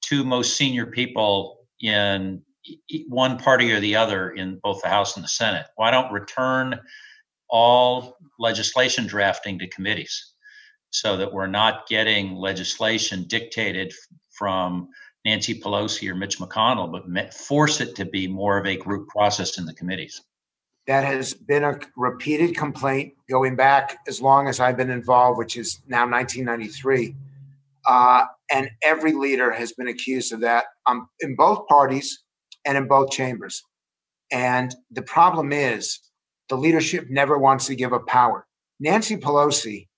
two 0.00 0.24
most 0.24 0.56
senior 0.56 0.86
people 0.86 1.68
in 1.80 2.42
one 3.06 3.38
party 3.38 3.70
or 3.70 3.78
the 3.78 3.94
other 3.94 4.30
in 4.30 4.58
both 4.60 4.82
the 4.82 4.88
House 4.88 5.14
and 5.14 5.22
the 5.22 5.28
Senate. 5.28 5.66
Why 5.76 5.92
don't 5.92 6.10
return 6.10 6.80
all 7.48 8.18
legislation 8.40 9.06
drafting 9.06 9.60
to 9.60 9.68
committees 9.68 10.34
so 10.90 11.16
that 11.18 11.32
we're 11.32 11.46
not 11.46 11.86
getting 11.86 12.34
legislation 12.34 13.22
dictated 13.28 13.94
from 14.30 14.88
Nancy 15.24 15.60
Pelosi 15.60 16.10
or 16.10 16.16
Mitch 16.16 16.40
McConnell, 16.40 16.90
but 16.90 17.32
force 17.32 17.80
it 17.80 17.94
to 17.94 18.04
be 18.04 18.26
more 18.26 18.58
of 18.58 18.66
a 18.66 18.76
group 18.76 19.06
process 19.06 19.58
in 19.58 19.64
the 19.64 19.74
committees. 19.74 20.22
That 20.88 21.04
has 21.04 21.34
been 21.34 21.64
a 21.64 21.78
repeated 21.96 22.56
complaint 22.56 23.12
going 23.30 23.56
back 23.56 23.98
as 24.08 24.22
long 24.22 24.48
as 24.48 24.58
I've 24.58 24.78
been 24.78 24.90
involved, 24.90 25.38
which 25.38 25.56
is 25.56 25.82
now 25.86 26.08
1993. 26.08 27.14
Uh, 27.86 28.24
and 28.50 28.70
every 28.82 29.12
leader 29.12 29.52
has 29.52 29.72
been 29.72 29.86
accused 29.86 30.32
of 30.32 30.40
that 30.40 30.64
um, 30.86 31.08
in 31.20 31.36
both 31.36 31.68
parties 31.68 32.24
and 32.64 32.78
in 32.78 32.88
both 32.88 33.10
chambers. 33.10 33.62
And 34.32 34.74
the 34.90 35.02
problem 35.02 35.52
is 35.52 36.00
the 36.48 36.56
leadership 36.56 37.06
never 37.10 37.38
wants 37.38 37.66
to 37.66 37.76
give 37.76 37.92
up 37.92 38.06
power. 38.06 38.46
Nancy 38.80 39.18
Pelosi 39.18 39.88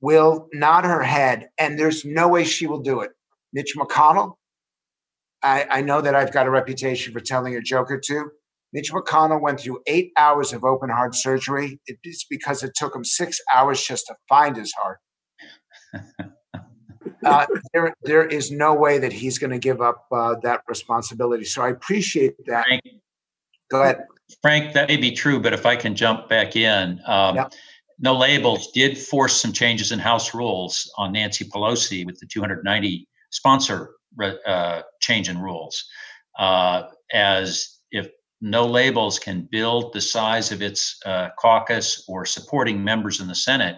will 0.00 0.48
nod 0.52 0.84
her 0.84 1.02
head, 1.02 1.48
and 1.58 1.76
there's 1.76 2.04
no 2.04 2.28
way 2.28 2.44
she 2.44 2.68
will 2.68 2.80
do 2.80 3.00
it. 3.00 3.10
Mitch 3.52 3.74
McConnell, 3.76 4.34
I, 5.42 5.66
I 5.68 5.80
know 5.82 6.00
that 6.00 6.14
I've 6.14 6.32
got 6.32 6.46
a 6.46 6.50
reputation 6.50 7.12
for 7.12 7.20
telling 7.20 7.56
a 7.56 7.60
joke 7.60 7.90
or 7.90 7.98
two. 7.98 8.30
Mitch 8.74 8.92
McConnell 8.92 9.40
went 9.40 9.60
through 9.60 9.80
eight 9.86 10.12
hours 10.18 10.52
of 10.52 10.64
open 10.64 10.90
heart 10.90 11.14
surgery. 11.14 11.80
It's 11.86 12.24
because 12.28 12.64
it 12.64 12.72
took 12.74 12.94
him 12.94 13.04
six 13.04 13.40
hours 13.54 13.82
just 13.82 14.06
to 14.08 14.16
find 14.28 14.56
his 14.56 14.74
heart. 14.74 14.98
uh, 17.24 17.46
there, 17.72 17.94
there 18.02 18.26
is 18.26 18.50
no 18.50 18.74
way 18.74 18.98
that 18.98 19.12
he's 19.12 19.38
going 19.38 19.52
to 19.52 19.60
give 19.60 19.80
up 19.80 20.04
uh, 20.10 20.34
that 20.42 20.62
responsibility. 20.68 21.44
So 21.44 21.62
I 21.62 21.68
appreciate 21.68 22.34
that. 22.46 22.66
Frank, 22.66 22.82
Go 23.70 23.82
ahead. 23.82 24.04
Frank, 24.42 24.74
that 24.74 24.88
may 24.88 24.96
be 24.96 25.12
true, 25.12 25.38
but 25.40 25.52
if 25.52 25.64
I 25.66 25.76
can 25.76 25.94
jump 25.94 26.28
back 26.28 26.56
in, 26.56 27.00
um, 27.06 27.36
yep. 27.36 27.52
No 28.00 28.16
Labels 28.16 28.72
did 28.72 28.98
force 28.98 29.40
some 29.40 29.52
changes 29.52 29.92
in 29.92 30.00
House 30.00 30.34
rules 30.34 30.92
on 30.98 31.12
Nancy 31.12 31.44
Pelosi 31.44 32.04
with 32.04 32.18
the 32.18 32.26
290 32.26 33.06
sponsor 33.30 33.92
uh, 34.20 34.82
change 35.00 35.28
in 35.28 35.40
rules. 35.40 35.84
Uh, 36.36 36.88
as 37.12 37.78
if 37.92 38.08
No 38.44 38.66
Labels 38.66 39.18
can 39.18 39.48
build 39.50 39.94
the 39.94 40.02
size 40.02 40.52
of 40.52 40.60
its 40.60 41.00
uh, 41.06 41.30
caucus 41.38 42.04
or 42.06 42.26
supporting 42.26 42.84
members 42.84 43.20
in 43.22 43.26
the 43.26 43.34
Senate, 43.34 43.76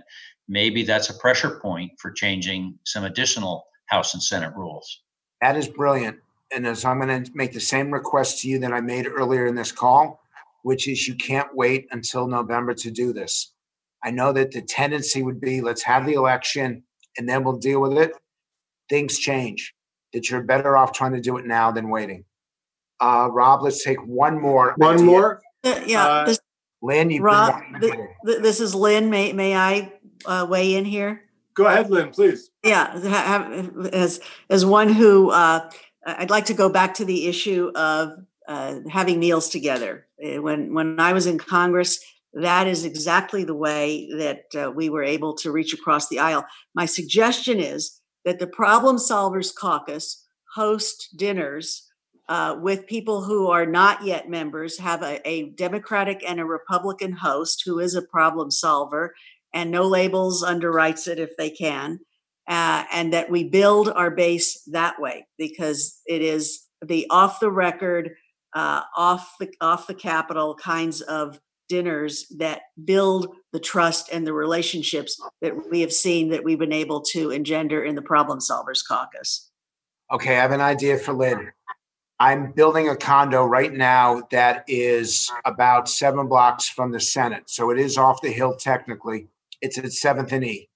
maybe 0.49 0.83
that's 0.83 1.09
a 1.09 1.15
pressure 1.15 1.61
point 1.61 1.93
for 2.01 2.11
changing 2.11 2.77
some 2.83 3.05
additional 3.05 3.65
House 3.87 4.15
and 4.15 4.23
Senate 4.23 4.53
rules. 4.57 5.03
That 5.41 5.57
is 5.57 5.69
brilliant. 5.69 6.19
And 6.53 6.67
as 6.67 6.85
I'm 6.85 7.01
going 7.01 7.23
to 7.23 7.31
make 7.33 7.53
the 7.53 7.61
same 7.61 7.93
request 7.93 8.41
to 8.41 8.49
you 8.49 8.59
that 8.59 8.73
I 8.73 8.81
made 8.81 9.07
earlier 9.07 9.47
in 9.47 9.55
this 9.55 9.71
call, 9.71 10.21
which 10.65 10.89
is 10.89 11.07
you 11.07 11.15
can't 11.15 11.55
wait 11.55 11.87
until 11.93 12.27
November 12.27 12.75
to 12.75 12.91
do 12.91 13.13
this. 13.13 13.53
I 14.03 14.11
know 14.11 14.33
that 14.33 14.51
the 14.51 14.63
tendency 14.63 15.23
would 15.23 15.41
be 15.41 15.61
let's 15.61 15.85
have 15.85 16.07
the 16.07 16.15
election 16.15 16.83
and 17.17 17.29
then 17.29 17.45
we'll 17.45 17.59
deal 17.59 17.81
with 17.81 17.97
it. 17.97 18.15
Things 18.89 19.17
change. 19.17 19.75
That 20.13 20.29
you're 20.29 20.43
better 20.43 20.77
off 20.77 20.91
trying 20.91 21.13
to 21.13 21.21
do 21.21 21.37
it 21.37 21.47
now 21.47 21.71
than 21.71 21.89
waiting. 21.89 22.25
Uh, 23.01 23.29
Rob, 23.31 23.63
let's 23.63 23.85
take 23.85 23.99
one 24.07 24.41
more. 24.41 24.75
One 24.77 24.95
idea. 24.95 25.07
more. 25.07 25.43
Uh, 25.65 25.81
yeah, 25.87 26.07
Uh, 26.07 26.25
this, 26.27 26.39
Lynn, 26.83 27.11
you've 27.11 27.23
Rob, 27.23 27.61
been 27.73 27.81
th- 27.81 27.95
th- 28.27 28.43
this 28.43 28.61
is 28.61 28.75
Lynn. 28.75 29.11
May 29.11 29.33
may 29.33 29.55
I 29.57 29.93
uh, 30.25 30.47
weigh 30.49 30.75
in 30.77 30.85
here? 30.85 31.23
Go 31.55 31.67
ahead, 31.67 31.91
Lynn, 31.91 32.11
please. 32.11 32.51
Yeah, 32.63 32.93
as 33.93 34.21
as 34.51 34.65
one 34.65 34.89
who 34.93 35.31
uh, 35.31 35.71
I'd 36.07 36.31
like 36.31 36.45
to 36.47 36.55
go 36.55 36.69
back 36.69 36.95
to 36.95 37.05
the 37.05 37.27
issue 37.27 37.73
of 37.75 38.13
uh, 38.47 38.81
having 38.91 39.19
meals 39.19 39.49
together. 39.49 40.07
Uh, 40.25 40.41
When 40.43 40.73
when 40.75 41.01
I 41.01 41.13
was 41.13 41.27
in 41.27 41.39
Congress, 41.39 41.99
that 42.35 42.67
is 42.67 42.85
exactly 42.85 43.43
the 43.45 43.55
way 43.55 44.09
that 44.17 44.45
uh, 44.55 44.71
we 44.71 44.89
were 44.91 45.03
able 45.03 45.35
to 45.39 45.51
reach 45.51 45.73
across 45.75 46.09
the 46.09 46.19
aisle. 46.21 46.45
My 46.75 46.87
suggestion 46.87 47.59
is 47.59 48.01
that 48.25 48.39
the 48.39 48.47
Problem 48.47 48.97
Solvers 48.97 49.53
Caucus 49.55 50.25
host 50.55 51.09
dinners 51.17 51.86
uh, 52.29 52.57
with 52.61 52.87
people 52.87 53.23
who 53.23 53.49
are 53.49 53.67
not 53.67 54.05
yet 54.05 54.29
members, 54.29 54.79
have 54.79 55.03
a, 55.03 55.27
a 55.29 55.51
Democratic 55.51 56.23
and 56.27 56.41
a 56.41 56.45
Republican 56.45 57.13
host 57.13 57.63
who 57.65 57.79
is 57.79 57.95
a 57.95 58.03
problem 58.03 58.51
solver, 58.51 59.15
and 59.53 59.71
no 59.71 59.83
labels 59.83 60.43
underwrites 60.43 61.07
it 61.07 61.19
if 61.19 61.37
they 61.37 61.51
can, 61.51 62.01
uh, 62.49 62.85
and 62.93 63.13
that 63.13 63.31
we 63.31 63.45
build 63.45 63.89
our 63.89 64.11
base 64.11 64.63
that 64.65 65.01
way 65.01 65.27
because 65.39 66.01
it 66.07 66.21
is 66.21 66.67
the 66.85 67.07
off 67.11 67.41
the 67.41 67.51
record, 67.51 68.15
uh, 68.55 68.83
off 68.97 69.37
the 69.39 69.49
off 69.61 69.87
the 69.87 69.95
Capitol 69.95 70.55
kinds 70.55 71.01
of 71.03 71.39
dinners 71.69 72.27
that 72.39 72.63
build 72.85 73.35
the 73.53 73.61
trust 73.61 74.09
and 74.13 74.27
the 74.27 74.33
relationships 74.33 75.21
that 75.41 75.71
we 75.71 75.81
have 75.81 75.93
seen 75.93 76.31
that 76.31 76.45
we've 76.45 76.59
been 76.59 76.73
able 76.73 77.01
to 77.01 77.31
engender 77.31 77.83
in 77.83 77.95
the 77.95 78.03
Problem 78.03 78.39
Solvers 78.39 78.83
Caucus. 78.87 79.51
Okay, 80.13 80.37
I 80.37 80.43
have 80.43 80.53
an 80.53 80.61
idea 80.61 80.99
for 80.99 81.13
Lynn. 81.13 81.51
I'm 82.19 82.53
building 82.53 82.89
a 82.89 82.97
condo 82.97 83.45
right 83.45 83.73
now 83.73 84.23
that 84.31 84.65
is 84.67 85.31
about 85.45 85.89
seven 85.89 86.29
blocks 86.29 86.67
from 86.69 86.91
the 86.91 87.01
Senate. 87.01 87.45
So 87.47 87.71
it 87.71 87.79
is 87.79 87.99
off 87.99 88.23
the 88.23 88.31
hill 88.31 88.57
technically. 88.57 89.29
It's 89.61 89.77
at 89.77 89.85
7th 89.85 90.33
and 90.33 90.45
E. 90.45 90.69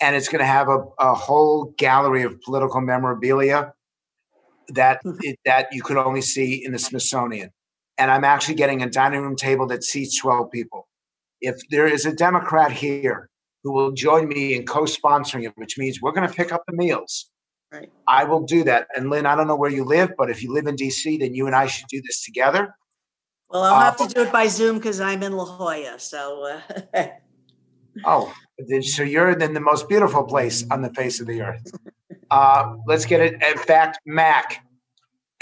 And 0.00 0.16
it's 0.16 0.28
going 0.28 0.40
to 0.40 0.46
have 0.46 0.68
a, 0.68 0.84
a 0.98 1.14
whole 1.14 1.74
gallery 1.76 2.22
of 2.22 2.40
political 2.40 2.80
memorabilia 2.80 3.74
that 4.68 5.04
mm-hmm. 5.04 5.18
it, 5.22 5.38
that 5.44 5.68
you 5.72 5.82
could 5.82 5.98
only 5.98 6.22
see 6.22 6.64
in 6.64 6.72
the 6.72 6.78
Smithsonian. 6.78 7.50
And 7.98 8.10
I'm 8.10 8.24
actually 8.24 8.54
getting 8.54 8.82
a 8.82 8.90
dining 8.90 9.20
room 9.20 9.36
table 9.36 9.66
that 9.68 9.84
seats 9.84 10.18
12 10.18 10.50
people. 10.50 10.88
If 11.40 11.56
there 11.68 11.86
is 11.86 12.06
a 12.06 12.14
Democrat 12.14 12.72
here 12.72 13.28
who 13.62 13.72
will 13.72 13.92
join 13.92 14.28
me 14.28 14.54
in 14.54 14.64
co-sponsoring 14.64 15.44
it, 15.44 15.52
which 15.56 15.76
means 15.76 16.00
we're 16.00 16.12
going 16.12 16.28
to 16.28 16.34
pick 16.34 16.52
up 16.52 16.62
the 16.66 16.74
meals. 16.74 17.30
Right. 17.72 17.90
I 18.06 18.24
will 18.24 18.42
do 18.42 18.64
that. 18.64 18.86
And 18.94 19.08
Lynn, 19.08 19.24
I 19.24 19.34
don't 19.34 19.46
know 19.46 19.56
where 19.56 19.70
you 19.70 19.84
live, 19.84 20.10
but 20.18 20.28
if 20.30 20.42
you 20.42 20.52
live 20.52 20.66
in 20.66 20.76
DC, 20.76 21.18
then 21.20 21.34
you 21.34 21.46
and 21.46 21.56
I 21.56 21.66
should 21.66 21.86
do 21.88 22.02
this 22.02 22.22
together. 22.22 22.74
Well, 23.48 23.62
I'll 23.62 23.80
have 23.80 24.00
Uh, 24.00 24.06
to 24.08 24.14
do 24.14 24.20
it 24.22 24.32
by 24.32 24.46
Zoom 24.48 24.76
because 24.76 25.00
I'm 25.00 25.22
in 25.22 25.32
La 25.32 25.44
Jolla. 25.46 25.98
So, 25.98 26.60
uh, 26.94 27.06
Oh, 28.04 28.32
then- 28.58 28.82
so 28.82 29.02
you're 29.02 29.30
in 29.30 29.54
the 29.54 29.60
most 29.60 29.88
beautiful 29.88 30.24
place 30.24 30.64
on 30.70 30.82
the 30.82 30.92
face 30.94 31.20
of 31.20 31.26
the 31.26 31.42
earth. 31.42 31.70
Uh, 32.30 32.76
let's 32.86 33.04
get 33.04 33.20
it. 33.20 33.34
In 33.42 33.58
fact, 33.58 33.98
Mac, 34.06 34.64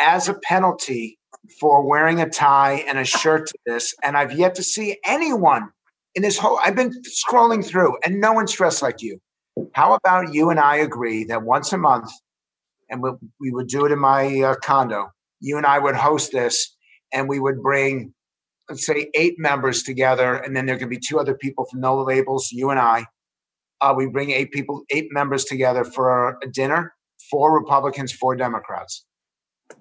as 0.01 0.29
a 0.29 0.35
penalty 0.35 1.19
for 1.61 1.83
wearing 1.87 2.21
a 2.21 2.29
tie 2.29 2.85
and 2.89 2.99
a 2.99 3.05
shirt 3.05 3.47
to 3.49 3.55
this, 3.67 3.95
and 4.03 4.17
I've 4.17 4.33
yet 4.33 4.55
to 4.57 4.63
see 4.63 4.99
anyone 5.05 5.71
in 6.15 6.23
this 6.23 6.39
whole. 6.39 6.59
I've 6.65 6.75
been 6.75 6.93
scrolling 7.03 7.65
through, 7.65 7.97
and 8.05 8.21
no 8.21 8.33
one's 8.33 8.53
dressed 8.53 8.83
like 8.83 9.01
you. 9.03 9.21
How 9.75 9.95
about 9.95 10.35
you 10.35 10.51
and 10.51 10.61
I 10.61 10.77
agree 10.77 11.25
that 11.25 11.43
once 11.43 11.73
a 11.73 11.79
month, 11.79 12.11
and 12.89 13.03
we, 13.03 13.11
we 13.41 13.51
would 13.51 13.69
do 13.69 13.87
it 13.87 13.93
in 13.93 13.99
my 13.99 14.41
uh, 14.41 14.55
condo. 14.63 15.11
You 15.41 15.57
and 15.57 15.67
I 15.67 15.79
would 15.79 15.95
host 15.95 16.33
this, 16.33 16.77
and 17.13 17.29
we 17.29 17.39
would 17.41 17.63
bring 17.63 18.13
let's 18.69 18.87
say 18.87 19.11
eight 19.15 19.35
members 19.39 19.83
together, 19.83 20.37
and 20.37 20.57
then 20.57 20.65
there 20.65 20.79
could 20.79 20.89
be 20.89 20.99
two 20.99 21.19
other 21.19 21.35
people 21.35 21.65
from 21.65 21.81
No 21.81 22.01
Labels, 22.03 22.51
you 22.53 22.71
and 22.71 22.79
I. 22.79 23.07
Uh, 23.81 23.95
we 23.97 24.07
bring 24.07 24.31
eight 24.31 24.53
people, 24.53 24.85
eight 24.91 25.09
members 25.11 25.45
together 25.45 25.85
for 25.85 26.39
a 26.43 26.49
dinner, 26.49 26.95
four 27.31 27.53
Republicans, 27.53 28.13
four 28.13 28.37
Democrats. 28.37 29.05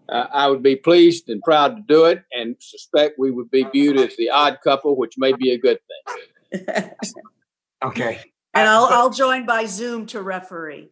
Uh, 0.08 0.26
I 0.32 0.48
would 0.48 0.64
be 0.64 0.76
pleased 0.76 1.30
and 1.30 1.42
proud 1.44 1.76
to 1.76 1.84
do 1.88 2.06
it, 2.06 2.24
and 2.32 2.56
suspect 2.60 3.20
we 3.20 3.30
would 3.30 3.52
be 3.52 3.64
viewed 3.66 3.98
as 3.98 4.16
the 4.18 4.30
odd 4.30 4.58
couple, 4.64 4.98
which 4.98 5.16
may 5.18 5.34
be 5.34 5.52
a 5.52 5.58
good 5.58 5.80
thing. 5.88 6.92
Okay. 7.82 8.20
And 8.60 8.70
I'll 8.70 8.86
I'll 8.86 9.10
join 9.10 9.46
by 9.46 9.66
Zoom 9.66 10.06
to 10.08 10.22
referee. 10.22 10.90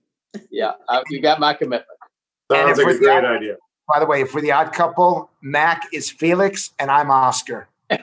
Yeah, 0.52 0.74
uh, 0.88 1.02
you 1.10 1.22
got 1.22 1.40
my 1.40 1.54
commitment. 1.54 1.86
And 2.50 2.68
Sounds 2.68 2.78
like 2.78 2.84
a 2.84 2.88
we're 2.88 2.94
the 2.94 3.00
great 3.00 3.18
odd- 3.26 3.38
idea. 3.38 3.56
By 3.92 4.00
the 4.00 4.06
way, 4.06 4.20
if 4.22 4.34
we're 4.34 4.42
the 4.42 4.52
odd 4.52 4.74
couple, 4.74 5.30
Mac 5.42 5.88
is 5.94 6.10
Felix 6.10 6.72
and 6.78 6.92
I'm 6.92 7.10
Oscar. 7.10 7.70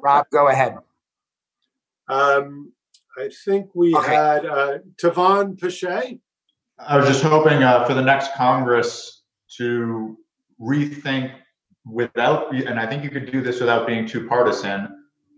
Rob, 0.00 0.26
go 0.32 0.48
ahead. 0.48 0.78
Um, 2.08 2.72
I 3.18 3.28
think 3.44 3.70
we 3.74 3.92
had 3.92 4.46
uh, 4.46 4.78
Tavon 5.02 5.60
Pache. 5.60 6.18
I 6.78 6.96
was 6.96 7.06
just 7.08 7.22
hoping 7.22 7.62
uh, 7.62 7.84
for 7.86 7.94
the 7.94 8.02
next 8.02 8.32
Congress 8.34 9.22
to 9.56 10.16
rethink 10.60 11.32
without, 11.84 12.54
and 12.54 12.78
I 12.80 12.86
think 12.86 13.04
you 13.04 13.10
could 13.10 13.30
do 13.30 13.40
this 13.42 13.60
without 13.60 13.86
being 13.86 14.06
too 14.06 14.26
partisan, 14.26 14.95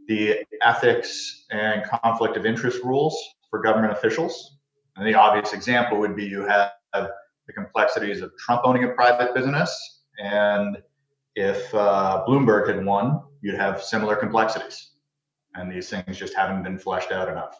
the 0.08 0.38
ethics 0.62 1.44
and 1.50 1.84
conflict 1.84 2.36
of 2.36 2.46
interest 2.46 2.82
rules 2.82 3.16
for 3.50 3.60
government 3.60 3.92
officials. 3.92 4.56
And 4.96 5.06
the 5.06 5.14
obvious 5.14 5.52
example 5.52 5.98
would 5.98 6.16
be 6.16 6.24
you 6.24 6.42
have 6.42 6.72
the 6.92 7.52
complexities 7.54 8.20
of 8.20 8.32
Trump 8.38 8.62
owning 8.64 8.84
a 8.84 8.88
private 8.88 9.34
business. 9.34 10.02
And 10.18 10.78
if 11.36 11.72
uh, 11.74 12.24
Bloomberg 12.26 12.68
had 12.68 12.84
won, 12.84 13.22
you'd 13.42 13.54
have 13.54 13.82
similar 13.82 14.16
complexities. 14.16 14.90
And 15.54 15.70
these 15.70 15.88
things 15.88 16.16
just 16.16 16.34
haven't 16.34 16.62
been 16.62 16.78
fleshed 16.78 17.12
out 17.12 17.28
enough. 17.28 17.58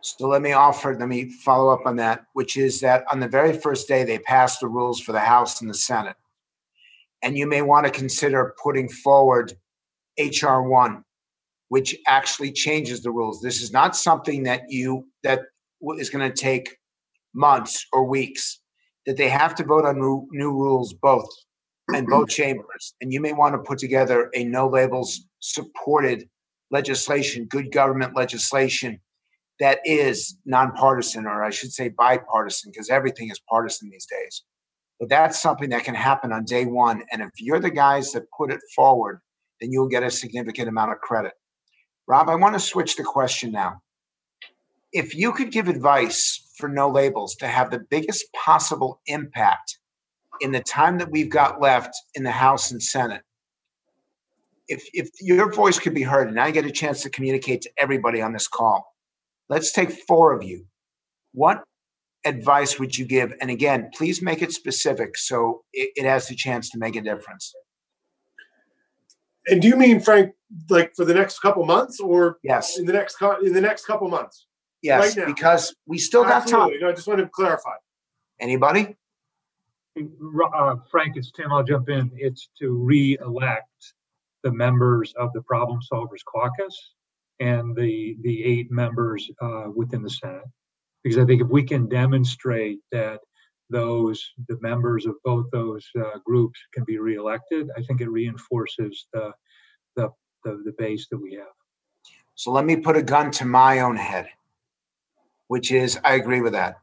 So 0.00 0.28
let 0.28 0.42
me 0.42 0.52
offer, 0.52 0.94
let 0.98 1.08
me 1.08 1.30
follow 1.30 1.72
up 1.72 1.86
on 1.86 1.96
that, 1.96 2.26
which 2.34 2.56
is 2.56 2.80
that 2.80 3.04
on 3.10 3.20
the 3.20 3.28
very 3.28 3.54
first 3.54 3.88
day, 3.88 4.04
they 4.04 4.18
passed 4.18 4.60
the 4.60 4.68
rules 4.68 5.00
for 5.00 5.12
the 5.12 5.20
House 5.20 5.60
and 5.60 5.70
the 5.70 5.74
Senate. 5.74 6.16
And 7.22 7.38
you 7.38 7.46
may 7.46 7.62
want 7.62 7.86
to 7.86 7.92
consider 7.92 8.54
putting 8.62 8.88
forward 8.88 9.54
HR 10.18 10.60
1, 10.60 11.03
which 11.74 11.96
actually 12.06 12.52
changes 12.52 13.02
the 13.02 13.10
rules. 13.10 13.40
This 13.40 13.60
is 13.60 13.72
not 13.72 13.96
something 13.96 14.44
that 14.44 14.62
you, 14.68 15.08
that 15.24 15.40
is 15.98 16.08
going 16.08 16.30
to 16.30 16.42
take 16.42 16.76
months 17.34 17.84
or 17.92 18.04
weeks, 18.04 18.60
that 19.06 19.16
they 19.16 19.28
have 19.28 19.56
to 19.56 19.64
vote 19.64 19.84
on 19.84 19.98
new, 19.98 20.28
new 20.30 20.52
rules 20.52 20.94
both 20.94 21.28
in 21.92 22.06
both 22.06 22.28
chambers. 22.40 22.94
And 23.00 23.12
you 23.12 23.20
may 23.20 23.32
want 23.32 23.56
to 23.56 23.58
put 23.58 23.78
together 23.78 24.30
a 24.36 24.44
no 24.44 24.68
labels 24.68 25.26
supported 25.40 26.28
legislation, 26.70 27.46
good 27.46 27.72
government 27.72 28.14
legislation 28.14 29.00
that 29.58 29.80
is 29.84 30.36
nonpartisan, 30.46 31.26
or 31.26 31.42
I 31.42 31.50
should 31.50 31.72
say 31.72 31.88
bipartisan, 31.88 32.70
because 32.70 32.88
everything 32.88 33.32
is 33.32 33.40
partisan 33.50 33.90
these 33.90 34.06
days. 34.06 34.44
But 35.00 35.08
that's 35.08 35.42
something 35.42 35.70
that 35.70 35.82
can 35.82 35.96
happen 35.96 36.30
on 36.30 36.44
day 36.44 36.66
one. 36.66 37.02
And 37.10 37.20
if 37.20 37.30
you're 37.40 37.58
the 37.58 37.68
guys 37.68 38.12
that 38.12 38.30
put 38.38 38.52
it 38.52 38.60
forward, 38.76 39.22
then 39.60 39.72
you'll 39.72 39.88
get 39.88 40.04
a 40.04 40.10
significant 40.12 40.68
amount 40.68 40.92
of 40.92 40.98
credit. 40.98 41.32
Rob, 42.06 42.28
I 42.28 42.34
want 42.34 42.54
to 42.54 42.60
switch 42.60 42.96
the 42.96 43.04
question 43.04 43.52
now. 43.52 43.80
If 44.92 45.14
you 45.14 45.32
could 45.32 45.50
give 45.50 45.68
advice 45.68 46.46
for 46.56 46.68
no 46.68 46.88
labels 46.88 47.34
to 47.36 47.48
have 47.48 47.70
the 47.70 47.84
biggest 47.90 48.26
possible 48.32 49.00
impact 49.06 49.78
in 50.40 50.52
the 50.52 50.60
time 50.60 50.98
that 50.98 51.10
we've 51.10 51.30
got 51.30 51.60
left 51.60 51.94
in 52.14 52.22
the 52.22 52.30
House 52.30 52.70
and 52.70 52.82
Senate, 52.82 53.22
if, 54.68 54.84
if 54.92 55.10
your 55.20 55.52
voice 55.52 55.78
could 55.78 55.94
be 55.94 56.02
heard 56.02 56.28
and 56.28 56.38
I 56.38 56.50
get 56.50 56.66
a 56.66 56.70
chance 56.70 57.02
to 57.02 57.10
communicate 57.10 57.62
to 57.62 57.70
everybody 57.78 58.22
on 58.22 58.32
this 58.32 58.48
call, 58.48 58.94
let's 59.48 59.72
take 59.72 59.92
four 60.06 60.32
of 60.32 60.42
you. 60.42 60.66
What 61.32 61.64
advice 62.24 62.78
would 62.78 62.96
you 62.96 63.06
give? 63.06 63.32
And 63.40 63.50
again, 63.50 63.90
please 63.94 64.22
make 64.22 64.42
it 64.42 64.52
specific 64.52 65.16
so 65.16 65.64
it, 65.72 65.90
it 65.96 66.04
has 66.04 66.28
the 66.28 66.34
chance 66.34 66.70
to 66.70 66.78
make 66.78 66.96
a 66.96 67.02
difference. 67.02 67.52
And 69.46 69.60
do 69.60 69.68
you 69.68 69.76
mean 69.76 70.00
Frank, 70.00 70.34
like 70.70 70.94
for 70.96 71.04
the 71.04 71.14
next 71.14 71.40
couple 71.40 71.64
months, 71.64 72.00
or 72.00 72.38
yes, 72.42 72.78
in 72.78 72.86
the 72.86 72.92
next 72.92 73.20
in 73.42 73.52
the 73.52 73.60
next 73.60 73.86
couple 73.86 74.08
months? 74.08 74.46
Yes, 74.82 75.16
right 75.16 75.26
because 75.26 75.74
we 75.86 75.98
still 75.98 76.24
got 76.24 76.46
time. 76.46 76.70
I 76.84 76.92
just 76.92 77.06
want 77.06 77.20
to 77.20 77.28
clarify. 77.28 77.76
Anybody? 78.40 78.96
Uh, 79.96 80.76
Frank, 80.90 81.16
it's 81.16 81.30
Tim. 81.30 81.52
I'll 81.52 81.62
jump 81.62 81.88
in. 81.88 82.10
It's 82.16 82.48
to 82.60 82.72
re-elect 82.72 83.94
the 84.42 84.50
members 84.50 85.14
of 85.16 85.32
the 85.32 85.42
Problem 85.42 85.78
Solvers 85.90 86.24
Caucus 86.26 86.94
and 87.40 87.76
the 87.76 88.16
the 88.22 88.44
eight 88.44 88.70
members 88.70 89.30
uh, 89.40 89.66
within 89.74 90.02
the 90.02 90.10
Senate, 90.10 90.44
because 91.02 91.18
I 91.18 91.24
think 91.24 91.42
if 91.42 91.48
we 91.48 91.62
can 91.62 91.88
demonstrate 91.88 92.80
that 92.92 93.20
those 93.70 94.32
the 94.48 94.58
members 94.60 95.06
of 95.06 95.14
both 95.24 95.46
those 95.50 95.88
uh, 95.98 96.18
groups 96.24 96.58
can 96.72 96.84
be 96.84 96.98
reelected, 96.98 97.70
I 97.76 97.82
think 97.82 98.00
it 98.00 98.10
reinforces 98.10 99.06
the, 99.12 99.32
the 99.96 100.10
the 100.44 100.62
the 100.64 100.74
base 100.78 101.06
that 101.10 101.18
we 101.18 101.34
have. 101.34 101.46
So 102.34 102.50
let 102.50 102.64
me 102.64 102.76
put 102.76 102.96
a 102.96 103.02
gun 103.02 103.30
to 103.32 103.44
my 103.44 103.80
own 103.80 103.96
head, 103.96 104.28
which 105.48 105.70
is 105.72 105.98
I 106.04 106.14
agree 106.14 106.40
with 106.40 106.52
that, 106.52 106.76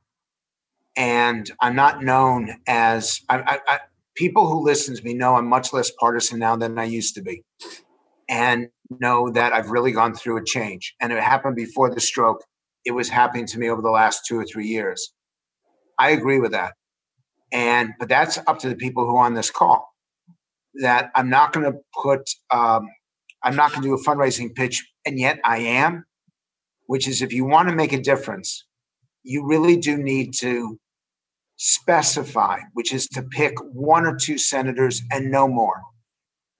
and 0.95 1.49
I'm 1.59 1.75
not 1.75 2.03
known 2.03 2.55
as 2.67 3.21
I, 3.29 3.39
I, 3.39 3.59
I 3.67 3.79
people 4.15 4.47
who 4.47 4.63
listen 4.63 4.95
to 4.95 5.03
me 5.03 5.13
know 5.13 5.35
I'm 5.35 5.47
much 5.47 5.73
less 5.73 5.91
partisan 5.91 6.39
now 6.39 6.55
than 6.55 6.77
I 6.79 6.85
used 6.85 7.15
to 7.15 7.21
be, 7.21 7.43
and 8.29 8.69
know 8.89 9.29
that 9.31 9.53
I've 9.53 9.69
really 9.69 9.91
gone 9.91 10.15
through 10.15 10.37
a 10.37 10.43
change, 10.43 10.95
and 10.99 11.13
it 11.13 11.21
happened 11.21 11.55
before 11.55 11.93
the 11.93 12.01
stroke. 12.01 12.43
It 12.83 12.91
was 12.91 13.09
happening 13.09 13.45
to 13.45 13.59
me 13.59 13.69
over 13.69 13.83
the 13.83 13.91
last 13.91 14.25
two 14.25 14.39
or 14.39 14.45
three 14.45 14.65
years 14.65 15.13
I 16.01 16.09
agree 16.09 16.39
with 16.39 16.51
that. 16.51 16.73
And 17.51 17.91
but 17.99 18.09
that's 18.09 18.39
up 18.47 18.57
to 18.59 18.69
the 18.69 18.75
people 18.75 19.05
who 19.05 19.15
are 19.17 19.25
on 19.25 19.35
this 19.35 19.51
call. 19.51 19.87
That 20.81 21.11
I'm 21.15 21.29
not 21.29 21.53
going 21.53 21.71
to 21.71 21.77
put, 22.01 22.21
um, 22.49 22.87
I'm 23.43 23.55
not 23.55 23.71
going 23.71 23.83
to 23.83 23.87
do 23.89 23.93
a 23.93 24.03
fundraising 24.03 24.55
pitch, 24.55 24.83
and 25.05 25.19
yet 25.19 25.39
I 25.45 25.59
am. 25.59 26.05
Which 26.87 27.07
is, 27.07 27.21
if 27.21 27.31
you 27.31 27.45
want 27.45 27.69
to 27.69 27.75
make 27.75 27.93
a 27.93 28.01
difference, 28.01 28.65
you 29.23 29.45
really 29.47 29.77
do 29.77 29.95
need 29.95 30.33
to 30.39 30.79
specify, 31.57 32.57
which 32.73 32.91
is 32.91 33.07
to 33.09 33.21
pick 33.21 33.53
one 33.73 34.05
or 34.05 34.15
two 34.15 34.37
senators 34.37 35.01
and 35.11 35.29
no 35.29 35.47
more, 35.47 35.81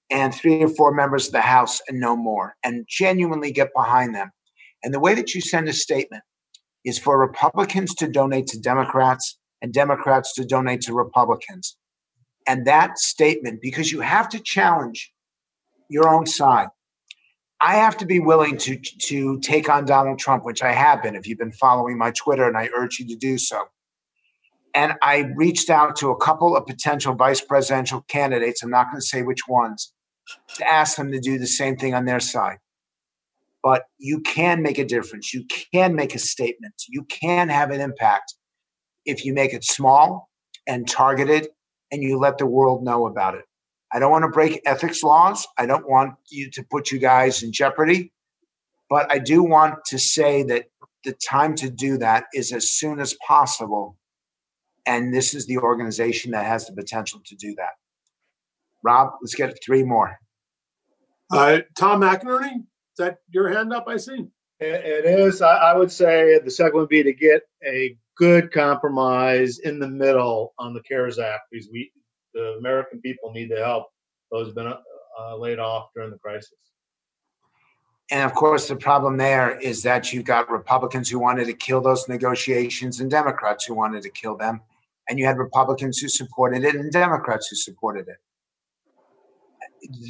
and 0.10 0.34
three 0.34 0.62
or 0.64 0.70
four 0.70 0.94
members 0.94 1.28
of 1.28 1.34
the 1.34 1.42
House 1.42 1.82
and 1.88 2.00
no 2.00 2.16
more, 2.16 2.56
and 2.64 2.86
genuinely 2.88 3.52
get 3.52 3.70
behind 3.76 4.14
them. 4.14 4.30
And 4.84 4.94
the 4.94 5.00
way 5.00 5.16
that 5.16 5.34
you 5.34 5.42
send 5.42 5.68
a 5.68 5.74
statement 5.74 6.24
is 6.86 6.98
for 6.98 7.20
Republicans 7.20 7.94
to 7.96 8.08
donate 8.08 8.48
to 8.48 8.60
Democrats 8.60 9.38
and 9.62 9.74
Democrats 9.74 10.34
to 10.34 10.46
donate 10.46 10.82
to 10.82 10.94
Republicans. 10.94 11.78
And 12.48 12.66
that 12.66 12.98
statement, 12.98 13.62
because 13.62 13.92
you 13.92 14.02
have 14.02 14.28
to 14.30 14.40
challenge 14.40 15.12
your 15.90 16.10
own 16.10 16.26
side. 16.26 16.70
I 17.60 17.76
have 17.76 17.96
to 17.98 18.06
be 18.08 18.20
willing 18.20 18.58
to, 18.58 18.78
to 18.78 19.40
take 19.42 19.70
on 19.70 19.86
Donald 19.86 20.18
Trump, 20.18 20.46
which 20.46 20.64
I 20.64 20.72
have 20.72 21.04
been, 21.04 21.16
if 21.16 21.28
you've 21.28 21.38
been 21.38 21.52
following 21.52 21.98
my 21.98 22.12
Twitter, 22.12 22.48
and 22.48 22.58
I 22.58 22.70
urge 22.76 22.98
you 22.98 23.08
to 23.10 23.16
do 23.16 23.38
so. 23.38 23.66
And 24.74 24.94
I 25.04 25.32
reached 25.36 25.70
out 25.70 25.96
to 25.98 26.10
a 26.10 26.18
couple 26.18 26.56
of 26.56 26.66
potential 26.66 27.14
vice 27.14 27.42
presidential 27.42 28.02
candidates, 28.08 28.64
I'm 28.64 28.72
not 28.72 28.90
going 28.90 29.00
to 29.00 29.06
say 29.06 29.22
which 29.22 29.48
ones, 29.48 29.94
to 30.56 30.68
ask 30.68 30.98
them 30.98 31.12
to 31.12 31.20
do 31.20 31.38
the 31.38 31.46
same 31.46 31.76
thing 31.76 31.94
on 31.94 32.06
their 32.06 32.22
side 32.22 32.58
but 33.64 33.84
you 33.98 34.20
can 34.22 34.62
make 34.62 34.78
a 34.78 34.86
difference. 34.86 35.34
You 35.34 35.46
can 35.74 35.96
make 35.96 36.16
a 36.16 36.20
statement. 36.20 36.74
You 36.88 37.04
can 37.06 37.50
have 37.50 37.72
an 37.72 37.82
impact 37.82 38.36
if 39.06 39.26
you 39.26 39.34
make 39.34 39.54
it 39.54 39.64
small 39.64 40.30
and 40.68 40.88
targeted 40.88 41.48
and 41.92 42.02
you 42.02 42.18
let 42.18 42.38
the 42.38 42.46
world 42.46 42.84
know 42.84 43.08
about 43.08 43.36
it. 43.36 43.46
I 43.94 44.00
don't 44.00 44.12
want 44.12 44.24
to 44.24 44.30
break 44.30 44.62
ethics 44.66 45.04
laws. 45.04 45.46
I 45.58 45.66
don't 45.66 45.90
want 45.90 46.14
you 46.30 46.50
to 46.52 46.64
put 46.64 46.92
you 46.92 47.00
guys 47.00 47.44
in 47.44 47.52
jeopardy. 47.52 48.12
But 48.90 49.12
I 49.12 49.20
do 49.20 49.44
want 49.44 49.86
to 49.86 50.00
say 50.00 50.44
that 50.44 50.66
the 51.04 51.14
time 51.14 51.56
to 51.56 51.70
do 51.70 51.98
that 51.98 52.26
is 52.34 52.52
as 52.52 52.72
soon 52.72 53.00
as 53.00 53.16
possible. 53.26 53.98
And 54.86 55.14
this 55.14 55.34
is 55.34 55.46
the 55.46 55.58
organization 55.58 56.32
that 56.32 56.46
has 56.46 56.66
the 56.66 56.74
potential 56.74 57.22
to 57.26 57.36
do 57.36 57.54
that. 57.56 57.72
Rob, 58.84 59.12
let's 59.22 59.36
get 59.36 59.58
three 59.64 59.84
more. 59.84 60.18
Uh, 61.32 61.60
Tom 61.78 62.02
McInerney? 62.02 62.64
That 62.98 63.20
your 63.30 63.50
hand 63.50 63.74
up? 63.74 63.86
I 63.88 63.98
see. 63.98 64.28
It 64.60 65.06
is. 65.06 65.42
I 65.42 65.74
would 65.74 65.92
say 65.92 66.40
the 66.40 66.52
second 66.52 66.80
would 66.80 66.90
be 66.90 67.02
to 67.02 67.14
get 67.14 67.42
a 67.66 67.98
good 68.16 68.52
compromise 68.52 69.58
in 69.60 69.80
the 69.80 69.88
middle 69.88 70.54
on 70.60 70.76
the 70.76 70.82
CARES 70.82 71.18
Act 71.18 71.46
because 71.52 71.68
we, 71.72 71.92
the 72.36 72.58
American 72.60 73.02
people, 73.02 73.32
need 73.32 73.50
the 73.50 73.58
help. 73.58 73.88
Those 74.32 74.48
have 74.48 74.56
been 74.56 74.68
uh, 74.68 75.36
laid 75.38 75.58
off 75.58 75.90
during 75.96 76.12
the 76.12 76.20
crisis. 76.20 76.54
And 78.12 78.24
of 78.24 78.36
course, 78.36 78.68
the 78.68 78.76
problem 78.76 79.18
there 79.18 79.58
is 79.60 79.82
that 79.84 80.14
you've 80.14 80.26
got 80.26 80.52
Republicans 80.52 81.10
who 81.10 81.18
wanted 81.18 81.46
to 81.46 81.54
kill 81.54 81.82
those 81.82 82.08
negotiations 82.08 83.00
and 83.00 83.10
Democrats 83.10 83.66
who 83.66 83.74
wanted 83.74 84.04
to 84.04 84.10
kill 84.10 84.38
them. 84.38 84.62
And 85.10 85.18
you 85.18 85.26
had 85.26 85.38
Republicans 85.38 85.98
who 85.98 86.08
supported 86.08 86.64
it 86.64 86.76
and 86.76 86.92
Democrats 86.92 87.48
who 87.48 87.56
supported 87.56 88.08
it 88.08 88.18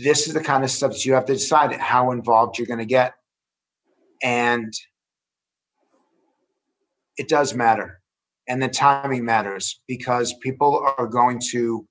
this 0.03 0.27
is 0.27 0.33
the 0.33 0.43
kind 0.43 0.63
of 0.63 0.71
stuff 0.71 1.05
you 1.05 1.13
have 1.13 1.25
to 1.25 1.33
decide 1.33 1.73
how 1.73 2.11
involved 2.11 2.57
you're 2.57 2.67
going 2.67 2.79
to 2.79 2.85
get. 2.85 3.13
And 4.23 4.73
it 7.17 7.27
does 7.27 7.53
matter. 7.53 8.01
And 8.47 8.61
the 8.61 8.67
timing 8.67 9.25
matters 9.25 9.79
because 9.87 10.33
people 10.41 10.85
are 10.97 11.07
going 11.07 11.39
to, 11.51 11.87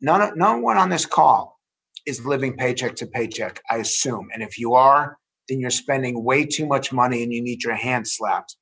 none, 0.00 0.36
no 0.36 0.58
one 0.58 0.76
on 0.76 0.88
this 0.88 1.06
call 1.06 1.58
is 2.06 2.24
living 2.24 2.56
paycheck 2.56 2.96
to 2.96 3.06
paycheck, 3.06 3.60
I 3.70 3.76
assume. 3.76 4.28
And 4.32 4.42
if 4.42 4.58
you 4.58 4.74
are, 4.74 5.18
then 5.48 5.60
you're 5.60 5.70
spending 5.70 6.24
way 6.24 6.44
too 6.44 6.66
much 6.66 6.92
money 6.92 7.22
and 7.22 7.32
you 7.32 7.42
need 7.42 7.62
your 7.62 7.74
hand 7.74 8.08
slapped. 8.08 8.56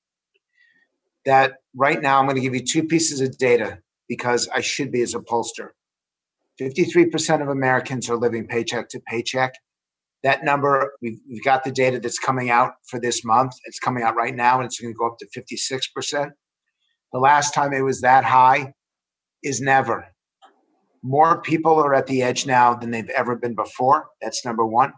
That 1.24 1.54
right 1.74 2.00
now, 2.00 2.18
I'm 2.18 2.26
going 2.26 2.36
to 2.36 2.42
give 2.42 2.54
you 2.54 2.64
two 2.64 2.84
pieces 2.84 3.20
of 3.20 3.38
data 3.38 3.78
because 4.08 4.48
I 4.54 4.60
should 4.60 4.92
be 4.92 5.00
as 5.00 5.14
a 5.14 5.20
pollster. 5.20 5.70
53% 6.60 7.42
of 7.42 7.48
Americans 7.48 8.08
are 8.08 8.16
living 8.16 8.46
paycheck 8.46 8.88
to 8.90 9.00
paycheck. 9.00 9.54
That 10.22 10.44
number, 10.44 10.92
we've, 11.02 11.18
we've 11.28 11.44
got 11.44 11.64
the 11.64 11.70
data 11.70 12.00
that's 12.00 12.18
coming 12.18 12.48
out 12.50 12.72
for 12.88 12.98
this 12.98 13.24
month. 13.24 13.52
It's 13.64 13.78
coming 13.78 14.02
out 14.02 14.16
right 14.16 14.34
now, 14.34 14.56
and 14.56 14.64
it's 14.64 14.80
going 14.80 14.94
to 14.94 14.96
go 14.96 15.06
up 15.06 15.18
to 15.18 15.26
56%. 15.38 16.30
The 17.12 17.18
last 17.18 17.52
time 17.52 17.72
it 17.72 17.82
was 17.82 18.00
that 18.00 18.24
high 18.24 18.72
is 19.42 19.60
never. 19.60 20.06
More 21.02 21.42
people 21.42 21.74
are 21.74 21.94
at 21.94 22.06
the 22.06 22.22
edge 22.22 22.46
now 22.46 22.74
than 22.74 22.90
they've 22.90 23.10
ever 23.10 23.36
been 23.36 23.54
before. 23.54 24.06
That's 24.22 24.44
number 24.44 24.64
one. 24.64 24.94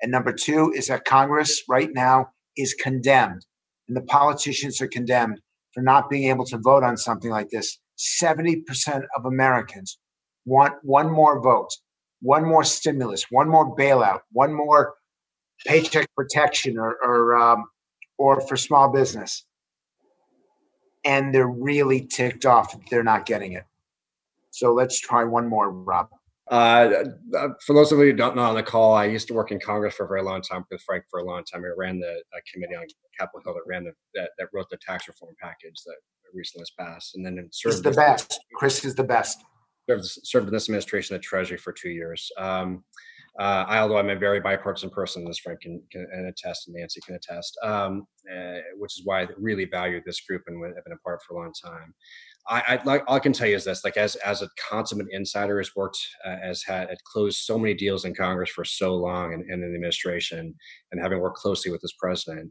And 0.00 0.12
number 0.12 0.32
two 0.32 0.72
is 0.74 0.86
that 0.86 1.04
Congress 1.04 1.62
right 1.68 1.90
now 1.92 2.28
is 2.56 2.74
condemned, 2.74 3.44
and 3.88 3.96
the 3.96 4.02
politicians 4.02 4.80
are 4.80 4.86
condemned 4.86 5.40
for 5.74 5.82
not 5.82 6.08
being 6.08 6.28
able 6.30 6.44
to 6.46 6.58
vote 6.58 6.84
on 6.84 6.96
something 6.96 7.30
like 7.30 7.48
this. 7.50 7.80
70% 7.98 8.62
of 9.16 9.24
Americans 9.24 9.98
want 10.48 10.74
one 10.82 11.10
more 11.10 11.40
vote, 11.40 11.70
one 12.20 12.44
more 12.44 12.64
stimulus, 12.64 13.26
one 13.30 13.48
more 13.48 13.76
bailout, 13.76 14.20
one 14.32 14.52
more 14.52 14.94
paycheck 15.66 16.08
protection 16.14 16.78
or, 16.78 16.96
or, 17.02 17.36
um, 17.36 17.64
or 18.16 18.40
for 18.40 18.56
small 18.56 18.90
business. 18.90 19.44
And 21.04 21.34
they're 21.34 21.46
really 21.46 22.06
ticked 22.06 22.44
off 22.46 22.72
that 22.72 22.80
they're 22.90 23.04
not 23.04 23.26
getting 23.26 23.52
it. 23.52 23.64
So 24.50 24.72
let's 24.72 24.98
try 24.98 25.24
one 25.24 25.48
more, 25.48 25.70
Rob. 25.70 26.08
Uh, 26.50 27.04
uh, 27.36 27.48
for 27.64 27.74
those 27.74 27.92
of 27.92 27.98
you 27.98 28.06
who 28.06 28.12
don't 28.14 28.34
know 28.34 28.42
on 28.42 28.54
the 28.54 28.62
call, 28.62 28.94
I 28.94 29.04
used 29.04 29.28
to 29.28 29.34
work 29.34 29.52
in 29.52 29.60
Congress 29.60 29.94
for 29.94 30.06
a 30.06 30.08
very 30.08 30.22
long 30.22 30.40
time 30.40 30.64
with 30.70 30.80
Frank 30.82 31.04
for 31.10 31.20
a 31.20 31.24
long 31.24 31.44
time. 31.44 31.62
I 31.64 31.68
ran 31.76 32.00
the 32.00 32.10
uh, 32.10 32.38
committee 32.52 32.74
on 32.74 32.86
Capitol 33.18 33.42
Hill 33.44 33.54
that 33.54 33.68
ran 33.68 33.84
the 33.84 33.92
that, 34.14 34.30
that, 34.38 34.48
wrote 34.54 34.66
the 34.70 34.78
tax 34.78 35.08
reform 35.08 35.34
package 35.40 35.82
that 35.84 35.96
recently 36.32 36.62
was 36.62 36.70
passed, 36.70 37.16
and 37.16 37.24
then 37.24 37.48
served. 37.52 37.74
He's 37.74 37.82
the 37.82 37.90
best. 37.90 38.40
Chris 38.54 38.84
is 38.84 38.94
the 38.94 39.04
best. 39.04 39.44
Served, 39.88 40.04
served 40.04 40.48
in 40.48 40.52
this 40.52 40.68
administration, 40.68 41.16
the 41.16 41.20
Treasury 41.20 41.56
for 41.56 41.72
two 41.72 41.88
years. 41.88 42.30
Um, 42.36 42.84
uh, 43.38 43.64
I, 43.68 43.78
although 43.78 43.98
I'm 43.98 44.10
a 44.10 44.16
very 44.16 44.40
bipartisan 44.40 44.90
person, 44.90 45.26
as 45.28 45.38
Frank 45.38 45.60
can, 45.60 45.80
can 45.92 46.06
attest 46.28 46.66
and 46.66 46.76
Nancy 46.76 47.00
can 47.06 47.14
attest, 47.14 47.56
um, 47.62 48.04
uh, 48.30 48.58
which 48.76 48.98
is 48.98 49.02
why 49.04 49.22
I 49.22 49.28
really 49.38 49.64
value 49.64 50.02
this 50.04 50.20
group 50.22 50.42
and 50.48 50.62
have 50.74 50.84
been 50.84 50.92
a 50.92 50.98
part 50.98 51.20
for 51.22 51.34
a 51.34 51.38
long 51.38 51.52
time. 51.52 51.94
I, 52.48 52.62
I 52.66 52.80
like 52.84 53.04
all 53.06 53.16
I 53.16 53.20
can 53.20 53.32
tell 53.32 53.46
you 53.46 53.54
is 53.54 53.64
this: 53.64 53.84
like 53.84 53.96
as 53.96 54.16
as 54.16 54.42
a 54.42 54.48
consummate 54.68 55.06
insider, 55.12 55.58
has 55.58 55.70
worked 55.76 55.98
uh, 56.26 56.36
as 56.42 56.62
had, 56.64 56.88
had 56.88 56.98
closed 57.04 57.38
so 57.44 57.58
many 57.58 57.74
deals 57.74 58.04
in 58.04 58.14
Congress 58.14 58.50
for 58.50 58.64
so 58.64 58.96
long 58.96 59.34
and, 59.34 59.42
and 59.42 59.62
in 59.62 59.70
the 59.70 59.74
administration, 59.76 60.54
and 60.90 61.00
having 61.00 61.20
worked 61.20 61.38
closely 61.38 61.70
with 61.70 61.80
this 61.80 61.94
president. 62.00 62.50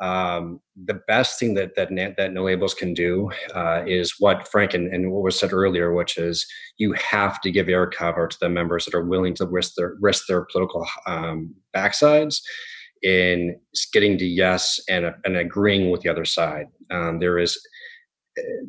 Um, 0.00 0.60
the 0.84 1.00
best 1.08 1.38
thing 1.38 1.54
that 1.54 1.74
that 1.76 1.88
that 2.18 2.32
no 2.32 2.44
labels 2.44 2.74
can 2.74 2.92
do 2.92 3.30
uh, 3.54 3.82
is 3.86 4.16
what 4.18 4.46
Frank 4.48 4.74
and, 4.74 4.92
and, 4.92 5.10
what 5.10 5.22
was 5.22 5.38
said 5.38 5.54
earlier, 5.54 5.94
which 5.94 6.18
is 6.18 6.46
you 6.76 6.92
have 6.92 7.40
to 7.40 7.50
give 7.50 7.70
air 7.70 7.86
cover 7.86 8.28
to 8.28 8.36
the 8.38 8.50
members 8.50 8.84
that 8.84 8.94
are 8.94 9.06
willing 9.06 9.34
to 9.36 9.46
risk 9.46 9.72
their 9.76 9.96
risk 10.00 10.26
their 10.26 10.44
political 10.52 10.86
um, 11.06 11.54
backsides 11.74 12.40
in 13.02 13.58
getting 13.92 14.18
to 14.18 14.26
yes 14.26 14.80
and, 14.88 15.14
and 15.24 15.36
agreeing 15.36 15.90
with 15.90 16.02
the 16.02 16.10
other 16.10 16.24
side. 16.24 16.66
Um, 16.90 17.18
there 17.18 17.38
is 17.38 17.58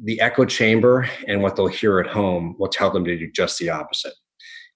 the 0.03 0.19
echo 0.21 0.45
chamber 0.45 1.09
and 1.27 1.41
what 1.41 1.55
they'll 1.55 1.67
hear 1.67 1.99
at 1.99 2.07
home 2.07 2.55
will 2.57 2.69
tell 2.69 2.91
them 2.91 3.03
to 3.05 3.17
do 3.17 3.31
just 3.31 3.59
the 3.59 3.69
opposite. 3.69 4.13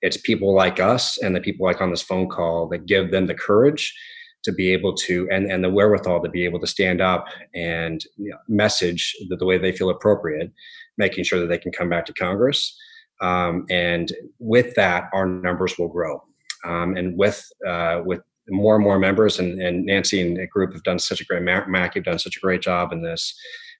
It's 0.01 0.17
people 0.17 0.53
like 0.53 0.79
us 0.79 1.17
and 1.19 1.35
the 1.35 1.41
people 1.41 1.65
like 1.65 1.81
on 1.81 1.91
this 1.91 2.01
phone 2.01 2.27
call 2.27 2.67
that 2.69 2.87
give 2.87 3.11
them 3.11 3.27
the 3.27 3.35
courage 3.35 3.93
to 4.43 4.51
be 4.51 4.71
able 4.71 4.93
to 4.95 5.27
and, 5.31 5.51
and 5.51 5.63
the 5.63 5.69
wherewithal 5.69 6.21
to 6.21 6.29
be 6.29 6.45
able 6.45 6.59
to 6.59 6.67
stand 6.67 7.01
up 7.01 7.25
and 7.53 8.03
you 8.17 8.31
know, 8.31 8.37
message 8.47 9.15
the, 9.29 9.35
the 9.35 9.45
way 9.45 9.57
they 9.57 9.71
feel 9.71 9.89
appropriate, 9.89 10.51
making 10.97 11.23
sure 11.23 11.39
that 11.39 11.47
they 11.47 11.57
can 11.57 11.71
come 11.71 11.89
back 11.89 12.05
to 12.05 12.13
Congress. 12.13 12.77
Um, 13.21 13.65
and 13.69 14.11
with 14.39 14.73
that, 14.75 15.09
our 15.13 15.25
numbers 15.25 15.77
will 15.77 15.89
grow. 15.89 16.23
Um, 16.65 16.95
and 16.97 17.17
with 17.17 17.47
uh, 17.67 18.01
with 18.03 18.21
more 18.49 18.75
and 18.75 18.83
more 18.83 18.99
members, 18.99 19.39
and, 19.39 19.61
and 19.61 19.85
Nancy 19.85 20.21
and 20.21 20.37
the 20.37 20.47
group 20.47 20.73
have 20.73 20.83
done 20.83 20.99
such 20.99 21.21
a 21.21 21.25
great 21.25 21.43
Mac, 21.43 21.95
you've 21.95 22.03
done 22.03 22.19
such 22.19 22.37
a 22.37 22.39
great 22.39 22.61
job 22.61 22.91
in 22.91 23.01
this 23.01 23.39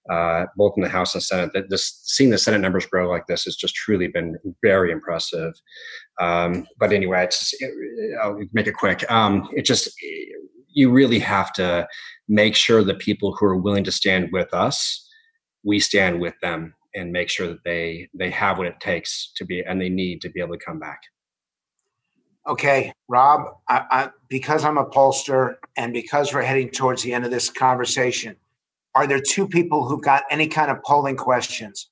uh, 0.10 0.46
both 0.58 0.74
in 0.78 0.84
the 0.84 0.90
House 0.90 1.14
and 1.14 1.24
Senate. 1.24 1.52
That 1.54 1.70
just 1.70 2.10
seeing 2.10 2.30
the 2.30 2.38
Senate 2.38 2.60
numbers 2.60 2.86
grow 2.86 3.10
like 3.10 3.28
this 3.28 3.44
has 3.44 3.56
just 3.56 3.76
truly 3.76 4.08
been 4.08 4.38
very 4.64 4.92
impressive. 4.92 5.54
Um, 6.20 6.68
but 6.80 6.92
anyway, 6.92 7.28
it, 7.28 8.20
I'll 8.22 8.40
make 8.54 8.68
it 8.68 8.76
quick. 8.76 9.10
Um, 9.12 9.50
it 9.54 9.66
just 9.66 9.92
you 10.74 10.90
really 10.90 11.20
have 11.20 11.52
to 11.54 11.88
make 12.28 12.56
sure 12.56 12.84
the 12.84 12.94
people 12.94 13.36
who 13.36 13.46
are 13.46 13.58
willing 13.58 13.84
to 13.84 13.92
stand 13.92 14.30
with 14.32 14.54
us, 14.54 15.08
we 15.64 15.80
stand 15.80 16.22
with 16.22 16.34
them 16.42 16.74
and 16.96 17.12
make 17.12 17.30
sure 17.30 17.48
that 17.48 17.64
they 17.64 18.10
they 18.14 18.30
have 18.30 18.58
what 18.58 18.68
it 18.68 18.80
takes 18.80 19.32
to 19.36 19.46
be 19.46 19.62
and 19.62 19.80
they 19.82 19.90
need 19.90 20.22
to 20.22 20.30
be 20.30 20.42
able 20.42 20.58
to 20.58 20.66
come 20.66 20.80
back. 20.80 21.00
Okay, 22.48 22.92
Rob, 23.08 23.42
I, 23.70 23.86
I, 23.92 24.10
because 24.28 24.66
I'm 24.66 24.80
a 24.80 24.86
pollster 24.86 25.58
and 25.78 25.94
because 25.94 26.34
we're 26.34 26.42
heading 26.42 26.72
towards 26.72 27.04
the 27.04 27.14
end 27.14 27.24
of 27.24 27.30
this 27.30 27.52
conversation, 27.52 28.36
are 28.96 29.08
there 29.08 29.22
two 29.22 29.48
people 29.48 29.88
who've 29.88 30.02
got 30.02 30.24
any 30.30 30.48
kind 30.48 30.70
of 30.70 30.82
polling 30.84 31.18
questions? 31.18 31.90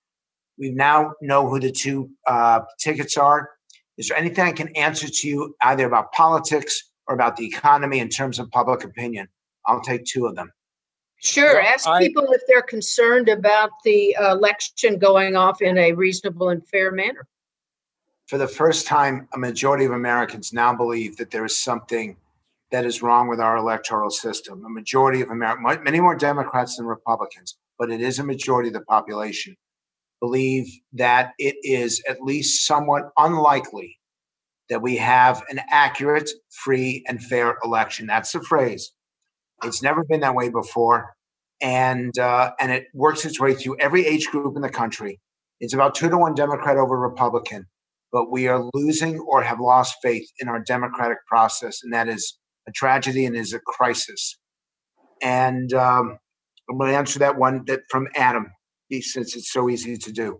We 0.57 0.71
now 0.71 1.13
know 1.21 1.47
who 1.47 1.59
the 1.59 1.71
two 1.71 2.09
uh, 2.27 2.61
tickets 2.79 3.17
are. 3.17 3.49
Is 3.97 4.09
there 4.09 4.17
anything 4.17 4.45
I 4.45 4.51
can 4.51 4.75
answer 4.75 5.07
to 5.07 5.27
you 5.27 5.55
either 5.61 5.85
about 5.85 6.11
politics 6.11 6.91
or 7.07 7.15
about 7.15 7.37
the 7.37 7.45
economy 7.45 7.99
in 7.99 8.09
terms 8.09 8.39
of 8.39 8.49
public 8.51 8.83
opinion? 8.83 9.27
I'll 9.65 9.81
take 9.81 10.05
two 10.05 10.25
of 10.25 10.35
them. 10.35 10.51
Sure. 11.21 11.59
Ask 11.59 11.87
I, 11.87 11.99
people 11.99 12.31
if 12.31 12.41
they're 12.47 12.61
concerned 12.61 13.27
about 13.27 13.71
the 13.83 14.15
election 14.19 14.97
going 14.97 15.35
off 15.35 15.61
in 15.61 15.77
a 15.77 15.91
reasonable 15.91 16.49
and 16.49 16.65
fair 16.67 16.91
manner. 16.91 17.27
For 18.27 18.37
the 18.37 18.47
first 18.47 18.87
time, 18.87 19.27
a 19.33 19.37
majority 19.37 19.85
of 19.85 19.91
Americans 19.91 20.53
now 20.53 20.73
believe 20.73 21.17
that 21.17 21.31
there 21.31 21.45
is 21.45 21.57
something 21.57 22.15
that 22.71 22.85
is 22.85 23.01
wrong 23.01 23.27
with 23.27 23.39
our 23.39 23.57
electoral 23.57 24.09
system. 24.09 24.63
A 24.65 24.69
majority 24.69 25.21
of 25.21 25.29
America, 25.29 25.81
many 25.83 25.99
more 25.99 26.15
Democrats 26.15 26.77
than 26.77 26.85
Republicans, 26.85 27.57
but 27.77 27.89
it 27.89 28.01
is 28.01 28.19
a 28.19 28.23
majority 28.23 28.69
of 28.69 28.73
the 28.73 28.81
population, 28.81 29.55
believe 30.19 30.67
that 30.93 31.31
it 31.37 31.55
is 31.63 32.01
at 32.07 32.21
least 32.21 32.65
somewhat 32.65 33.09
unlikely 33.17 33.97
that 34.69 34.81
we 34.81 34.97
have 34.97 35.41
an 35.49 35.61
accurate, 35.69 36.29
free, 36.49 37.03
and 37.07 37.23
fair 37.23 37.57
election. 37.63 38.05
That's 38.05 38.31
the 38.31 38.41
phrase. 38.41 38.91
It's 39.63 39.81
never 39.81 40.03
been 40.03 40.21
that 40.21 40.35
way 40.35 40.49
before, 40.49 41.15
and 41.59 42.17
uh, 42.17 42.51
and 42.59 42.71
it 42.71 42.85
works 42.93 43.25
its 43.25 43.39
way 43.39 43.55
through 43.55 43.77
every 43.79 44.05
age 44.05 44.27
group 44.27 44.55
in 44.55 44.61
the 44.61 44.69
country. 44.69 45.19
It's 45.59 45.73
about 45.73 45.95
two 45.95 46.09
to 46.09 46.17
one 46.17 46.35
Democrat 46.35 46.77
over 46.77 46.97
Republican, 46.97 47.65
but 48.11 48.31
we 48.31 48.47
are 48.47 48.69
losing 48.73 49.19
or 49.19 49.41
have 49.41 49.59
lost 49.59 49.97
faith 50.01 50.29
in 50.39 50.47
our 50.47 50.59
democratic 50.59 51.17
process, 51.27 51.81
and 51.83 51.91
that 51.91 52.07
is 52.07 52.37
a 52.67 52.71
tragedy 52.71 53.25
and 53.25 53.35
is 53.35 53.53
a 53.53 53.59
crisis. 53.59 54.37
And 55.21 55.73
um, 55.73 56.17
I'm 56.69 56.77
going 56.77 56.91
to 56.91 56.97
answer 56.97 57.19
that 57.19 57.37
one 57.37 57.63
that 57.67 57.81
from 57.89 58.07
Adam, 58.15 58.51
since 58.91 59.35
it's 59.35 59.51
so 59.51 59.69
easy 59.69 59.97
to 59.97 60.11
do. 60.11 60.39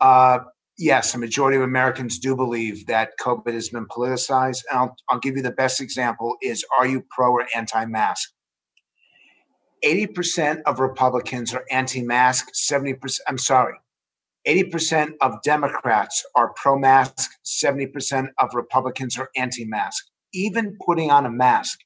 Uh, 0.00 0.40
yes, 0.78 1.14
a 1.14 1.18
majority 1.18 1.56
of 1.56 1.62
Americans 1.62 2.18
do 2.18 2.34
believe 2.34 2.86
that 2.86 3.12
COVID 3.20 3.52
has 3.52 3.68
been 3.68 3.86
politicized. 3.86 4.62
And 4.70 4.78
I'll, 4.78 4.96
I'll 5.08 5.18
give 5.18 5.36
you 5.36 5.42
the 5.42 5.50
best 5.50 5.80
example 5.80 6.36
is 6.42 6.64
are 6.78 6.86
you 6.86 7.04
pro 7.10 7.32
or 7.32 7.46
anti-mask? 7.54 8.30
80% 9.84 10.62
of 10.66 10.78
Republicans 10.78 11.54
are 11.54 11.64
anti-mask, 11.70 12.50
70%, 12.52 13.18
I'm 13.26 13.38
sorry, 13.38 13.74
80% 14.46 15.12
of 15.20 15.42
Democrats 15.42 16.24
are 16.34 16.52
pro-mask, 16.54 17.30
70% 17.46 18.28
of 18.38 18.54
Republicans 18.54 19.18
are 19.18 19.30
anti-mask 19.36 20.09
even 20.32 20.76
putting 20.84 21.10
on 21.10 21.26
a 21.26 21.30
mask 21.30 21.80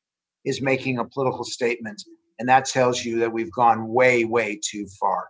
is 0.45 0.61
making 0.61 0.99
a 0.99 1.05
political 1.05 1.45
statement. 1.45 2.03
And 2.38 2.49
that 2.49 2.66
tells 2.66 3.05
you 3.05 3.18
that 3.20 3.32
we've 3.32 3.53
gone 3.53 3.88
way, 3.88 4.24
way 4.24 4.61
too 4.62 4.86
far. 5.01 5.28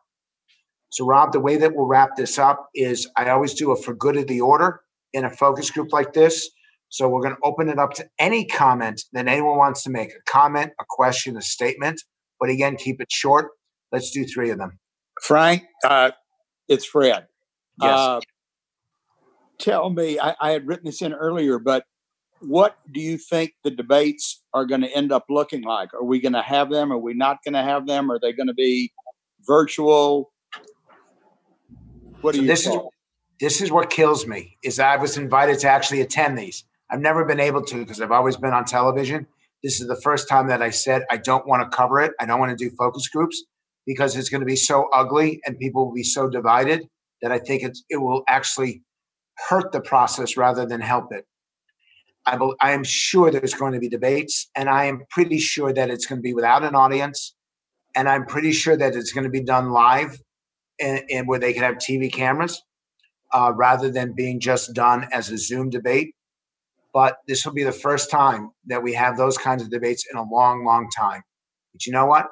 So, 0.91 1.05
Rob, 1.05 1.33
the 1.33 1.41
way 1.41 1.57
that 1.57 1.75
we'll 1.75 1.87
wrap 1.87 2.17
this 2.17 2.39
up 2.39 2.69
is 2.75 3.09
I 3.17 3.29
always 3.31 3.55
do 3.55 3.73
a 3.73 3.77
for 3.77 3.95
good 3.95 4.17
of 4.17 4.27
the 4.27 4.41
order 4.41 4.81
in 5.13 5.25
a 5.25 5.31
focus 5.31 5.71
group 5.71 5.93
like 5.93 6.13
this. 6.13 6.49
So, 6.89 7.09
we're 7.09 7.21
going 7.21 7.35
to 7.35 7.41
open 7.43 7.69
it 7.69 7.79
up 7.79 7.93
to 7.95 8.07
any 8.19 8.47
comment 8.47 9.03
that 9.13 9.27
anyone 9.27 9.59
wants 9.59 9.83
to 9.85 9.91
make 9.91 10.11
a 10.11 10.31
comment, 10.31 10.73
a 10.81 10.85
question, 10.89 11.37
a 11.37 11.43
statement. 11.43 12.01
But 12.39 12.49
again, 12.49 12.77
keep 12.77 13.01
it 13.01 13.11
short. 13.11 13.49
Let's 13.93 14.11
do 14.11 14.25
three 14.25 14.51
of 14.51 14.59
them. 14.59 14.79
Frank, 15.23 15.65
uh, 15.85 16.13
it's 16.69 16.85
Fred. 16.85 17.27
Yes. 17.81 17.99
Uh, 17.99 18.21
tell 19.59 19.91
me, 19.91 20.19
I, 20.19 20.35
I 20.41 20.51
had 20.51 20.67
written 20.67 20.87
this 20.87 21.03
in 21.03 21.13
earlier, 21.13 21.59
but 21.59 21.85
what 22.47 22.77
do 22.93 23.01
you 23.01 23.19
think 23.19 23.55
the 23.63 23.71
debates 23.71 24.43
are 24.53 24.65
going 24.65 24.81
to 24.83 24.89
end 24.89 25.13
up 25.13 25.27
looking 25.29 25.63
like? 25.63 25.93
Are 25.95 26.05
we 26.05 26.21
going 26.21 26.33
to 26.33 26.43
have 26.43 26.71
them? 26.71 26.93
Are 26.93 26.99
we 26.99 27.15
not 27.15 27.39
going 27.45 27.55
to 27.55 27.63
have 27.63 27.87
them? 27.87 28.11
Are 28.11 28.19
they 28.19 28.33
going 28.33 28.47
to 28.47 28.55
be 28.55 28.93
virtual? 29.47 30.33
What 32.21 32.33
do 32.33 32.39
so 32.39 32.43
you 32.43 32.49
this 32.49 32.65
think? 32.65 32.83
Is, 32.83 32.89
this 33.41 33.61
is 33.61 33.71
what 33.71 33.91
kills 33.91 34.27
me 34.27 34.57
is 34.63 34.79
I 34.79 34.97
was 34.97 35.17
invited 35.17 35.59
to 35.61 35.69
actually 35.69 36.01
attend 36.01 36.39
these. 36.39 36.65
I've 36.91 37.01
never 37.01 37.25
been 37.25 37.41
able 37.41 37.63
to 37.63 37.77
because 37.77 38.01
I've 38.01 38.13
always 38.13 38.37
been 38.37 38.53
on 38.53 38.65
television. 38.65 39.27
This 39.63 39.81
is 39.81 39.89
the 39.89 40.01
first 40.01 40.29
time 40.29 40.49
that 40.49 40.63
I 40.63 40.71
said 40.71 41.05
I 41.11 41.17
don't 41.17 41.47
want 41.47 41.63
to 41.63 41.77
cover 41.77 42.01
it. 42.01 42.13
I 42.21 42.27
don't 42.27 42.39
want 42.39 42.57
to 42.57 42.57
do 42.57 42.75
focus 42.77 43.09
groups 43.09 43.43
because 43.87 44.17
it's 44.17 44.29
going 44.29 44.41
to 44.41 44.47
be 44.47 44.57
so 44.57 44.89
ugly 44.93 45.41
and 45.47 45.59
people 45.59 45.87
will 45.87 45.95
be 45.95 46.03
so 46.03 46.29
divided 46.29 46.89
that 47.23 47.33
I 47.33 47.39
think 47.39 47.63
it's, 47.63 47.83
it 47.89 47.97
will 47.97 48.23
actually 48.29 48.83
hurt 49.49 49.73
the 49.73 49.81
process 49.81 50.37
rather 50.37 50.67
than 50.67 50.81
help 50.81 51.13
it. 51.13 51.27
I, 52.27 52.39
I 52.61 52.73
am 52.73 52.85
sure 52.85 53.31
there's 53.31 53.55
going 53.55 53.75
to 53.75 53.81
be 53.81 53.89
debates, 53.89 54.51
and 54.57 54.69
I 54.71 54.87
am 54.87 55.03
pretty 55.11 55.39
sure 55.39 55.73
that 55.73 55.91
it's 55.91 56.07
going 56.07 56.19
to 56.19 56.23
be 56.23 56.35
without 56.35 56.65
an 56.65 56.75
audience, 56.75 57.35
and 57.97 58.09
I'm 58.09 58.27
pretty 58.27 58.53
sure 58.53 58.77
that 58.77 58.97
it's 58.97 59.13
going 59.13 59.25
to 59.25 59.31
be 59.31 59.43
done 59.43 59.71
live, 59.73 60.19
and, 60.81 61.03
and 61.11 61.29
where 61.29 61.39
they 61.41 61.53
can 61.55 61.63
have 61.65 61.77
TV 61.77 62.13
cameras. 62.13 62.61
uh, 63.33 63.53
rather 63.55 63.91
than 63.91 64.13
being 64.15 64.41
just 64.41 64.75
done 64.75 65.07
as 65.13 65.31
a 65.31 65.39
Zoom 65.39 65.71
debate. 65.71 66.15
But 66.95 67.17
this 67.29 67.45
will 67.47 67.55
be 67.55 67.65
the 67.65 67.73
first 67.73 68.11
time 68.11 68.51
that 68.67 68.83
we 68.83 68.95
have 68.95 69.17
those 69.17 69.39
kinds 69.39 69.63
of 69.63 69.71
debates 69.71 70.05
in 70.11 70.19
a 70.19 70.25
long, 70.25 70.65
long 70.65 70.89
time. 70.97 71.23
But 71.73 71.87
you 71.87 71.93
know 71.93 72.07
what? 72.07 72.29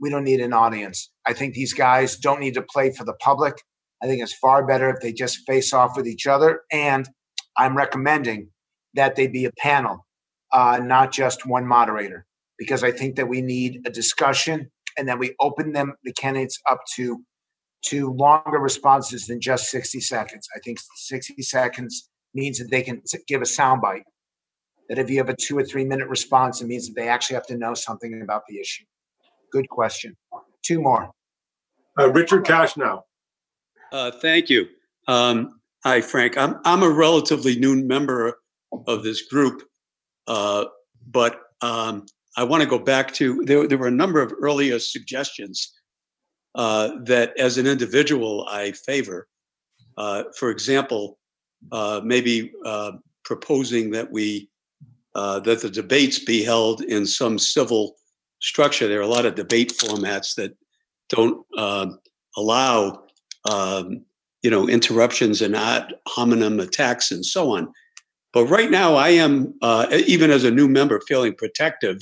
We 0.00 0.10
don't 0.10 0.24
need 0.24 0.40
an 0.40 0.52
audience. 0.52 1.10
I 1.26 1.34
think 1.34 1.54
these 1.54 1.74
guys 1.74 2.16
don't 2.16 2.40
need 2.40 2.54
to 2.54 2.62
play 2.62 2.92
for 2.92 3.04
the 3.04 3.14
public. 3.14 3.54
I 4.02 4.06
think 4.06 4.22
it's 4.22 4.34
far 4.34 4.66
better 4.66 4.90
if 4.90 5.00
they 5.00 5.12
just 5.12 5.40
face 5.46 5.72
off 5.72 5.96
with 5.96 6.08
each 6.08 6.26
other. 6.26 6.62
And 6.72 7.08
I'm 7.58 7.76
recommending 7.76 8.50
that 8.94 9.16
they 9.16 9.26
be 9.26 9.44
a 9.44 9.52
panel, 9.52 10.06
uh, 10.52 10.80
not 10.82 11.12
just 11.12 11.46
one 11.46 11.66
moderator, 11.66 12.26
because 12.58 12.82
I 12.82 12.90
think 12.90 13.16
that 13.16 13.28
we 13.28 13.40
need 13.40 13.82
a 13.86 13.90
discussion 13.90 14.70
and 14.98 15.08
then 15.08 15.18
we 15.18 15.34
open 15.40 15.72
them, 15.72 15.94
the 16.04 16.12
candidates, 16.12 16.58
up 16.70 16.80
to 16.96 17.22
to 17.82 18.12
longer 18.12 18.58
responses 18.58 19.26
than 19.26 19.40
just 19.40 19.70
60 19.70 20.00
seconds. 20.00 20.46
I 20.54 20.58
think 20.58 20.78
60 20.96 21.40
seconds 21.40 22.10
means 22.34 22.58
that 22.58 22.70
they 22.70 22.82
can 22.82 23.02
give 23.26 23.40
a 23.40 23.44
soundbite. 23.44 24.02
That 24.90 24.98
if 24.98 25.08
you 25.08 25.16
have 25.18 25.30
a 25.30 25.36
two 25.36 25.56
or 25.56 25.64
three 25.64 25.84
minute 25.84 26.08
response, 26.08 26.60
it 26.60 26.66
means 26.66 26.88
that 26.88 26.94
they 26.94 27.08
actually 27.08 27.34
have 27.34 27.46
to 27.46 27.56
know 27.56 27.74
something 27.74 28.20
about 28.22 28.42
the 28.48 28.58
issue. 28.58 28.84
Good 29.52 29.68
question. 29.68 30.16
Two 30.62 30.80
more. 30.82 31.10
Uh, 31.98 32.10
Richard 32.10 32.44
Cash 32.44 32.76
now. 32.76 33.04
Uh, 33.92 34.10
thank 34.10 34.50
you. 34.50 34.68
Um, 35.08 35.60
hi, 35.84 36.00
Frank. 36.00 36.36
I'm 36.36 36.60
I'm 36.64 36.82
a 36.82 36.90
relatively 36.90 37.56
new 37.56 37.76
member 37.76 38.40
of 38.86 39.02
this 39.02 39.22
group, 39.22 39.62
uh, 40.26 40.66
but 41.06 41.40
um, 41.62 42.06
I 42.36 42.44
want 42.44 42.62
to 42.62 42.68
go 42.68 42.78
back 42.78 43.12
to 43.14 43.42
there. 43.44 43.66
There 43.66 43.78
were 43.78 43.88
a 43.88 43.92
number 43.92 44.20
of 44.22 44.32
earlier 44.40 44.78
suggestions 44.78 45.72
uh, 46.54 46.90
that, 47.04 47.38
as 47.38 47.58
an 47.58 47.66
individual, 47.66 48.46
I 48.48 48.72
favor. 48.72 49.28
Uh, 49.96 50.24
for 50.36 50.50
example, 50.50 51.18
uh, 51.72 52.00
maybe 52.02 52.52
uh, 52.64 52.92
proposing 53.24 53.90
that 53.90 54.10
we 54.10 54.48
uh, 55.14 55.40
that 55.40 55.60
the 55.60 55.70
debates 55.70 56.18
be 56.18 56.42
held 56.42 56.82
in 56.82 57.04
some 57.04 57.38
civil 57.38 57.96
structure. 58.40 58.86
There 58.86 59.00
are 59.00 59.02
a 59.02 59.08
lot 59.08 59.26
of 59.26 59.34
debate 59.34 59.72
formats 59.76 60.34
that 60.36 60.56
don't 61.08 61.44
um, 61.58 61.98
allow 62.36 63.04
um, 63.50 64.04
you 64.42 64.50
know 64.50 64.68
interruptions 64.68 65.42
and 65.42 65.56
ad 65.56 65.94
hominem 66.06 66.60
attacks 66.60 67.10
and 67.10 67.24
so 67.24 67.50
on. 67.50 67.72
But 68.32 68.46
right 68.46 68.70
now, 68.70 68.94
I 68.94 69.10
am 69.10 69.54
uh, 69.60 69.86
even 70.06 70.30
as 70.30 70.44
a 70.44 70.50
new 70.50 70.68
member 70.68 71.00
feeling 71.00 71.34
protective 71.34 72.00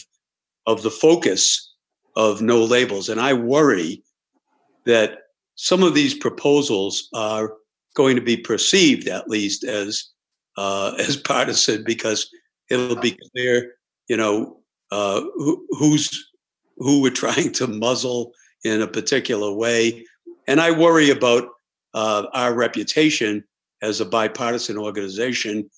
of 0.67 0.83
the 0.83 0.91
focus 0.91 1.75
of 2.17 2.43
no 2.43 2.63
labels, 2.63 3.09
and 3.09 3.21
I 3.21 3.33
worry 3.33 4.03
that 4.85 5.21
some 5.55 5.83
of 5.83 5.95
these 5.95 6.15
proposals 6.15 7.09
are 7.15 7.55
going 7.95 8.17
to 8.17 8.23
be 8.23 8.37
perceived, 8.37 9.09
at 9.09 9.29
least, 9.29 9.65
as 9.65 10.05
uh, 10.57 10.95
as 10.99 11.17
partisan 11.17 11.85
because 11.85 12.29
it'll 12.71 12.97
be 12.97 13.17
clear, 13.33 13.75
you 14.09 14.17
know, 14.17 14.61
uh, 14.91 15.21
who, 15.35 15.67
who's 15.71 16.31
who 16.77 17.03
we're 17.03 17.11
trying 17.11 17.53
to 17.53 17.67
muzzle 17.67 18.33
in 18.65 18.83
a 18.83 18.87
particular 18.87 19.53
way, 19.53 20.05
and 20.47 20.61
I 20.61 20.71
worry 20.71 21.11
about 21.11 21.49
uh, 21.95 22.27
our 22.35 22.55
reputation 22.55 23.45
as 23.83 24.01
a 24.01 24.05
bipartisan 24.05 24.77
organization. 24.77 25.69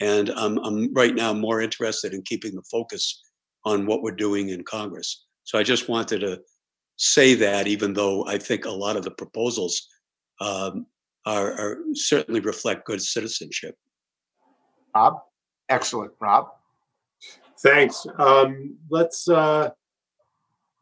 And 0.00 0.30
I'm, 0.30 0.58
I'm 0.58 0.92
right 0.94 1.14
now 1.14 1.32
more 1.32 1.60
interested 1.60 2.14
in 2.14 2.22
keeping 2.22 2.54
the 2.54 2.62
focus 2.70 3.24
on 3.64 3.86
what 3.86 4.02
we're 4.02 4.12
doing 4.12 4.50
in 4.50 4.62
Congress. 4.64 5.26
So 5.44 5.58
I 5.58 5.62
just 5.62 5.88
wanted 5.88 6.20
to 6.20 6.40
say 6.96 7.34
that, 7.34 7.66
even 7.66 7.94
though 7.94 8.26
I 8.26 8.38
think 8.38 8.64
a 8.64 8.70
lot 8.70 8.96
of 8.96 9.04
the 9.04 9.10
proposals 9.10 9.88
um, 10.40 10.86
are, 11.26 11.52
are, 11.52 11.78
certainly 11.94 12.40
reflect 12.40 12.86
good 12.86 13.02
citizenship. 13.02 13.74
Rob, 14.94 15.20
excellent, 15.68 16.12
Rob. 16.20 16.48
Thanks. 17.60 18.06
Um, 18.18 18.76
let's 18.90 19.28
uh, 19.28 19.70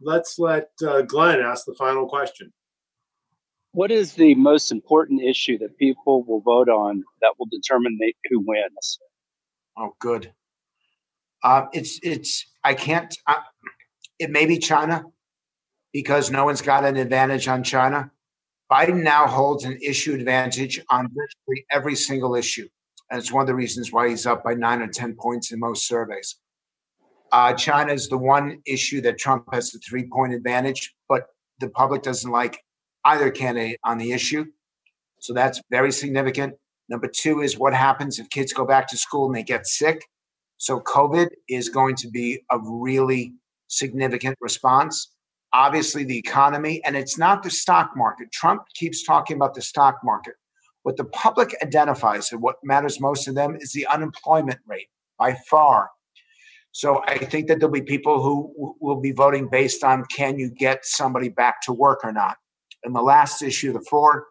let's 0.01 0.39
let 0.39 0.71
uh, 0.87 1.03
Glenn 1.03 1.41
ask 1.41 1.65
the 1.65 1.75
final 1.75 2.07
question. 2.07 2.53
What 3.73 3.91
is 3.91 4.15
the 4.15 4.35
most 4.35 4.73
important 4.73 5.23
issue 5.23 5.59
that 5.59 5.77
people 5.79 6.25
will 6.25 6.41
vote 6.41 6.69
on 6.69 7.03
that 7.21 7.35
will 7.39 7.49
determine 7.51 7.99
who 8.31 8.41
wins? 8.41 8.99
Oh, 9.77 9.95
good. 9.99 10.33
Uh, 11.43 11.67
it's 11.73 12.01
it's 12.03 12.47
I 12.65 12.75
can't. 12.75 13.15
It 14.19 14.31
may 14.31 14.47
be 14.47 14.59
China 14.59 15.05
because 15.93 16.31
no 16.31 16.45
one's 16.45 16.63
got 16.63 16.85
an 16.85 16.97
advantage 16.97 17.49
on 17.49 17.63
China. 17.63 18.11
Biden 18.71 19.03
now 19.03 19.27
holds 19.27 19.65
an 19.65 19.79
issue 19.83 20.15
advantage 20.15 20.81
on 20.91 21.09
virtually 21.09 21.65
every 21.71 21.95
single 21.95 22.35
issue. 22.35 22.69
And 23.11 23.21
it's 23.21 23.31
one 23.31 23.43
of 23.43 23.47
the 23.47 23.55
reasons 23.55 23.93
why 23.93 24.09
he's 24.09 24.27
up 24.27 24.43
by 24.43 24.55
nine 24.55 24.83
or 24.83 24.89
10 24.89 25.15
points 25.15 25.53
in 25.53 25.61
most 25.61 25.87
surveys. 25.87 26.37
Uh, 27.31 27.53
China 27.53 27.93
is 27.93 28.09
the 28.09 28.19
one 28.19 28.61
issue 28.67 29.01
that 29.03 29.19
Trump 29.19 29.45
has 29.53 29.75
a 29.75 29.79
three 29.79 30.09
point 30.09 30.35
advantage, 30.35 30.95
but 31.09 31.27
the 31.61 31.69
public 31.69 32.03
doesn't 32.03 32.31
like 32.31 32.63
either 33.05 33.31
candidate 33.31 33.79
on 33.85 33.99
the 33.99 34.13
issue. 34.13 34.45
So 35.21 35.33
that's 35.33 35.61
very 35.71 35.93
significant. 35.93 36.55
Number 36.89 37.09
two 37.09 37.41
is 37.41 37.59
what 37.59 37.75
happens 37.75 38.19
if 38.19 38.31
kids 38.31 38.53
go 38.53 38.65
back 38.65 38.89
to 38.89 38.97
school 38.97 39.27
and 39.27 39.35
they 39.35 39.43
get 39.43 39.67
sick. 39.67 40.05
So 40.59 40.81
COVID 40.81 41.29
is 41.49 41.69
going 41.69 41.97
to 41.97 42.09
be 42.09 42.43
a 42.51 42.59
really 42.63 43.35
significant 43.69 44.37
response. 44.41 45.13
Obviously, 45.53 46.05
the 46.05 46.19
economy, 46.19 46.83
and 46.85 46.97
it's 46.97 47.19
not 47.19 47.43
the 47.43 47.51
stock 47.51 47.91
market. 47.97 48.31
Trump 48.33 48.63
keeps 48.75 49.05
talking 49.05 49.37
about 49.37 49.55
the 49.55 49.63
stock 49.63 49.97
market. 50.05 50.35
What 50.83 50.97
the 50.97 51.05
public 51.05 51.55
identifies 51.63 52.31
and 52.31 52.41
what 52.41 52.57
matters 52.63 53.01
most 53.01 53.25
to 53.25 53.33
them 53.33 53.57
is 53.59 53.73
the 53.73 53.87
unemployment 53.87 54.61
rate 54.67 54.89
by 55.19 55.37
far. 55.51 55.91
So 56.73 57.03
I 57.07 57.19
think 57.19 57.49
that 57.49 57.59
there'll 57.59 57.73
be 57.73 57.83
people 57.83 58.23
who 58.23 58.77
will 58.81 59.01
be 59.01 59.13
voting 59.13 59.49
based 59.49 59.83
on 59.83 60.05
can 60.15 60.39
you 60.39 60.51
get 60.51 60.85
somebody 60.85 61.31
back 61.31 61.63
to 61.63 61.73
work 61.73 62.01
or 62.05 62.13
not. 62.13 62.37
And 62.85 62.95
the 62.95 63.01
last 63.01 63.43
issue, 63.43 63.73
the 63.73 63.81
four, 63.81 64.27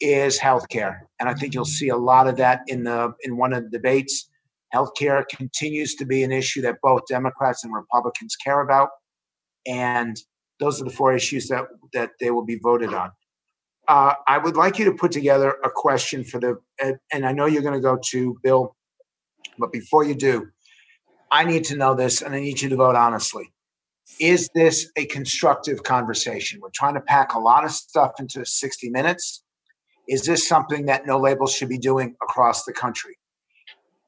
is 0.00 0.38
healthcare, 0.38 1.00
and 1.18 1.28
I 1.28 1.34
think 1.34 1.54
you'll 1.54 1.64
see 1.64 1.88
a 1.88 1.96
lot 1.96 2.26
of 2.26 2.36
that 2.36 2.62
in 2.66 2.84
the 2.84 3.14
in 3.22 3.36
one 3.36 3.52
of 3.52 3.64
the 3.64 3.70
debates. 3.70 4.28
Healthcare 4.74 5.24
continues 5.28 5.94
to 5.96 6.04
be 6.04 6.22
an 6.22 6.32
issue 6.32 6.60
that 6.62 6.76
both 6.82 7.02
Democrats 7.08 7.64
and 7.64 7.72
Republicans 7.72 8.36
care 8.36 8.60
about, 8.60 8.90
and 9.66 10.16
those 10.60 10.80
are 10.80 10.84
the 10.84 10.90
four 10.90 11.14
issues 11.14 11.48
that 11.48 11.66
that 11.92 12.10
they 12.20 12.30
will 12.30 12.44
be 12.44 12.58
voted 12.62 12.92
on. 12.92 13.10
Uh, 13.88 14.14
I 14.26 14.38
would 14.38 14.56
like 14.56 14.78
you 14.78 14.84
to 14.86 14.92
put 14.92 15.12
together 15.12 15.56
a 15.62 15.70
question 15.70 16.24
for 16.24 16.40
the, 16.40 16.58
and 17.12 17.24
I 17.24 17.32
know 17.32 17.46
you're 17.46 17.62
going 17.62 17.74
to 17.74 17.80
go 17.80 17.98
to 18.10 18.36
Bill, 18.42 18.74
but 19.58 19.72
before 19.72 20.04
you 20.04 20.14
do, 20.14 20.48
I 21.30 21.44
need 21.44 21.64
to 21.64 21.76
know 21.76 21.94
this, 21.94 22.22
and 22.22 22.34
I 22.34 22.40
need 22.40 22.60
you 22.60 22.68
to 22.68 22.76
vote 22.76 22.96
honestly. 22.96 23.52
Is 24.20 24.48
this 24.54 24.90
a 24.96 25.06
constructive 25.06 25.82
conversation? 25.82 26.60
We're 26.60 26.70
trying 26.74 26.94
to 26.94 27.00
pack 27.00 27.34
a 27.34 27.38
lot 27.38 27.64
of 27.64 27.72
stuff 27.72 28.12
into 28.18 28.44
60 28.44 28.90
minutes. 28.90 29.42
Is 30.08 30.22
this 30.22 30.48
something 30.48 30.86
that 30.86 31.06
no 31.06 31.18
labels 31.18 31.52
should 31.52 31.68
be 31.68 31.78
doing 31.78 32.14
across 32.22 32.64
the 32.64 32.72
country? 32.72 33.18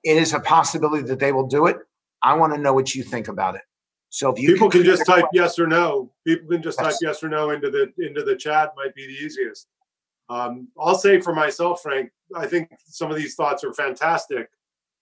It 0.05 0.16
is 0.16 0.32
a 0.32 0.40
possibility 0.40 1.03
that 1.05 1.18
they 1.18 1.32
will 1.32 1.46
do 1.46 1.66
it. 1.66 1.76
I 2.22 2.34
want 2.34 2.55
to 2.55 2.61
know 2.61 2.72
what 2.72 2.94
you 2.94 3.03
think 3.03 3.28
about 3.28 3.57
it. 3.57 3.62
So 4.11 4.32
if 4.32 4.40
you 4.40 4.53
people 4.53 4.70
can, 4.70 4.82
can 4.82 4.90
just 4.90 5.07
type 5.07 5.26
yes 5.32 5.59
or 5.59 5.66
no, 5.66 6.11
people 6.26 6.49
can 6.49 6.62
just 6.62 6.78
yes. 6.80 6.86
type 6.86 6.96
yes 7.03 7.22
or 7.22 7.28
no 7.28 7.51
into 7.51 7.70
the 7.70 7.92
into 7.99 8.22
the 8.22 8.36
chat. 8.36 8.72
Might 8.76 8.94
be 8.94 9.07
the 9.07 9.12
easiest. 9.12 9.68
Um, 10.30 10.68
I'll 10.78 10.96
say 10.96 11.20
for 11.20 11.34
myself, 11.34 11.82
Frank, 11.82 12.11
I 12.34 12.46
think 12.46 12.70
some 12.86 13.11
of 13.11 13.16
these 13.16 13.34
thoughts 13.34 13.64
are 13.64 13.72
fantastic 13.72 14.51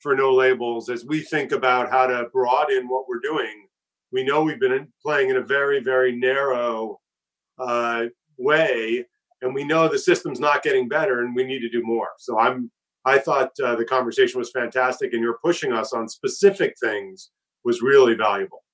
for 0.01 0.15
no 0.15 0.33
labels 0.33 0.89
as 0.89 1.05
we 1.05 1.21
think 1.21 1.53
about 1.53 1.91
how 1.91 2.07
to 2.07 2.29
broaden 2.33 2.89
what 2.89 3.09
we're 3.09 3.21
doing. 3.21 3.67
We 4.13 4.25
know 4.25 4.43
we've 4.43 4.61
been 4.61 4.89
playing 5.03 5.31
in 5.31 5.37
a 5.37 5.43
very 5.43 5.81
very 5.81 6.15
narrow 6.15 7.01
uh, 7.59 8.07
way, 8.39 9.07
and 9.47 9.55
we 9.55 9.65
know 9.65 9.89
the 9.89 9.99
system's 9.99 10.41
not 10.41 10.63
getting 10.63 10.89
better, 10.89 11.21
and 11.21 11.35
we 11.35 11.45
need 11.45 11.61
to 11.61 11.71
do 11.71 11.83
more. 11.83 12.11
So 12.19 12.39
I'm 12.39 12.71
I 13.07 13.19
thought 13.19 13.53
uh, 13.65 13.77
the 13.77 13.85
conversation 13.85 14.39
was 14.39 14.51
fantastic, 14.51 15.13
and 15.13 15.23
you're 15.23 15.39
pushing 15.43 15.73
us 15.73 15.93
on 15.93 16.09
specific 16.09 16.75
things 16.83 17.31
was 17.65 17.81
really 17.81 18.15
valuable. 18.15 18.65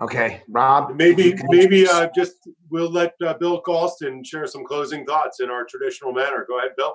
Okay, 0.00 0.42
Rob. 0.48 0.94
Maybe 0.96 1.34
maybe 1.44 1.88
uh, 1.88 2.08
just 2.14 2.34
we'll 2.70 2.90
let 2.90 3.14
uh, 3.24 3.34
Bill 3.34 3.62
Galston 3.62 4.26
share 4.26 4.46
some 4.46 4.64
closing 4.64 5.06
thoughts 5.06 5.40
in 5.40 5.50
our 5.50 5.64
traditional 5.64 6.12
manner. 6.12 6.44
Go 6.46 6.58
ahead, 6.58 6.72
Bill. 6.76 6.94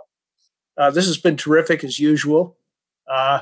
Uh, 0.78 0.91
this 0.91 1.08
has 1.08 1.18
been 1.18 1.38
terrific 1.38 1.84
as 1.84 2.00
usual, 2.00 2.58
uh, 3.10 3.41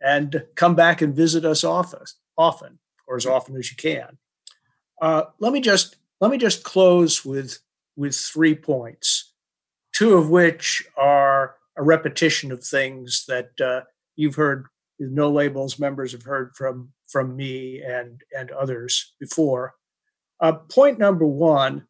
and 0.00 0.44
come 0.54 0.74
back 0.74 1.02
and 1.02 1.14
visit 1.14 1.44
us 1.44 1.64
often, 1.64 2.00
often 2.36 2.78
or 3.06 3.16
as 3.16 3.26
often 3.26 3.56
as 3.56 3.70
you 3.70 3.76
can. 3.76 4.18
Uh, 5.00 5.24
let 5.38 5.52
me 5.52 5.60
just 5.60 5.96
let 6.20 6.30
me 6.30 6.38
just 6.38 6.62
close 6.62 7.24
with 7.24 7.58
with 8.00 8.16
three 8.16 8.54
points, 8.54 9.34
two 9.92 10.14
of 10.14 10.30
which 10.30 10.82
are 10.96 11.56
a 11.76 11.82
repetition 11.82 12.50
of 12.50 12.64
things 12.64 13.26
that 13.28 13.50
uh, 13.60 13.82
you've 14.16 14.36
heard 14.36 14.64
no 14.98 15.30
labels 15.30 15.78
members 15.78 16.12
have 16.12 16.22
heard 16.22 16.52
from 16.56 16.92
from 17.12 17.36
me 17.36 17.82
and 17.82 18.22
and 18.36 18.50
others 18.52 19.14
before. 19.20 19.74
Uh, 20.40 20.52
point 20.52 20.98
number 20.98 21.26
one 21.26 21.86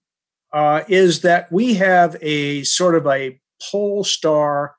uh, 0.52 0.82
is 0.88 1.20
that 1.20 1.50
we 1.52 1.74
have 1.74 2.16
a 2.20 2.64
sort 2.64 2.96
of 2.96 3.06
a 3.06 3.40
pole 3.70 4.02
star 4.02 4.74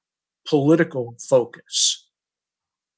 political 0.45 1.15
focus, 1.29 2.09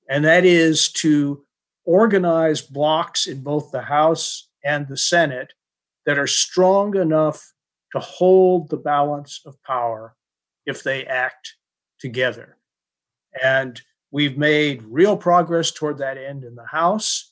and 0.09 0.25
that 0.25 0.43
is 0.43 0.91
to 0.91 1.45
organize 1.85 2.61
blocs 2.63 3.27
in 3.27 3.43
both 3.43 3.71
the 3.71 3.83
House 3.83 4.49
and 4.65 4.87
the 4.87 4.97
Senate 4.97 5.53
that 6.07 6.17
are 6.17 6.27
strong 6.27 6.97
enough 6.97 7.53
to 7.93 7.99
hold 7.99 8.69
the 8.69 8.77
balance 8.77 9.41
of 9.45 9.61
power 9.63 10.15
if 10.65 10.83
they 10.83 11.05
act 11.05 11.55
together. 11.99 12.57
And 13.41 13.79
we've 14.11 14.37
made 14.37 14.83
real 14.83 15.15
progress 15.15 15.71
toward 15.71 15.99
that 15.99 16.17
end 16.17 16.43
in 16.43 16.55
the 16.55 16.65
House. 16.65 17.31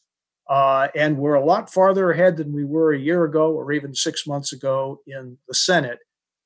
Uh, 0.50 0.88
and 0.96 1.18
we're 1.18 1.36
a 1.36 1.46
lot 1.46 1.72
farther 1.72 2.12
ahead 2.12 2.38
than 2.38 2.54
we 2.54 2.66
were 2.66 2.94
a 2.94 3.00
year 3.00 3.24
ago 3.24 3.52
or 3.52 3.72
even 3.72 3.94
six 3.94 4.28
months 4.28 4.54
ago 4.54 5.00
in 5.08 5.38
the 5.48 5.54
Senate. 5.54 6.00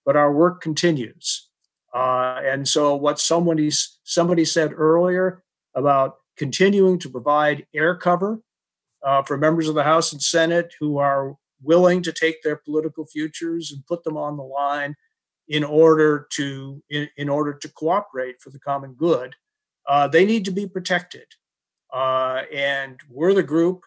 But 0.05 0.15
our 0.15 0.31
work 0.31 0.61
continues. 0.61 1.49
Uh, 1.93 2.41
and 2.43 2.67
so, 2.67 2.95
what 2.95 3.19
somebody, 3.19 3.71
somebody 4.03 4.43
said 4.45 4.73
earlier 4.73 5.43
about 5.75 6.17
continuing 6.37 6.99
to 6.99 7.09
provide 7.09 7.65
air 7.73 7.95
cover 7.95 8.41
uh, 9.03 9.23
for 9.23 9.37
members 9.37 9.69
of 9.69 9.75
the 9.75 9.83
House 9.83 10.11
and 10.11 10.21
Senate 10.21 10.73
who 10.79 10.97
are 10.97 11.35
willing 11.61 12.01
to 12.03 12.11
take 12.11 12.43
their 12.43 12.55
political 12.55 13.05
futures 13.05 13.71
and 13.71 13.85
put 13.87 14.03
them 14.03 14.17
on 14.17 14.37
the 14.37 14.43
line 14.43 14.95
in 15.47 15.63
order 15.63 16.27
to 16.31 16.81
in, 16.89 17.07
in 17.17 17.29
order 17.29 17.53
to 17.53 17.69
cooperate 17.69 18.41
for 18.41 18.49
the 18.49 18.59
common 18.59 18.93
good 18.93 19.35
uh, 19.87 20.07
they 20.07 20.25
need 20.25 20.45
to 20.45 20.51
be 20.51 20.67
protected. 20.67 21.27
Uh, 21.93 22.43
and 22.53 22.99
we're 23.09 23.33
the 23.33 23.43
group 23.43 23.83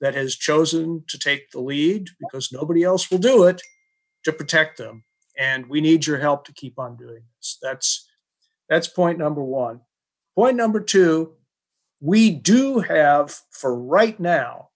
that 0.00 0.14
has 0.14 0.36
chosen 0.36 1.04
to 1.08 1.18
take 1.18 1.50
the 1.50 1.60
lead 1.60 2.08
because 2.20 2.52
nobody 2.52 2.82
else 2.82 3.10
will 3.10 3.18
do 3.18 3.44
it 3.44 3.62
to 4.24 4.32
protect 4.32 4.76
them. 4.76 5.04
And 5.38 5.66
we 5.66 5.80
need 5.80 6.06
your 6.06 6.18
help 6.18 6.44
to 6.46 6.52
keep 6.52 6.78
on 6.78 6.96
doing 6.96 7.22
this. 7.36 7.58
That's 7.62 8.08
that's 8.68 8.88
point 8.88 9.18
number 9.18 9.42
one. 9.42 9.80
Point 10.34 10.56
number 10.56 10.80
two 10.80 11.32
we 12.00 12.30
do 12.30 12.80
have 12.80 13.40
for 13.50 13.74
right 13.74 14.20
now 14.20 14.68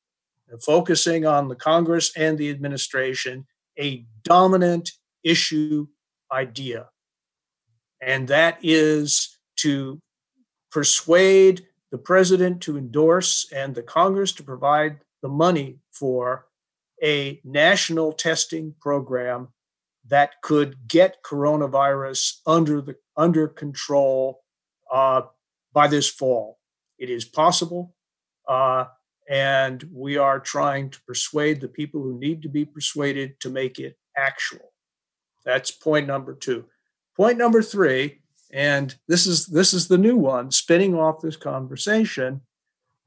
focusing 0.58 1.26
on 1.26 1.48
the 1.48 1.54
Congress 1.54 2.12
and 2.16 2.36
the 2.36 2.50
administration, 2.50 3.46
a 3.78 4.04
dominant 4.24 4.92
issue 5.22 5.86
idea. 6.32 6.88
And 8.02 8.28
that 8.28 8.58
is 8.62 9.38
to 9.56 10.00
persuade 10.70 11.66
the 11.90 11.98
president 11.98 12.62
to 12.62 12.78
endorse 12.78 13.50
and 13.52 13.74
the 13.74 13.82
Congress 13.82 14.32
to 14.32 14.42
provide 14.42 15.00
the 15.22 15.28
money 15.28 15.78
for 15.92 16.46
a 17.02 17.40
national 17.44 18.12
testing 18.12 18.74
program 18.80 19.48
that 20.08 20.40
could 20.42 20.88
get 20.88 21.22
coronavirus 21.22 22.38
under 22.46 22.80
the 22.80 22.96
under 23.16 23.48
control 23.48 24.42
uh, 24.92 25.22
by 25.72 25.86
this 25.86 26.08
fall. 26.08 26.58
It 26.98 27.10
is 27.10 27.24
possible. 27.24 27.94
Uh, 28.48 28.86
and 29.30 29.88
we 29.92 30.16
are 30.16 30.40
trying 30.40 30.90
to 30.90 31.00
persuade 31.06 31.60
the 31.60 31.68
people 31.68 32.02
who 32.02 32.18
need 32.18 32.42
to 32.42 32.48
be 32.48 32.64
persuaded 32.64 33.38
to 33.38 33.48
make 33.48 33.78
it 33.78 33.96
actual. 34.16 34.72
That's 35.44 35.70
point 35.70 36.08
number 36.08 36.34
two. 36.34 36.64
Point 37.16 37.38
number 37.38 37.62
three, 37.62 38.22
and 38.52 38.94
this 39.06 39.26
is 39.26 39.46
this 39.46 39.72
is 39.72 39.86
the 39.86 39.98
new 39.98 40.16
one, 40.16 40.50
spinning 40.50 40.96
off 40.96 41.20
this 41.22 41.36
conversation. 41.36 42.40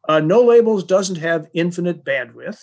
Uh, 0.08 0.22
no 0.22 0.42
labels 0.42 0.86
doesn't 0.86 1.18
have 1.18 1.50
infinite 1.54 2.06
bandwidth, 2.06 2.62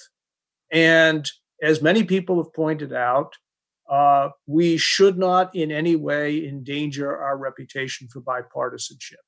and 0.71 1.31
as 1.63 1.83
many 1.83 2.03
people 2.03 2.43
have 2.43 2.55
pointed 2.55 2.95
out, 2.95 3.35
uh, 3.91 4.31
we 4.47 4.79
should 4.79 5.19
not 5.19 5.55
in 5.55 5.71
any 5.71 5.97
way 5.97 6.47
endanger 6.47 7.15
our 7.15 7.37
reputation 7.37 8.09
for 8.09 8.23
bipartisanship. 8.23 9.21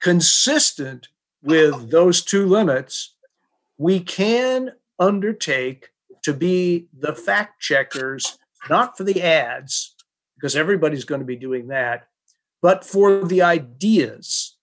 Consistent 0.00 1.08
with 1.42 1.90
those 1.90 2.22
two 2.22 2.46
limits, 2.46 3.16
we 3.78 4.00
can 4.00 4.72
undertake 4.98 5.88
to 6.22 6.32
be 6.32 6.86
the 6.96 7.14
fact 7.14 7.60
checkers, 7.60 8.38
not 8.70 8.96
for 8.96 9.04
the 9.04 9.22
ads, 9.22 9.94
because 10.36 10.56
everybody's 10.56 11.04
going 11.04 11.20
to 11.20 11.26
be 11.26 11.36
doing 11.36 11.68
that, 11.68 12.06
but 12.60 12.84
for 12.84 13.24
the 13.24 13.42
ideas 13.42 14.56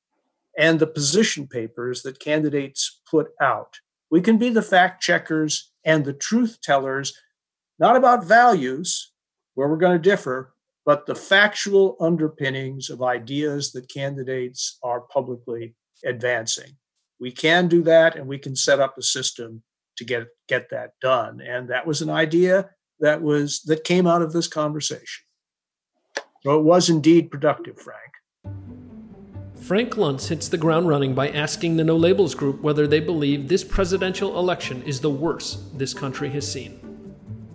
and 0.58 0.80
the 0.80 0.88
position 0.88 1.48
papers 1.48 2.02
that 2.04 2.20
candidates 2.20 3.02
put 3.10 3.30
out. 3.42 3.80
We 4.10 4.22
can 4.22 4.38
be 4.38 4.50
the 4.50 4.62
fact 4.62 5.02
checkers 5.02 5.72
and 5.86 6.04
the 6.04 6.14
truth 6.14 6.60
tellers, 6.62 7.14
not 7.78 7.96
about 7.96 8.26
values, 8.26 9.12
where 9.56 9.68
we're 9.68 9.78
going 9.78 10.02
to 10.02 10.10
differ, 10.10 10.54
but 10.86 11.06
the 11.06 11.16
factual 11.16 11.98
underpinnings 12.00 12.90
of 12.90 13.04
ideas 13.04 13.72
that 13.74 13.90
candidates 13.90 14.80
are 14.82 15.02
publicly 15.02 15.76
advancing 16.06 16.79
we 17.20 17.32
can 17.32 17.68
do 17.68 17.84
that 17.84 18.16
and 18.16 18.28
we 18.28 18.38
can 18.38 18.56
set 18.56 18.80
up 18.80 18.98
a 18.98 19.02
system 19.02 19.62
to 19.98 20.06
get 20.06 20.28
get 20.48 20.70
that 20.70 20.92
done 21.02 21.42
and 21.42 21.70
that 21.70 21.86
was 21.86 22.02
an 22.02 22.10
idea 22.10 22.70
that 23.00 23.22
was 23.22 23.62
that 23.64 23.84
came 23.84 24.08
out 24.08 24.22
of 24.22 24.34
this 24.34 24.48
conversation 24.48 25.26
so 26.44 26.58
it 26.58 26.64
was 26.64 26.90
indeed 26.90 27.32
productive 27.32 27.78
frank 27.80 28.10
Frank 29.62 29.96
Luntz 29.96 30.30
hits 30.30 30.48
the 30.48 30.58
ground 30.58 30.88
running 30.88 31.14
by 31.14 31.30
asking 31.30 31.78
the 31.78 31.84
No 31.84 31.96
Labels 31.96 32.34
group 32.34 32.62
whether 32.62 32.88
they 32.88 33.02
believe 33.02 33.48
this 33.48 33.64
presidential 33.64 34.40
election 34.40 34.82
is 34.84 35.00
the 35.00 35.12
worst 35.12 35.78
this 35.78 35.94
country 35.94 36.30
has 36.30 36.50
seen. 36.50 36.80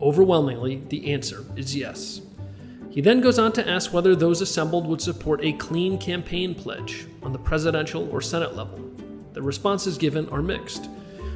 Overwhelmingly, 0.01 0.83
the 0.91 1.12
answer 1.12 1.45
is 1.57 1.75
yes. 1.75 2.21
He 2.91 3.01
then 3.01 3.21
goes 3.21 3.41
on 3.41 3.51
to 3.53 3.69
ask 3.69 3.93
whether 3.93 4.15
those 4.15 4.43
assembled 4.43 4.87
would 4.87 5.01
support 5.01 5.43
a 5.43 5.55
clean 5.55 5.99
campaign 5.99 6.55
pledge 6.55 7.09
on 7.23 7.33
the 7.33 7.39
presidential 7.39 8.09
or 8.12 8.21
Senate 8.21 8.55
level. 8.55 8.79
The 9.35 9.43
responses 9.43 9.99
given 9.99 10.28
are 10.28 10.43
mixed, 10.43 10.89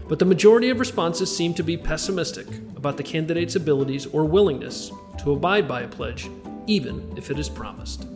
but 0.06 0.20
the 0.20 0.24
majority 0.24 0.70
of 0.70 0.78
responses 0.78 1.36
seem 1.36 1.52
to 1.54 1.64
be 1.64 1.76
pessimistic 1.76 2.46
about 2.76 2.96
the 2.96 3.02
candidate's 3.02 3.56
abilities 3.56 4.06
or 4.06 4.24
willingness 4.24 4.92
to 5.18 5.32
abide 5.32 5.66
by 5.66 5.82
a 5.82 5.88
pledge, 5.88 6.30
even 6.68 7.12
if 7.16 7.28
it 7.32 7.40
is 7.40 7.48
promised. 7.48 8.06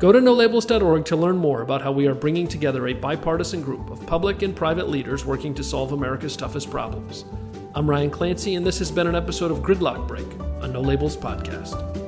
Go 0.00 0.10
to 0.10 0.18
nolabels.org 0.18 1.04
to 1.04 1.16
learn 1.16 1.36
more 1.36 1.62
about 1.62 1.80
how 1.80 1.92
we 1.92 2.08
are 2.08 2.14
bringing 2.14 2.48
together 2.48 2.88
a 2.88 2.92
bipartisan 2.92 3.62
group 3.62 3.88
of 3.88 4.04
public 4.04 4.42
and 4.42 4.54
private 4.54 4.88
leaders 4.88 5.24
working 5.24 5.54
to 5.54 5.62
solve 5.62 5.92
America's 5.92 6.36
toughest 6.36 6.68
problems. 6.68 7.24
I'm 7.76 7.88
Ryan 7.88 8.10
Clancy, 8.10 8.56
and 8.56 8.66
this 8.66 8.80
has 8.80 8.90
been 8.90 9.06
an 9.06 9.14
episode 9.14 9.52
of 9.52 9.58
Gridlock 9.58 10.08
Break, 10.08 10.26
a 10.60 10.66
No 10.66 10.80
Labels 10.80 11.16
podcast. 11.16 12.03